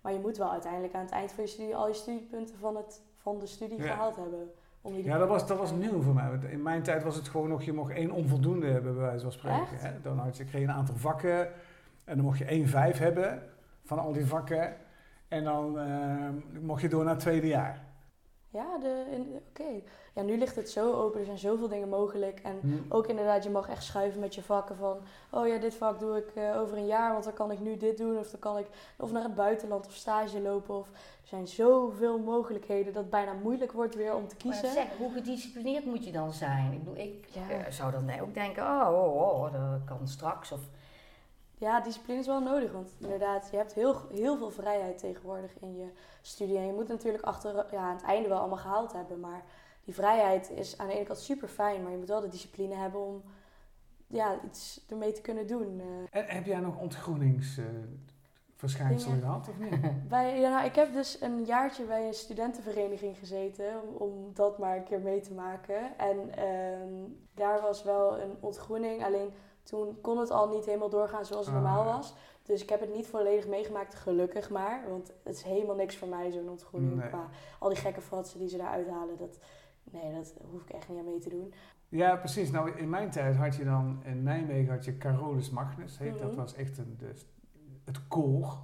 maar 0.00 0.12
je 0.12 0.18
moet 0.20 0.36
wel 0.36 0.50
uiteindelijk 0.50 0.94
aan 0.94 1.00
het 1.04 1.10
eind 1.10 1.32
van 1.32 1.44
je 1.44 1.50
studie 1.50 1.76
al 1.76 1.88
je 1.88 1.94
studiepunten 1.94 2.58
van, 2.58 2.76
het, 2.76 3.02
van 3.16 3.38
de 3.38 3.46
studie 3.46 3.78
Ja. 3.82 3.86
gehaald 3.86 4.16
hebben. 4.16 4.50
Om 4.86 4.94
Ja, 4.94 5.18
dat 5.18 5.28
was, 5.28 5.46
dat 5.46 5.58
was 5.58 5.72
nieuw 5.72 6.02
voor 6.02 6.14
mij. 6.14 6.28
Want 6.28 6.44
in 6.44 6.62
mijn 6.62 6.82
tijd 6.82 7.02
was 7.02 7.16
het 7.16 7.28
gewoon 7.28 7.48
nog, 7.48 7.62
je 7.62 7.72
mocht 7.72 7.92
één 7.92 8.10
onvoldoende 8.10 8.66
hebben, 8.66 8.94
bij 8.94 9.04
wijze 9.04 9.22
van 9.22 9.32
spreken. 9.32 9.78
Hè? 9.78 9.90
Dan 10.02 10.18
had 10.18 10.36
je, 10.36 10.44
kreeg 10.44 10.60
je 10.60 10.66
een 10.66 10.74
aantal 10.74 10.96
vakken 10.96 11.48
en 12.04 12.16
dan 12.16 12.24
mocht 12.24 12.38
je 12.38 12.44
één 12.44 12.68
vijf 12.68 12.98
hebben 12.98 13.42
van 13.84 13.98
al 13.98 14.12
die 14.12 14.26
vakken. 14.26 14.74
En 15.28 15.44
dan 15.44 15.78
eh, 15.78 16.60
mocht 16.60 16.80
je 16.80 16.88
door 16.88 17.04
naar 17.04 17.12
het 17.12 17.22
tweede 17.22 17.46
jaar. 17.46 17.85
Ja, 18.50 18.78
de, 18.78 19.04
in- 19.10 19.40
oké. 19.48 19.80
Ja, 20.14 20.22
nu 20.22 20.38
ligt 20.38 20.56
het 20.56 20.70
zo 20.70 20.92
open, 20.92 21.20
er 21.20 21.26
zijn 21.26 21.38
zoveel 21.38 21.68
dingen 21.68 21.88
mogelijk. 21.88 22.40
En 22.42 22.58
Hm. 22.60 22.68
ook 22.94 23.06
inderdaad, 23.06 23.44
je 23.44 23.50
mag 23.50 23.68
echt 23.68 23.84
schuiven 23.84 24.20
met 24.20 24.34
je 24.34 24.42
vakken 24.42 24.76
van... 24.76 24.96
Oh 25.30 25.46
ja, 25.46 25.58
dit 25.58 25.74
vak 25.74 25.98
doe 25.98 26.16
ik 26.16 26.28
eh, 26.34 26.60
over 26.60 26.76
een 26.76 26.86
jaar, 26.86 27.12
want 27.12 27.24
dan 27.24 27.32
kan 27.32 27.50
ik 27.50 27.60
nu 27.60 27.76
dit 27.76 27.96
doen. 27.98 28.18
Of 28.18 28.30
dan 28.30 28.40
kan 28.40 28.58
ik 28.58 28.66
of 28.98 29.12
naar 29.12 29.22
het 29.22 29.34
buitenland 29.34 29.86
of 29.86 29.92
stage 29.94 30.40
lopen. 30.40 30.74
Of, 30.78 30.88
er 30.88 31.28
zijn 31.28 31.48
zoveel 31.48 32.18
mogelijkheden 32.18 32.92
dat 32.92 33.02
het 33.02 33.10
bijna 33.10 33.32
moeilijk 33.32 33.72
wordt 33.72 33.94
weer 33.94 34.14
om 34.14 34.28
te 34.28 34.34
Maar 34.44 34.52
kiezen. 34.52 34.72
zeg, 34.72 34.86
hoe 34.98 35.12
gedisciplineerd 35.12 35.84
moet 35.84 36.04
je 36.04 36.12
dan 36.12 36.32
zijn? 36.32 36.72
Ik 36.72 36.78
bedoel, 36.78 36.96
ik 37.04 37.28
Ja. 37.32 37.50
eh, 37.50 37.70
zou 37.70 37.92
dan 37.92 38.20
ook 38.20 38.34
denken, 38.34 38.62
oh, 38.62 38.88
oh, 38.92 39.16
oh, 39.40 39.52
dat 39.52 39.84
kan 39.84 40.08
straks. 40.08 40.52
Of, 40.52 40.60
Ja, 41.58 41.80
discipline 41.80 42.18
is 42.18 42.26
wel 42.26 42.40
nodig, 42.40 42.72
want 42.72 42.96
inderdaad, 43.00 43.48
je 43.50 43.56
hebt 43.56 43.74
heel, 43.74 43.94
heel 44.12 44.36
veel 44.36 44.50
vrijheid 44.50 44.98
tegenwoordig 44.98 45.58
in 45.60 45.76
je 45.76 45.86
studie. 46.22 46.56
En 46.58 46.66
je 46.66 46.72
moet 46.72 46.88
natuurlijk 46.88 47.24
achter, 47.24 47.66
ja, 47.70 47.78
aan 47.80 47.94
het 47.96 48.04
einde 48.04 48.28
wel 48.28 48.38
allemaal 48.38 48.58
gehaald 48.58 48.92
hebben, 48.92 49.20
maar 49.20 49.42
die 49.84 49.94
vrijheid 49.94 50.50
is 50.50 50.78
aan 50.78 50.86
de 50.86 50.94
ene 50.94 51.04
kant 51.04 51.18
super 51.18 51.48
fijn, 51.48 51.82
maar 51.82 51.90
je 51.92 51.98
moet 51.98 52.08
wel 52.08 52.20
de 52.20 52.28
discipline 52.28 52.74
hebben 52.74 53.00
om 53.00 53.22
ja, 54.06 54.38
iets 54.44 54.84
ermee 54.88 55.12
te 55.12 55.20
kunnen 55.20 55.46
doen. 55.46 55.80
Eh, 56.10 56.20
En 56.20 56.26
heb 56.36 56.46
jij 56.46 56.60
nog 56.60 56.78
ontgroeningsverschijnselen 56.78 59.20
Dingen. 59.20 59.22
gehad 59.22 59.48
of 59.48 59.58
niet? 59.58 59.80
bij, 60.08 60.40
ja, 60.40 60.50
nou, 60.50 60.64
ik 60.66 60.74
heb 60.74 60.92
dus 60.92 61.20
een 61.20 61.44
jaartje 61.44 61.84
bij 61.84 62.06
een 62.06 62.14
studentenvereniging 62.14 63.18
gezeten 63.18 63.82
om, 63.82 63.94
om 64.08 64.34
dat 64.34 64.58
maar 64.58 64.76
een 64.76 64.84
keer 64.84 65.00
mee 65.00 65.20
te 65.20 65.34
maken. 65.34 65.98
En 65.98 66.34
ehm, 66.34 66.92
daar 67.34 67.60
was 67.60 67.82
wel 67.82 68.20
een 68.20 68.36
ontgroening, 68.40 69.04
alleen 69.04 69.32
toen 69.66 69.98
kon 70.00 70.18
het 70.18 70.30
al 70.30 70.48
niet 70.48 70.64
helemaal 70.64 70.88
doorgaan 70.90 71.24
zoals 71.24 71.46
het 71.46 71.54
Ah. 71.54 71.62
normaal 71.62 71.84
was. 71.84 72.14
Dus 72.42 72.62
ik 72.62 72.68
heb 72.68 72.80
het 72.80 72.94
niet 72.94 73.06
volledig 73.06 73.46
meegemaakt, 73.48 73.94
gelukkig 73.94 74.50
maar. 74.50 74.84
Want 74.88 75.12
het 75.22 75.34
is 75.36 75.42
helemaal 75.42 75.76
niks 75.76 75.96
voor 75.96 76.08
mij, 76.08 76.30
zo'n 76.30 76.48
ontgroening. 76.48 76.96
Nee. 76.96 77.08
Qua 77.08 77.28
al 77.58 77.68
die 77.68 77.78
gekke 77.78 78.00
fratsen 78.00 78.38
die 78.38 78.48
ze 78.48 78.56
daar 78.56 78.68
uithalen, 78.70 79.16
dat, 79.16 79.38
nee, 79.84 80.12
dat 80.14 80.34
hoef 80.50 80.62
ik 80.62 80.70
echt 80.70 80.88
niet 80.88 80.98
aan 80.98 81.04
mee 81.04 81.18
te 81.18 81.28
doen. 81.28 81.52
Ja, 81.88 82.16
precies. 82.16 82.50
Nou, 82.50 82.70
in 82.70 82.88
mijn 82.90 83.10
tijd 83.10 83.36
had 83.36 83.56
je 83.56 83.64
dan 83.64 84.00
in 84.04 84.22
Nijmegen 84.22 84.72
had 84.72 84.84
je 84.84 84.96
Carolus 84.98 85.50
Magnus. 85.50 85.98
Heet. 85.98 86.18
Dat 86.18 86.30
Mhm. 86.30 86.40
was 86.40 86.54
echt 86.54 86.78
een, 86.78 86.94
de, 86.98 87.12
het 87.84 88.08
koor. 88.08 88.56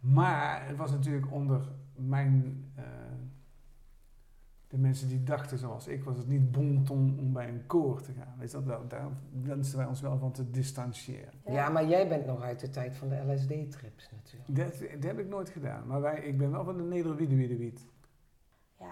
Maar 0.00 0.66
het 0.66 0.76
was 0.76 0.90
natuurlijk 0.90 1.32
onder 1.32 1.60
mijn... 1.94 2.64
eh, 2.76 2.84
de 4.70 4.78
mensen 4.78 5.08
die 5.08 5.22
dachten 5.22 5.58
zoals 5.58 5.86
ik, 5.86 6.04
was 6.04 6.16
het 6.18 6.28
niet 6.28 6.50
bon 6.52 6.84
ton 6.84 7.16
om 7.20 7.32
bij 7.32 7.48
een 7.48 7.66
koor 7.66 8.00
te 8.02 8.12
gaan. 8.12 8.34
Weet 8.38 8.50
je, 8.50 8.56
dat, 8.56 8.66
daar, 8.66 8.78
daar 8.88 9.08
wensten 9.42 9.78
wij 9.78 9.86
ons 9.86 10.00
wel 10.00 10.18
van 10.18 10.32
te 10.32 10.50
distancieren. 10.50 11.32
Ja. 11.46 11.68
maar 11.68 11.86
jij 11.88 12.08
bent 12.08 12.26
nog 12.26 12.42
uit 12.42 12.60
de 12.60 12.70
tijd 12.70 12.96
van 12.96 13.08
de 13.08 13.16
LSD-trips 13.32 14.10
natuurlijk. 14.12 14.56
Dat, 14.80 14.90
dat 14.92 15.02
heb 15.10 15.18
ik 15.18 15.28
nooit 15.28 15.48
gedaan. 15.48 15.86
Maar 15.86 16.00
wij, 16.00 16.18
ik 16.20 16.38
ben 16.38 16.50
wel 16.50 16.64
van 16.64 16.76
de 16.76 16.82
Nederwiedewiedewiet. 16.82 17.86
Ja, 18.78 18.86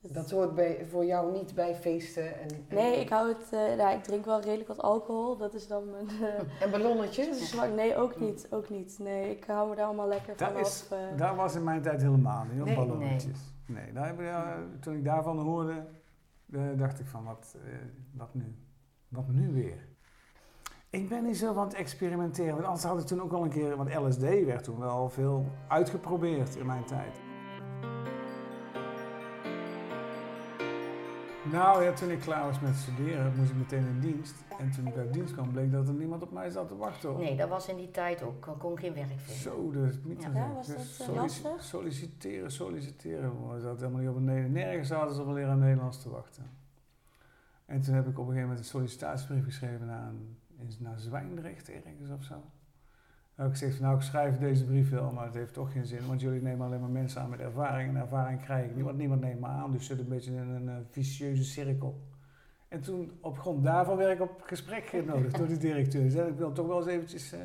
dat- 0.00 0.14
Dat 0.14 0.30
hoort 0.30 0.54
bij, 0.54 0.86
voor 0.90 1.04
jou 1.04 1.32
niet 1.32 1.54
bij 1.54 1.74
feesten 1.74 2.40
en, 2.40 2.48
en, 2.68 2.74
Nee, 2.76 3.00
ik 3.00 3.08
hou 3.08 3.28
het, 3.28 3.52
eh, 3.52 3.76
ja, 3.76 3.90
ik 3.90 4.02
drink 4.02 4.24
wel 4.24 4.40
redelijk 4.40 4.68
wat 4.68 4.80
alcohol. 4.82 5.36
Dat 5.36 5.54
is 5.54 5.66
dan 5.66 5.90
mijn... 5.90 6.08
eh, 6.08 6.62
en 6.64 6.70
ballonnetjes. 6.70 7.26
Dus 7.38 7.48
smak- 7.50 7.74
nee, 7.74 7.96
ook 7.96 8.20
niet, 8.20 8.46
ook 8.50 8.68
niet. 8.70 8.98
Nee, 9.02 9.30
ik 9.36 9.44
hou 9.44 9.68
me 9.68 9.76
daar 9.76 9.86
allemaal 9.86 10.08
lekker 10.08 10.36
Dat 10.36 10.48
vanaf. 10.48 10.66
is- 10.66 10.86
eh. 10.90 10.98
Dat 11.18 11.36
was 11.36 11.54
in 11.54 11.64
mijn 11.64 11.82
tijd 11.82 12.02
helemaal 12.02 12.44
niet, 12.52 12.64
Nee, 12.64 12.74
ballonnetjes. 12.76 13.24
Nee, 13.24 13.58
eh, 13.76 14.58
toen 14.80 14.94
ik 14.94 15.04
daarvan 15.04 15.38
hoorde, 15.38 15.86
eh, 16.52 16.60
dacht 16.76 17.00
ik 17.00 17.06
van, 17.06 17.24
wat, 17.24 17.56
eh, 17.64 17.72
wat 18.12 18.34
nu? 18.34 18.54
Wat 19.08 19.28
nu 19.28 19.52
weer? 19.52 19.88
Ik 20.90 21.08
ben 21.08 21.24
niet 21.24 21.36
zo 21.36 21.52
van 21.52 21.64
het 21.64 21.74
experimenteren, 21.74 22.52
want 22.54 22.64
anders 22.64 22.84
had 22.84 23.00
ik 23.00 23.06
toen 23.06 23.22
ook 23.22 23.32
al 23.32 23.44
een 23.44 23.50
keer, 23.50 23.76
want 23.76 23.94
LSD 23.94 24.20
werd 24.20 24.64
toen 24.64 24.78
wel 24.78 25.08
veel 25.08 25.46
uitgeprobeerd 25.68 26.56
in 26.56 26.66
mijn 26.66 26.84
tijd. 26.84 27.29
Nou 31.52 31.84
ja, 31.84 31.92
toen 31.92 32.10
ik 32.10 32.20
klaar 32.20 32.44
was 32.44 32.60
met 32.60 32.76
studeren, 32.76 33.32
moest 33.36 33.50
ik 33.50 33.56
meteen 33.56 33.86
in 33.86 34.00
dienst. 34.00 34.34
En 34.58 34.70
toen 34.70 34.86
ik 34.86 34.96
uit 34.96 35.12
dienst 35.12 35.32
kwam, 35.32 35.52
bleek 35.52 35.72
dat 35.72 35.88
er 35.88 35.94
niemand 35.94 36.22
op 36.22 36.32
mij 36.32 36.50
zat 36.50 36.68
te 36.68 36.76
wachten. 36.76 37.08
hoor. 37.08 37.18
nee, 37.18 37.36
dat 37.36 37.48
was 37.48 37.68
in 37.68 37.76
die 37.76 37.90
tijd 37.90 38.22
ook. 38.22 38.46
Ik 38.46 38.58
kon 38.58 38.78
geen 38.78 38.94
werk 38.94 39.06
vinden. 39.06 39.42
Zo, 39.42 39.70
dus 39.70 39.98
niet 40.04 40.22
Ja. 40.22 40.30
Ja, 40.34 40.52
was 40.52 40.66
dat, 40.66 41.06
eh, 41.08 41.14
lastig? 41.14 41.62
Solliciteren, 41.64 42.50
solliciteren. 42.50 43.52
We 43.52 43.60
zaten 43.60 43.78
helemaal 43.78 44.00
niet 44.00 44.08
op 44.08 44.16
een. 44.16 44.52
Nergens 44.52 44.88
zaten 44.88 45.14
ze 45.14 45.20
op 45.20 45.26
een 45.26 45.34
leraar 45.34 45.56
Nederlands 45.56 46.02
te 46.02 46.10
wachten. 46.10 46.50
En 47.66 47.80
toen 47.80 47.94
heb 47.94 48.06
ik 48.06 48.18
op 48.18 48.26
een 48.26 48.32
gegeven 48.32 48.42
moment 48.42 48.58
een 48.58 48.64
sollicitatiebrief 48.64 49.44
geschreven 49.44 49.86
naar, 49.86 50.08
een, 50.08 50.36
naar 50.78 50.98
Zwijndrecht 50.98 51.70
ergens 51.70 52.10
of 52.10 52.24
zo. 52.24 52.42
Ik 53.46 53.50
gezegd, 53.50 53.76
van, 53.76 53.84
nou 53.84 53.96
ik 53.96 54.02
schrijf 54.02 54.38
deze 54.38 54.64
brief 54.64 54.90
wel, 54.90 55.12
maar 55.12 55.24
het 55.24 55.34
heeft 55.34 55.52
toch 55.52 55.72
geen 55.72 55.86
zin. 55.86 56.06
Want 56.06 56.20
jullie 56.20 56.42
nemen 56.42 56.66
alleen 56.66 56.80
maar 56.80 56.88
mensen 56.90 57.20
aan 57.20 57.30
met 57.30 57.40
ervaring. 57.40 57.88
En 57.88 57.96
ervaring 57.96 58.40
krijg 58.42 58.64
ik 58.64 58.74
niet, 58.76 58.84
want 58.84 58.96
niemand 58.98 59.20
neemt 59.20 59.40
me 59.40 59.46
aan. 59.46 59.72
Dus 59.72 59.86
zit 59.86 59.98
een 59.98 60.08
beetje 60.08 60.30
in 60.30 60.48
een 60.48 60.68
eh, 60.68 60.74
vicieuze 60.90 61.44
cirkel. 61.44 62.00
En 62.68 62.80
toen 62.80 63.10
op 63.20 63.38
grond 63.38 63.64
daarvan 63.64 63.96
werd 63.96 64.12
ik 64.12 64.20
op 64.20 64.42
gesprek 64.42 64.84
genodigd 64.86 65.36
door 65.36 65.46
de 65.48 65.56
directeur. 65.56 66.02
Die 66.02 66.10
zei, 66.10 66.28
ik 66.28 66.36
wil 66.36 66.52
toch 66.52 66.66
wel 66.66 66.76
eens 66.78 66.86
eventjes... 66.86 67.32
eh, 67.32 67.40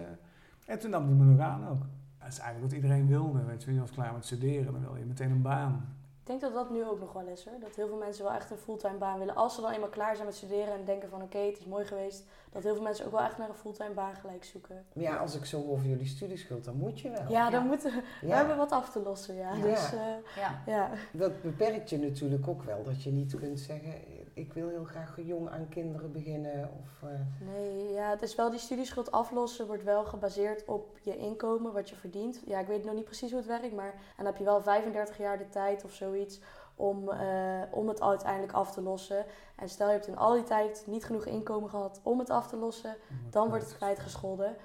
En 0.66 0.80
toen 0.80 0.90
nam 0.90 1.06
hij 1.06 1.14
me 1.16 1.24
nog 1.24 1.40
aan 1.40 1.68
ook. 1.68 1.82
Dat 2.20 2.28
is 2.28 2.40
eigenlijk 2.40 2.72
wat 2.72 2.82
iedereen 2.84 3.08
wilde. 3.08 3.44
Weet 3.44 3.64
je, 3.64 3.74
je 3.74 3.80
was 3.80 3.92
klaar 3.92 4.14
met 4.14 4.26
studeren, 4.26 4.72
dan 4.74 4.82
wil 4.82 4.96
je 4.96 5.06
meteen 5.06 5.32
een 5.32 5.42
baan. 5.42 5.96
Ik 6.26 6.32
denk 6.32 6.44
dat 6.44 6.54
dat 6.54 6.70
nu 6.70 6.86
ook 6.86 7.00
nog 7.00 7.14
wel 7.14 7.28
is 7.28 7.46
hoor. 7.46 7.60
Dat 7.60 7.76
heel 7.76 7.88
veel 7.88 7.98
mensen 7.98 8.24
wel 8.24 8.34
echt 8.34 8.52
een 8.52 8.58
fulltime 8.58 8.98
baan 8.98 9.20
willen. 9.20 9.36
Als 9.36 9.56
ze 9.56 9.62
dan 9.62 9.72
eenmaal 9.72 9.90
klaar 9.90 10.14
zijn 10.16 10.28
met 10.28 10.36
studeren 10.36 10.74
en 10.74 10.86
denken 10.86 11.10
van 11.10 11.22
oké, 11.22 11.38
het 11.38 11.58
is 11.58 11.66
mooi 11.66 11.86
geweest. 11.86 12.24
Dat 12.52 12.64
heel 12.64 12.74
veel 12.74 12.84
mensen 12.84 13.06
ook 13.06 13.12
wel 13.12 13.22
echt 13.22 13.38
naar 13.38 13.50
een 13.50 13.56
fulltime 13.56 13.94
baan 13.94 14.16
gelijk 14.16 14.44
zoeken. 14.44 14.86
Maar 14.94 15.04
ja, 15.04 15.16
als 15.16 15.36
ik 15.36 15.46
zo 15.46 15.64
over 15.68 15.86
jullie 15.86 16.06
studieschuld, 16.08 16.64
dan 16.64 16.76
moet 16.76 17.00
je 17.00 17.10
wel. 17.10 17.26
Ja, 17.30 17.50
dan 17.50 17.62
Ja. 17.64 17.68
moeten 17.68 17.92
we, 18.22 18.34
hebben 18.34 18.58
wat 18.58 18.72
af 18.72 18.90
te 18.92 19.00
lossen, 19.02 19.36
ja. 19.36 19.54
Ja. 19.54 19.62
Dus 19.62 19.94
eh, 19.94 20.00
Ja. 20.36 20.62
ja. 20.66 20.90
Dat 21.12 21.42
beperkt 21.42 21.90
je 21.90 22.00
natuurlijk 22.00 22.48
ook 22.48 22.64
wel. 22.64 22.84
Dat 22.84 23.04
je 23.04 23.12
niet 23.12 23.36
kunt 23.36 23.60
zeggen, 23.60 23.94
ik 24.36 24.54
wil 24.54 24.70
heel 24.70 24.84
graag 24.84 25.18
jong 25.22 25.50
aan 25.50 25.70
kinderen 25.70 26.12
beginnen. 26.12 26.70
Of, 26.82 27.10
eh, 27.10 27.48
Nee, 27.48 27.92
ja, 27.92 28.10
het 28.10 28.22
is 28.22 28.36
wel 28.36 28.50
die 28.50 28.60
studieschuld 28.60 29.12
aflossen 29.12 29.68
wordt 29.68 29.84
wel 29.84 30.06
gebaseerd 30.06 30.66
op 30.66 30.98
je 31.02 31.18
inkomen, 31.18 31.74
wat 31.74 31.90
je 31.90 31.96
verdient. 31.96 32.42
Ja, 32.46 32.60
ik 32.60 32.68
weet 32.68 32.86
nog 32.86 32.94
niet 32.96 33.06
precies 33.06 33.30
hoe 33.30 33.40
het 33.40 33.48
werkt, 33.48 33.76
maar 33.76 33.92
en 33.92 34.00
dan 34.18 34.26
heb 34.26 34.38
je 34.38 34.44
wel 34.44 34.62
35 34.62 35.18
jaar 35.18 35.38
de 35.38 35.50
tijd 35.50 35.84
of 35.84 35.92
zoiets 35.92 36.40
om, 36.76 37.10
eh, 37.10 37.62
om 37.72 37.88
het 37.88 38.02
uiteindelijk 38.02 38.54
af 38.54 38.72
te 38.72 38.82
lossen. 38.82 39.26
En 39.56 39.70
stel 39.70 39.88
je 39.88 39.94
hebt 39.94 40.08
in 40.08 40.18
al 40.18 40.34
die 40.34 40.44
tijd 40.44 40.84
niet 40.88 41.06
genoeg 41.06 41.26
inkomen 41.26 41.70
gehad 41.70 42.00
om 42.04 42.20
het 42.20 42.30
af 42.30 42.48
te 42.48 42.58
lossen, 42.58 42.96
dan 43.30 43.50
wordt 43.50 43.66
het 43.66 43.76
kwijtgescholden. 43.76 44.56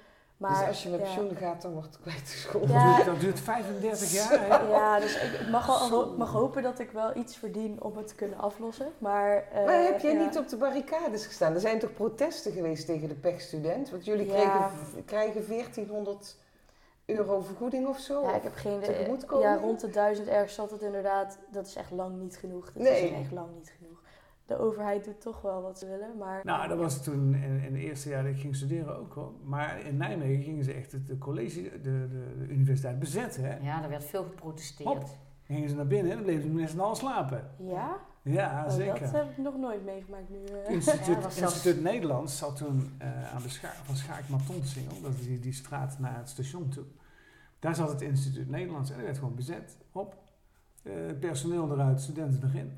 Maar, 0.41 0.59
dus 0.59 0.67
als 0.67 0.83
je 0.83 0.89
met 0.89 0.99
ja. 0.99 1.05
pensioen 1.05 1.35
gaat, 1.35 1.61
dan 1.61 1.71
wordt 1.73 1.87
het 1.87 1.99
kwijtgescholden. 2.01 2.69
Ja. 2.69 2.85
Dat, 2.85 2.95
duurt, 2.95 3.05
dat 3.05 3.19
duurt 3.19 3.39
35 3.39 4.11
jaar. 4.11 4.29
hè? 4.49 4.57
Ja, 4.69 4.99
dus 4.99 5.15
ik 5.15 5.47
mag, 5.49 5.89
wel, 5.89 6.13
mag 6.17 6.31
hopen 6.31 6.63
dat 6.63 6.79
ik 6.79 6.91
wel 6.91 7.15
iets 7.17 7.35
verdien 7.37 7.81
om 7.81 7.97
het 7.97 8.07
te 8.07 8.15
kunnen 8.15 8.37
aflossen. 8.39 8.91
Maar, 8.97 9.43
eh, 9.51 9.65
Maar 9.65 9.83
heb 9.83 9.99
jij 9.99 10.13
ja. 10.13 10.23
niet 10.25 10.37
op 10.37 10.47
de 10.47 10.57
barricades 10.57 11.25
gestaan? 11.25 11.53
Er 11.53 11.59
zijn 11.59 11.79
toch 11.79 11.93
protesten 11.93 12.51
geweest 12.51 12.85
tegen 12.85 13.07
de 13.07 13.13
pechstudent? 13.15 13.89
Want 13.89 14.05
jullie 14.05 14.25
Ja. 14.25 14.33
kregen, 14.33 15.05
krijgen 15.05 15.45
1400 15.47 16.37
euro 17.05 17.41
vergoeding 17.41 17.87
of 17.87 17.99
zo? 17.99 18.21
Ja, 18.21 18.33
ik 18.35 18.43
heb 18.43 18.55
geen 18.55 18.77
idee. 18.83 19.17
Ja, 19.39 19.55
rond 19.55 19.79
de 19.79 19.89
duizend 19.89 20.27
ergens 20.27 20.53
zat 20.53 20.71
het 20.71 20.81
inderdaad. 20.81 21.37
Dat 21.51 21.67
is 21.67 21.75
echt 21.75 21.91
lang 21.91 22.19
niet 22.21 22.37
genoeg. 22.37 22.65
Dat 22.73 22.83
Nee. 22.83 23.03
is 23.09 23.19
echt 23.19 23.31
lang 23.31 23.47
niet 23.57 23.73
genoeg. 23.77 24.00
De 24.51 24.59
overheid 24.59 25.03
doet 25.05 25.21
toch 25.21 25.41
wel 25.41 25.61
wat 25.61 25.79
ze 25.79 25.87
willen, 25.87 26.17
maar... 26.17 26.39
Nou, 26.43 26.67
dat 26.67 26.77
was 26.77 27.03
toen 27.03 27.33
in, 27.35 27.43
in 27.43 27.73
het 27.73 27.83
eerste 27.83 28.09
jaar 28.09 28.23
dat 28.23 28.31
ik 28.33 28.39
ging 28.39 28.55
studeren 28.55 28.97
ook 28.97 29.13
wel. 29.15 29.39
Maar 29.43 29.85
in 29.85 29.97
Nijmegen 29.97 30.43
gingen 30.43 30.63
ze 30.63 30.73
echt 30.73 30.91
het 30.91 31.07
de 31.07 31.17
college, 31.17 31.61
de, 31.61 31.79
de, 31.81 32.07
de 32.39 32.45
universiteit 32.49 32.99
bezetten. 32.99 33.43
Hè? 33.43 33.57
Ja, 33.61 33.83
er 33.83 33.89
werd 33.89 34.03
veel 34.05 34.23
geprotesteerd. 34.23 34.89
Hop. 34.89 35.03
Gingen 35.43 35.69
ze 35.69 35.75
naar 35.75 35.87
binnen 35.87 36.09
en 36.11 36.17
dan 36.17 36.25
bleven 36.25 36.43
ze 36.43 36.49
met 36.49 36.69
z'n 36.69 36.79
allen 36.79 36.95
slapen. 36.95 37.49
Ja? 37.57 37.97
Ja, 38.21 38.63
Oh, 38.67 38.71
zeker. 38.71 38.99
dat 38.99 39.11
heb 39.11 39.29
ik 39.29 39.37
nog 39.37 39.57
nooit 39.57 39.85
meegemaakt 39.85 40.29
nu. 40.29 40.43
eh. 40.43 40.53
Het 40.63 40.69
Instituut, 40.75 41.05
Ja, 41.15 41.21
was 41.21 41.35
zelfs- 41.35 41.53
Instituut 41.55 41.83
Nederlands 41.83 42.37
zat 42.37 42.55
toen 42.55 42.91
eh, 42.97 43.33
aan 43.35 43.41
de 43.41 43.49
schaak 43.49 43.73
van 43.83 43.95
Schaak 43.95 44.27
Matonsingel, 44.29 45.01
dat 45.01 45.11
is 45.13 45.25
die, 45.25 45.39
die 45.39 45.53
straat 45.53 45.99
naar 45.99 46.17
het 46.17 46.29
station 46.29 46.69
toe. 46.69 46.83
Daar 47.59 47.75
zat 47.75 47.89
het 47.89 48.01
Instituut 48.01 48.49
Nederlands 48.49 48.89
en 48.89 48.95
dat 48.95 49.05
werd 49.05 49.17
gewoon 49.17 49.35
bezet. 49.35 49.77
Hop, 49.91 50.15
Eh, 50.83 50.93
personeel 51.19 51.71
eruit, 51.71 52.01
studenten 52.01 52.49
erin. 52.49 52.71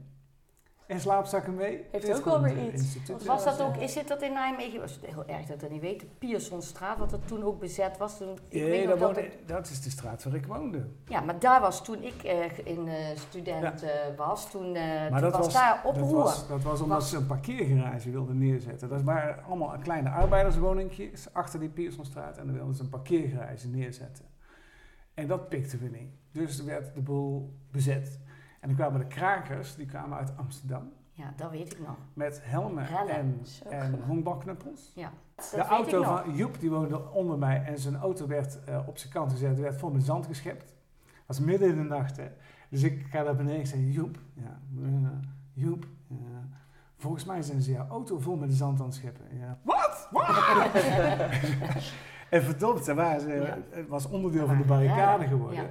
En 0.88 1.00
slaapzakken 1.00 1.56
mee. 1.56 1.86
Heeft 1.92 2.14
ook 2.18 2.26
wel 2.26 2.42
weer 2.42 2.74
iets. 2.74 2.98
Was 3.26 3.44
dat 3.44 3.62
ook, 3.62 3.76
is 3.78 3.94
dit 3.94 4.08
dat 4.08 4.22
in 4.22 4.34
Nijmegen? 4.34 4.80
Was 4.80 4.92
het 5.02 5.06
heel 5.06 5.26
erg 5.28 5.46
dat 5.46 5.60
dat 5.60 5.70
niet 5.70 5.82
weten. 5.82 6.08
Piersonstraat, 6.18 6.98
wat 6.98 7.12
er 7.12 7.20
toen 7.26 7.44
ook 7.44 7.60
bezet 7.60 7.98
was. 7.98 8.18
Toen, 8.18 8.38
ik 8.50 8.62
weet 8.64 8.88
dat, 8.88 9.00
woonde- 9.00 9.30
dat 9.46 9.70
is 9.70 9.82
de 9.82 9.90
straat 9.90 10.24
waar 10.24 10.34
ik 10.34 10.46
woonde. 10.46 10.86
Ja, 11.06 11.22
maar 11.22 11.40
daar 11.40 11.62
was 11.62 11.84
toen 11.84 12.04
ik 12.04 12.24
eh, 12.24 12.58
in 12.64 12.88
eh, 12.88 12.96
student 13.18 13.84
eh, 13.84 13.90
was, 14.18 14.52
toen, 14.52 14.72
Maar 14.72 15.10
toen 15.10 15.20
dat 15.22 15.32
was, 15.32 15.46
was, 15.46 15.54
daar 15.54 15.82
dat 15.84 15.92
oproer. 15.96 16.14
was, 16.24 16.48
dat 16.48 16.64
was 16.64 16.82
omdat 16.82 16.98
Was- 16.98 17.10
ze 17.10 17.18
een 17.18 17.28
parkeergarage 17.28 18.12
wilden 18.12 18.38
neerzetten. 18.38 18.90
Dat 18.90 19.02
waren 19.02 19.44
allemaal 19.44 19.78
kleine 19.78 20.10
arbeiderswoningjes 20.10 21.34
achter 21.34 21.60
die 21.60 21.70
Piersonstraat. 21.70 22.38
En 22.38 22.46
dan 22.46 22.56
wilden 22.56 22.76
ze 22.76 22.84
een 22.84 22.90
parkeergarage 22.90 23.68
neerzetten. 23.68 24.26
En 25.14 25.28
dat 25.28 25.50
pikten 25.50 25.80
we 25.80 25.90
niet. 25.98 26.12
Dus 26.32 26.64
werd 26.64 26.94
de 26.94 27.02
boel 27.02 27.54
bezet. 27.72 28.20
En 28.64 28.70
dan 28.70 28.76
kwamen 28.78 29.00
de 29.00 29.08
krakers, 29.08 29.76
die 29.76 29.86
kwamen 29.86 30.18
uit 30.18 30.38
Amsterdam. 30.38 30.92
Ja, 31.12 31.34
dat 31.36 31.52
weet 31.52 31.72
ik 31.74 31.80
nog. 31.80 31.96
Met 32.14 32.40
helmen 32.44 32.86
Rellen. 32.86 33.16
en, 33.16 33.40
Zo. 33.44 33.70
en 33.70 34.00
honkbalknuppels. 34.08 34.92
Ja, 34.96 35.12
dat 35.36 35.50
De 35.52 35.58
weet 35.58 35.66
auto 35.66 36.00
ik 36.02 36.06
nog. 36.08 36.24
van 36.24 36.36
Joep, 36.36 36.60
die 36.60 36.70
woonde 36.70 37.12
onder 37.12 37.38
mij. 37.38 37.64
En 37.64 37.80
zijn 37.80 37.96
auto 37.96 38.28
werd 38.28 38.64
eh, 38.64 38.88
op 38.88 38.98
zijn 38.98 39.14
kant 39.14 39.32
gezet. 39.32 39.60
werd 39.60 39.76
vol 39.78 39.90
met 39.92 40.04
zand 40.04 40.26
geschept. 40.26 40.66
Dat 41.06 41.38
was 41.38 41.40
midden 41.40 41.70
in 41.70 41.76
de 41.76 41.84
nacht. 41.84 42.18
Hè. 42.18 42.28
Dus 42.70 42.84
ik 42.84 43.06
ga 43.10 43.22
naar 43.22 43.36
beneden 43.36 43.60
en 43.60 43.68
zeg, 43.68 43.80
Joep, 43.84 44.18
ja, 44.34 44.60
eh, 44.84 45.10
Joep, 45.54 45.86
ja, 46.08 46.48
volgens 46.98 47.26
mij 47.26 47.42
zijn 47.42 47.62
ze 47.62 47.72
jouw 47.72 47.88
auto 47.88 48.20
vol 48.20 48.36
met 48.36 48.54
zand 48.54 48.80
aan 48.80 48.86
het 48.86 48.96
scheppen. 48.96 49.26
Ja. 49.38 49.58
Wat? 49.64 50.08
Wat? 50.12 50.28
en 52.30 52.44
verdomd, 52.44 52.86
daar 52.86 52.96
waren 52.96 53.22
ze, 53.22 53.28
Ja. 53.30 53.58
het 53.70 53.88
was 53.88 54.08
onderdeel 54.10 54.48
van 54.48 54.58
de 54.58 54.64
barricade 54.66 55.28
geworden. 55.28 55.64
Ja. 55.64 55.70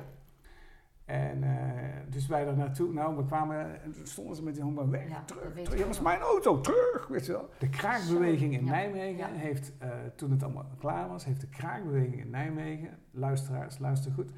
En 1.04 1.42
eh, 1.42 2.01
dus 2.22 2.30
wij 2.30 2.44
daar 2.44 2.56
naartoe, 2.56 2.92
nou, 2.92 3.16
we 3.16 3.24
kwamen, 3.24 3.80
stonden 4.02 4.36
ze 4.36 4.42
met 4.42 4.54
die 4.54 4.62
honkbal 4.62 4.88
weg, 4.88 5.08
Ja, 5.08 5.22
terug, 5.24 5.54
weet 5.54 5.64
terug, 5.64 5.86
nog. 5.86 6.00
mijn 6.02 6.20
auto, 6.20 6.60
terug, 6.60 7.06
weet 7.08 7.26
je 7.26 7.32
wel. 7.32 7.48
De 7.58 7.68
kraakbeweging 7.68 8.54
in 8.54 8.64
Ja. 8.64 8.70
Nijmegen 8.70 9.16
Ja. 9.34 9.38
heeft, 9.38 9.72
eh, 9.78 9.90
toen 10.16 10.30
het 10.30 10.42
allemaal 10.42 10.66
klaar 10.78 11.08
was, 11.08 11.24
heeft 11.24 11.40
de 11.40 11.48
kraakbeweging 11.48 12.20
in 12.20 12.30
Nijmegen, 12.30 12.98
luisteraars, 13.10 13.78
luister 13.78 14.12
goed, 14.12 14.30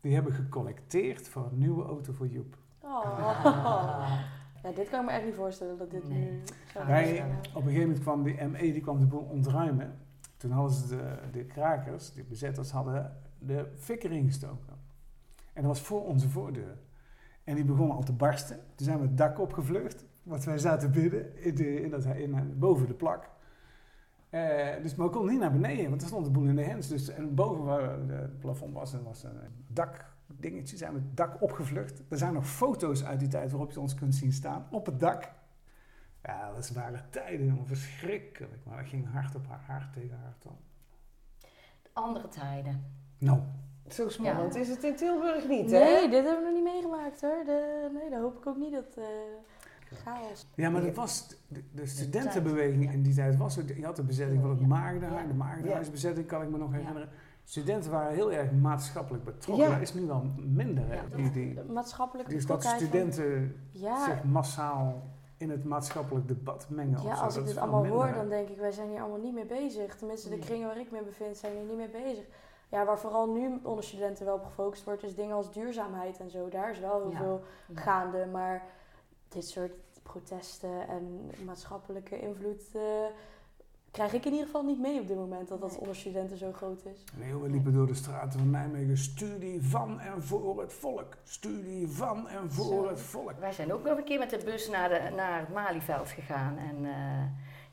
die 0.00 0.14
hebben 0.14 0.32
gecollecteerd 0.32 1.28
voor 1.28 1.48
een 1.52 1.58
nieuwe 1.58 1.84
auto 1.84 2.12
voor 2.12 2.26
Joep. 2.26 2.56
Oh. 2.80 4.18
Ja, 4.62 4.72
dit 4.72 4.88
kan 4.90 5.00
ik 5.00 5.06
me 5.06 5.12
echt 5.12 5.24
niet 5.24 5.34
voorstellen 5.34 5.78
dat 5.78 5.90
dit 5.90 6.08
Nee. 6.08 6.30
nu 6.30 6.40
zou 6.72 6.86
Wij, 6.86 7.24
op 7.54 7.54
een 7.56 7.62
gegeven 7.62 7.80
moment 7.80 8.00
kwam 8.00 8.22
die 8.22 8.44
ME, 8.48 8.58
die 8.58 8.80
kwam 8.80 8.98
de 9.00 9.06
boel 9.06 9.28
ontruimen. 9.30 9.98
Toen 10.36 10.50
hadden 10.50 10.72
ze 10.76 10.86
de, 10.96 11.18
de 11.32 11.44
krakers, 11.44 12.12
de 12.12 12.22
bezetters, 12.24 12.70
hadden 12.70 13.16
de 13.38 13.68
fik 13.76 14.02
erin 14.04 14.26
gestoken. 14.26 14.72
En 15.52 15.62
dat 15.62 15.64
was 15.64 15.80
voor 15.80 16.04
onze 16.04 16.28
voordeur. 16.28 16.76
En 17.44 17.54
die 17.54 17.64
begonnen 17.64 17.96
al 17.96 18.02
te 18.02 18.12
barsten. 18.12 18.56
Toen 18.74 18.86
zijn 18.86 18.98
we 18.98 19.06
het 19.06 19.16
dak 19.16 19.40
opgevlucht. 19.40 20.04
Want 20.22 20.44
wij 20.44 20.58
zaten 20.58 20.90
binnen, 20.90 21.42
in 21.44 21.54
de, 21.54 21.82
in 21.82 21.90
dat, 21.90 22.04
in, 22.04 22.58
boven 22.58 22.86
de 22.86 22.94
plak. 22.94 23.30
Eh, 24.30 24.82
dus, 24.82 24.94
maar 24.94 25.06
we 25.06 25.12
konden 25.12 25.30
niet 25.30 25.40
naar 25.40 25.52
beneden, 25.52 25.88
want 25.88 26.02
er 26.02 26.08
stond 26.08 26.24
de 26.24 26.30
boel 26.30 26.44
in 26.44 26.56
de 26.56 26.62
hens. 26.62 26.88
Dus, 26.88 27.08
en 27.08 27.34
boven 27.34 27.64
waar 27.64 27.98
het 27.98 28.38
plafond 28.38 28.74
was, 28.74 28.94
en 28.94 29.02
was 29.02 29.22
een 29.22 29.38
dakdingetje, 29.66 30.76
zijn 30.76 30.92
we 30.92 30.98
het 30.98 31.16
dak 31.16 31.42
opgevlucht. 31.42 32.02
Er 32.08 32.18
zijn 32.18 32.32
nog 32.32 32.46
foto's 32.46 33.04
uit 33.04 33.18
die 33.18 33.28
tijd 33.28 33.50
waarop 33.50 33.72
je 33.72 33.80
ons 33.80 33.94
kunt 33.94 34.14
zien 34.14 34.32
staan, 34.32 34.66
op 34.70 34.86
het 34.86 35.00
dak. 35.00 35.32
Ja, 36.22 36.52
dat 36.52 36.70
waren 36.70 37.10
tijden, 37.10 37.66
verschrikkelijk. 37.66 38.64
Maar 38.64 38.76
dat 38.76 38.86
ging 38.86 39.12
hard 39.12 39.34
op 39.34 39.46
haar 39.46 39.64
hart 39.66 39.92
tegen 39.92 40.18
hart 40.22 40.42
dan. 40.42 40.56
Andere 41.92 42.28
tijden. 42.28 42.84
Nou, 43.18 43.40
Zo 43.88 44.08
spannend 44.08 44.54
is 44.56 44.68
het 44.68 44.84
in 44.84 44.96
Tilburg 44.96 45.48
niet, 45.48 45.70
hè? 45.70 45.78
Nee, 45.78 46.08
dit 46.10 46.24
hebben 46.24 46.44
we 46.44 46.50
nog 46.50 46.54
niet 46.54 46.72
meegemaakt 46.72 47.20
hoor. 47.20 47.42
De, 47.46 47.88
nee, 47.92 48.10
dat 48.10 48.20
hoop 48.20 48.36
ik 48.38 48.46
ook 48.46 48.56
niet 48.56 48.72
dat 48.72 48.96
eh 48.96 49.04
chaos. 50.04 50.46
ja, 50.54 50.70
maar 50.70 50.82
dat 50.82 50.94
was 50.94 51.28
de, 51.48 51.62
de 51.72 51.86
studentenbeweging 51.86 52.92
in 52.92 53.02
die 53.02 53.14
tijd. 53.14 53.36
Was 53.36 53.56
er, 53.56 53.76
je 53.78 53.84
had 53.84 53.96
de 53.96 54.02
bezetting 54.02 54.40
van 54.40 54.50
het 54.50 54.60
Ja. 54.60 54.66
Maagdenhuis, 54.66 55.22
Ja. 55.22 55.28
de 55.28 55.34
Maagdenhuisbezetting 55.34 56.26
kan 56.26 56.42
ik 56.42 56.48
me 56.48 56.58
nog 56.58 56.70
Ja. 56.72 56.76
herinneren. 56.78 57.08
Studenten 57.44 57.90
waren 57.90 58.14
heel 58.14 58.32
erg 58.32 58.52
maatschappelijk 58.52 59.24
betrokken. 59.24 59.64
Ja. 59.64 59.72
Dat 59.72 59.80
is 59.80 59.94
nu 59.94 60.06
wel 60.06 60.22
minder. 60.36 60.84
Hè? 60.88 60.94
Ja. 60.94 61.02
Die, 61.16 61.30
die, 61.30 61.54
dus 62.28 62.46
dat 62.46 62.62
van- 62.66 62.76
studenten 62.76 63.56
Ja, 63.70 64.04
zich 64.04 64.24
massaal 64.24 65.02
in 65.36 65.50
het 65.50 65.64
maatschappelijk 65.64 66.28
debat 66.28 66.66
mengen. 66.70 67.02
ja, 67.02 67.14
als 67.14 67.36
ik 67.36 67.44
dit 67.46 67.56
allemaal 67.56 67.86
hoor, 67.86 68.12
dan 68.14 68.28
denk 68.28 68.48
ik, 68.48 68.56
wij 68.58 68.72
zijn 68.72 68.88
hier 68.88 69.00
allemaal 69.00 69.20
niet 69.20 69.34
mee 69.34 69.46
bezig. 69.46 69.96
Tenminste, 69.96 70.28
de 70.28 70.38
kringen 70.38 70.66
waar 70.68 70.78
ik 70.80 70.90
me 70.90 71.02
bevind 71.04 71.36
zijn 71.36 71.52
hier 71.52 71.64
niet 71.64 71.76
mee 71.76 72.02
bezig. 72.04 72.24
Ja, 72.74 72.84
waar 72.84 72.98
vooral 72.98 73.32
nu 73.32 73.60
onder 73.62 73.84
studenten 73.84 74.24
wel 74.24 74.34
op 74.34 74.44
gefocust 74.44 74.84
wordt, 74.84 75.02
is 75.02 75.14
dingen 75.14 75.36
als 75.36 75.52
duurzaamheid 75.52 76.18
en 76.20 76.30
zo. 76.30 76.48
Daar 76.48 76.70
is 76.70 76.78
wel 76.78 77.00
heel 77.00 77.10
Ja. 77.10 77.16
veel 77.18 77.42
Ja. 77.74 77.80
gaande. 77.80 78.26
Maar 78.32 78.62
dit 79.28 79.48
soort 79.48 79.72
protesten 80.02 80.88
en 80.88 81.30
maatschappelijke 81.44 82.20
invloed 82.20 82.62
eh, 82.72 82.82
krijg 83.90 84.12
ik 84.12 84.24
in 84.24 84.30
ieder 84.32 84.46
geval 84.46 84.62
niet 84.64 84.80
mee 84.80 85.00
op 85.00 85.06
dit 85.06 85.16
moment 85.16 85.48
dat 85.48 85.60
dat 85.60 85.70
Nee. 85.70 85.80
onder 85.80 85.96
studenten 85.96 86.36
zo 86.36 86.52
groot 86.52 86.84
is. 86.84 87.04
Nee, 87.16 87.36
we 87.36 87.48
liepen 87.48 87.72
door 87.72 87.86
de 87.86 87.94
straten 87.94 88.38
van 88.38 88.50
Nijmegen. 88.50 88.98
Studie 88.98 89.62
van 89.62 90.00
en 90.00 90.22
voor 90.22 90.60
het 90.60 90.72
volk. 90.72 91.16
Studie 91.22 91.88
van 91.88 92.28
en 92.28 92.50
voor 92.52 92.64
Zo. 92.84 92.88
het 92.88 93.00
volk. 93.00 93.38
Wij 93.38 93.52
zijn 93.52 93.72
ook 93.72 93.84
nog 93.84 93.98
een 93.98 94.04
keer 94.04 94.18
met 94.18 94.30
de 94.30 94.40
bus 94.44 94.68
naar, 94.68 94.88
de, 94.88 95.10
naar 95.16 95.38
het 95.40 95.48
Malieveld 95.52 96.08
gegaan. 96.08 96.56
En 96.58 96.84
eh, 96.84 97.22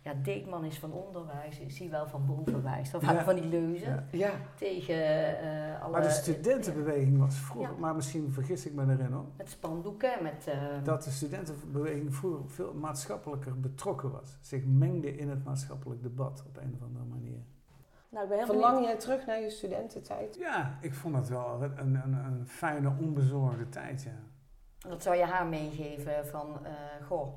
ja, 0.04 0.14
Deekman 0.14 0.66
is 0.66 0.80
van 0.80 0.92
onderwijs, 0.94 1.60
is 1.60 1.80
hij 1.80 1.90
wel 1.90 2.08
van 2.08 2.26
bovenwijs. 2.26 2.92
Dat 2.92 3.02
waren 3.02 3.16
Ja. 3.18 3.24
van 3.24 3.36
die 3.36 3.46
leuzen 3.46 4.08
Ja. 4.12 4.18
Ja. 4.28 4.32
tegen 4.56 4.96
eh 5.40 5.82
alle... 5.84 5.92
Maar 5.92 6.02
de 6.02 6.10
studentenbeweging 6.10 7.18
was 7.20 7.36
vroeger, 7.36 7.72
Ja. 7.74 7.80
maar 7.80 7.96
misschien 7.96 8.32
vergis 8.34 8.66
ik 8.66 8.74
me 8.74 8.82
erin 8.94 9.12
hoor. 9.12 9.26
Met 9.38 9.50
spandoeken, 9.50 10.12
met... 10.24 10.48
eh, 10.48 10.62
Dat 10.84 11.04
de 11.04 11.10
studentenbeweging 11.10 12.16
vroeger 12.16 12.50
veel 12.50 12.74
maatschappelijker 12.74 13.60
betrokken 13.60 14.12
was. 14.12 14.38
Zich 14.42 14.66
mengde 14.66 15.16
in 15.18 15.30
het 15.30 15.44
maatschappelijk 15.44 16.02
debat 16.02 16.44
op 16.48 16.58
een 16.58 16.74
of 16.80 16.82
andere 16.88 17.06
manier. 17.06 17.40
Nou, 18.10 18.28
Verlang 18.46 18.86
jij 18.86 18.98
terug 18.98 19.26
naar 19.26 19.40
je 19.42 19.50
studententijd? 19.50 20.36
Ja, 20.40 20.78
ik 20.82 20.94
vond 20.94 21.14
dat 21.16 21.30
wel 21.30 21.64
een, 21.64 21.78
een, 21.96 22.14
een 22.14 22.48
fijne, 22.48 22.94
onbezorgde 23.00 23.70
tijd, 23.70 24.04
ja. 24.04 24.20
Wat 24.90 25.04
zou 25.04 25.16
je 25.16 25.24
haar 25.24 25.46
meegeven 25.48 26.28
van, 26.28 26.66
eh, 26.66 26.72
goh, 27.08 27.34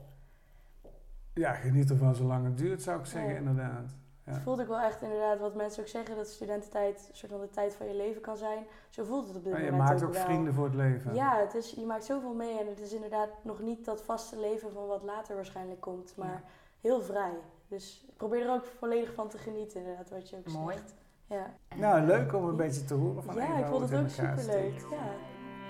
Ja, 1.35 1.53
geniet 1.53 1.91
ervan 1.91 2.15
zolang 2.15 2.45
het 2.45 2.59
duurt, 2.59 2.83
zou 2.83 2.99
ik 3.01 3.07
zeggen, 3.07 3.31
Ja. 3.33 3.37
inderdaad. 3.39 3.95
Ja. 4.25 4.33
Het 4.33 4.43
voelt 4.43 4.61
ook 4.61 4.69
wel 4.69 4.79
echt 4.81 5.03
inderdaad 5.03 5.39
wat 5.41 5.55
mensen 5.55 5.83
ook 5.83 5.89
zeggen, 5.89 6.17
dat 6.17 6.29
studententijd 6.29 7.07
een 7.11 7.17
soort 7.17 7.33
van 7.33 7.41
de 7.41 7.51
tijd 7.51 7.75
van 7.75 7.87
je 7.87 7.95
leven 7.95 8.21
kan 8.21 8.37
zijn. 8.37 8.59
Zo 8.91 9.05
voelt 9.05 9.27
het 9.29 9.37
op 9.37 9.45
dit 9.45 9.53
Ja, 9.53 9.59
je 9.59 9.71
moment 9.71 9.89
maakt 9.89 10.03
ook 10.03 10.09
ook 10.09 10.15
wel. 10.15 10.25
vrienden 10.25 10.55
voor 10.55 10.65
het 10.65 10.75
leven. 10.75 11.15
Ja, 11.15 11.39
het 11.39 11.55
is, 11.55 11.71
je 11.71 11.85
maakt 11.87 12.05
zoveel 12.05 12.35
mee 12.35 12.59
en 12.59 12.67
het 12.69 12.81
is 12.81 12.93
inderdaad 12.93 13.29
nog 13.43 13.61
niet 13.61 13.85
dat 13.85 14.03
vaste 14.03 14.41
leven 14.41 14.73
van 14.73 14.87
wat 14.87 15.03
later 15.03 15.35
waarschijnlijk 15.35 15.81
komt, 15.81 16.13
maar 16.17 16.43
heel 16.81 17.01
vrij. 17.03 17.33
Dus 17.69 18.07
probeer 18.17 18.43
er 18.47 18.53
ook 18.53 18.65
volledig 18.79 19.15
van 19.15 19.29
te 19.29 19.39
genieten, 19.39 19.81
inderdaad, 19.81 20.11
wat 20.11 20.31
je 20.31 20.37
ook 20.37 20.53
Mooi. 20.53 20.75
zegt. 20.77 20.95
Ja, 21.27 21.55
Nou, 21.77 22.05
leuk 22.07 22.35
om 22.35 22.45
een 22.45 22.57
beetje 22.57 22.85
te 22.85 22.95
horen 22.95 23.23
van 23.23 23.35
ja 23.35 23.59
ik 23.59 23.65
vond 23.67 23.91
het 23.91 24.01
ook 24.01 24.09
superleuk. 24.09 24.79
Ja. 24.91 24.97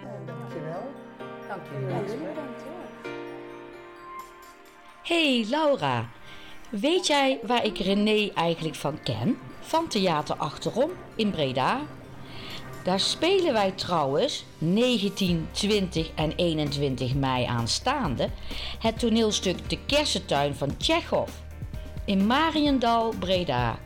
Ja. 0.02 0.24
Dankjewel. 0.26 0.82
Dank 1.48 1.62
Ja, 1.66 1.72
jullie. 1.78 2.04
jullie 2.10 2.28
bedankt. 2.28 2.60
Ja. 2.60 2.84
Hey 5.05 5.46
Laura, 5.48 6.09
weet 6.70 7.07
jij 7.07 7.38
waar 7.42 7.64
ik 7.64 7.78
René 7.78 8.30
eigenlijk 8.34 8.74
van 8.74 9.02
ken? 9.02 9.38
Van 9.61 9.88
Theater 9.88 10.36
Achterom 10.36 10.90
in 11.16 11.30
Breda. 11.30 11.80
Daar 12.84 13.00
spelen 13.00 13.52
wij 13.52 13.70
trouwens 13.70 14.44
19, 14.59 15.48
20 15.50 16.11
en 16.14 16.32
21 16.36 17.14
mei 17.14 17.44
aanstaande 17.44 18.28
het 18.78 18.98
toneelstuk 18.98 19.70
De 19.70 19.78
Kersentuin 19.86 20.55
van 20.55 20.76
Tsjechov 20.76 21.30
in 22.05 22.26
Mariendal, 22.26 23.14
Breda. 23.18 23.78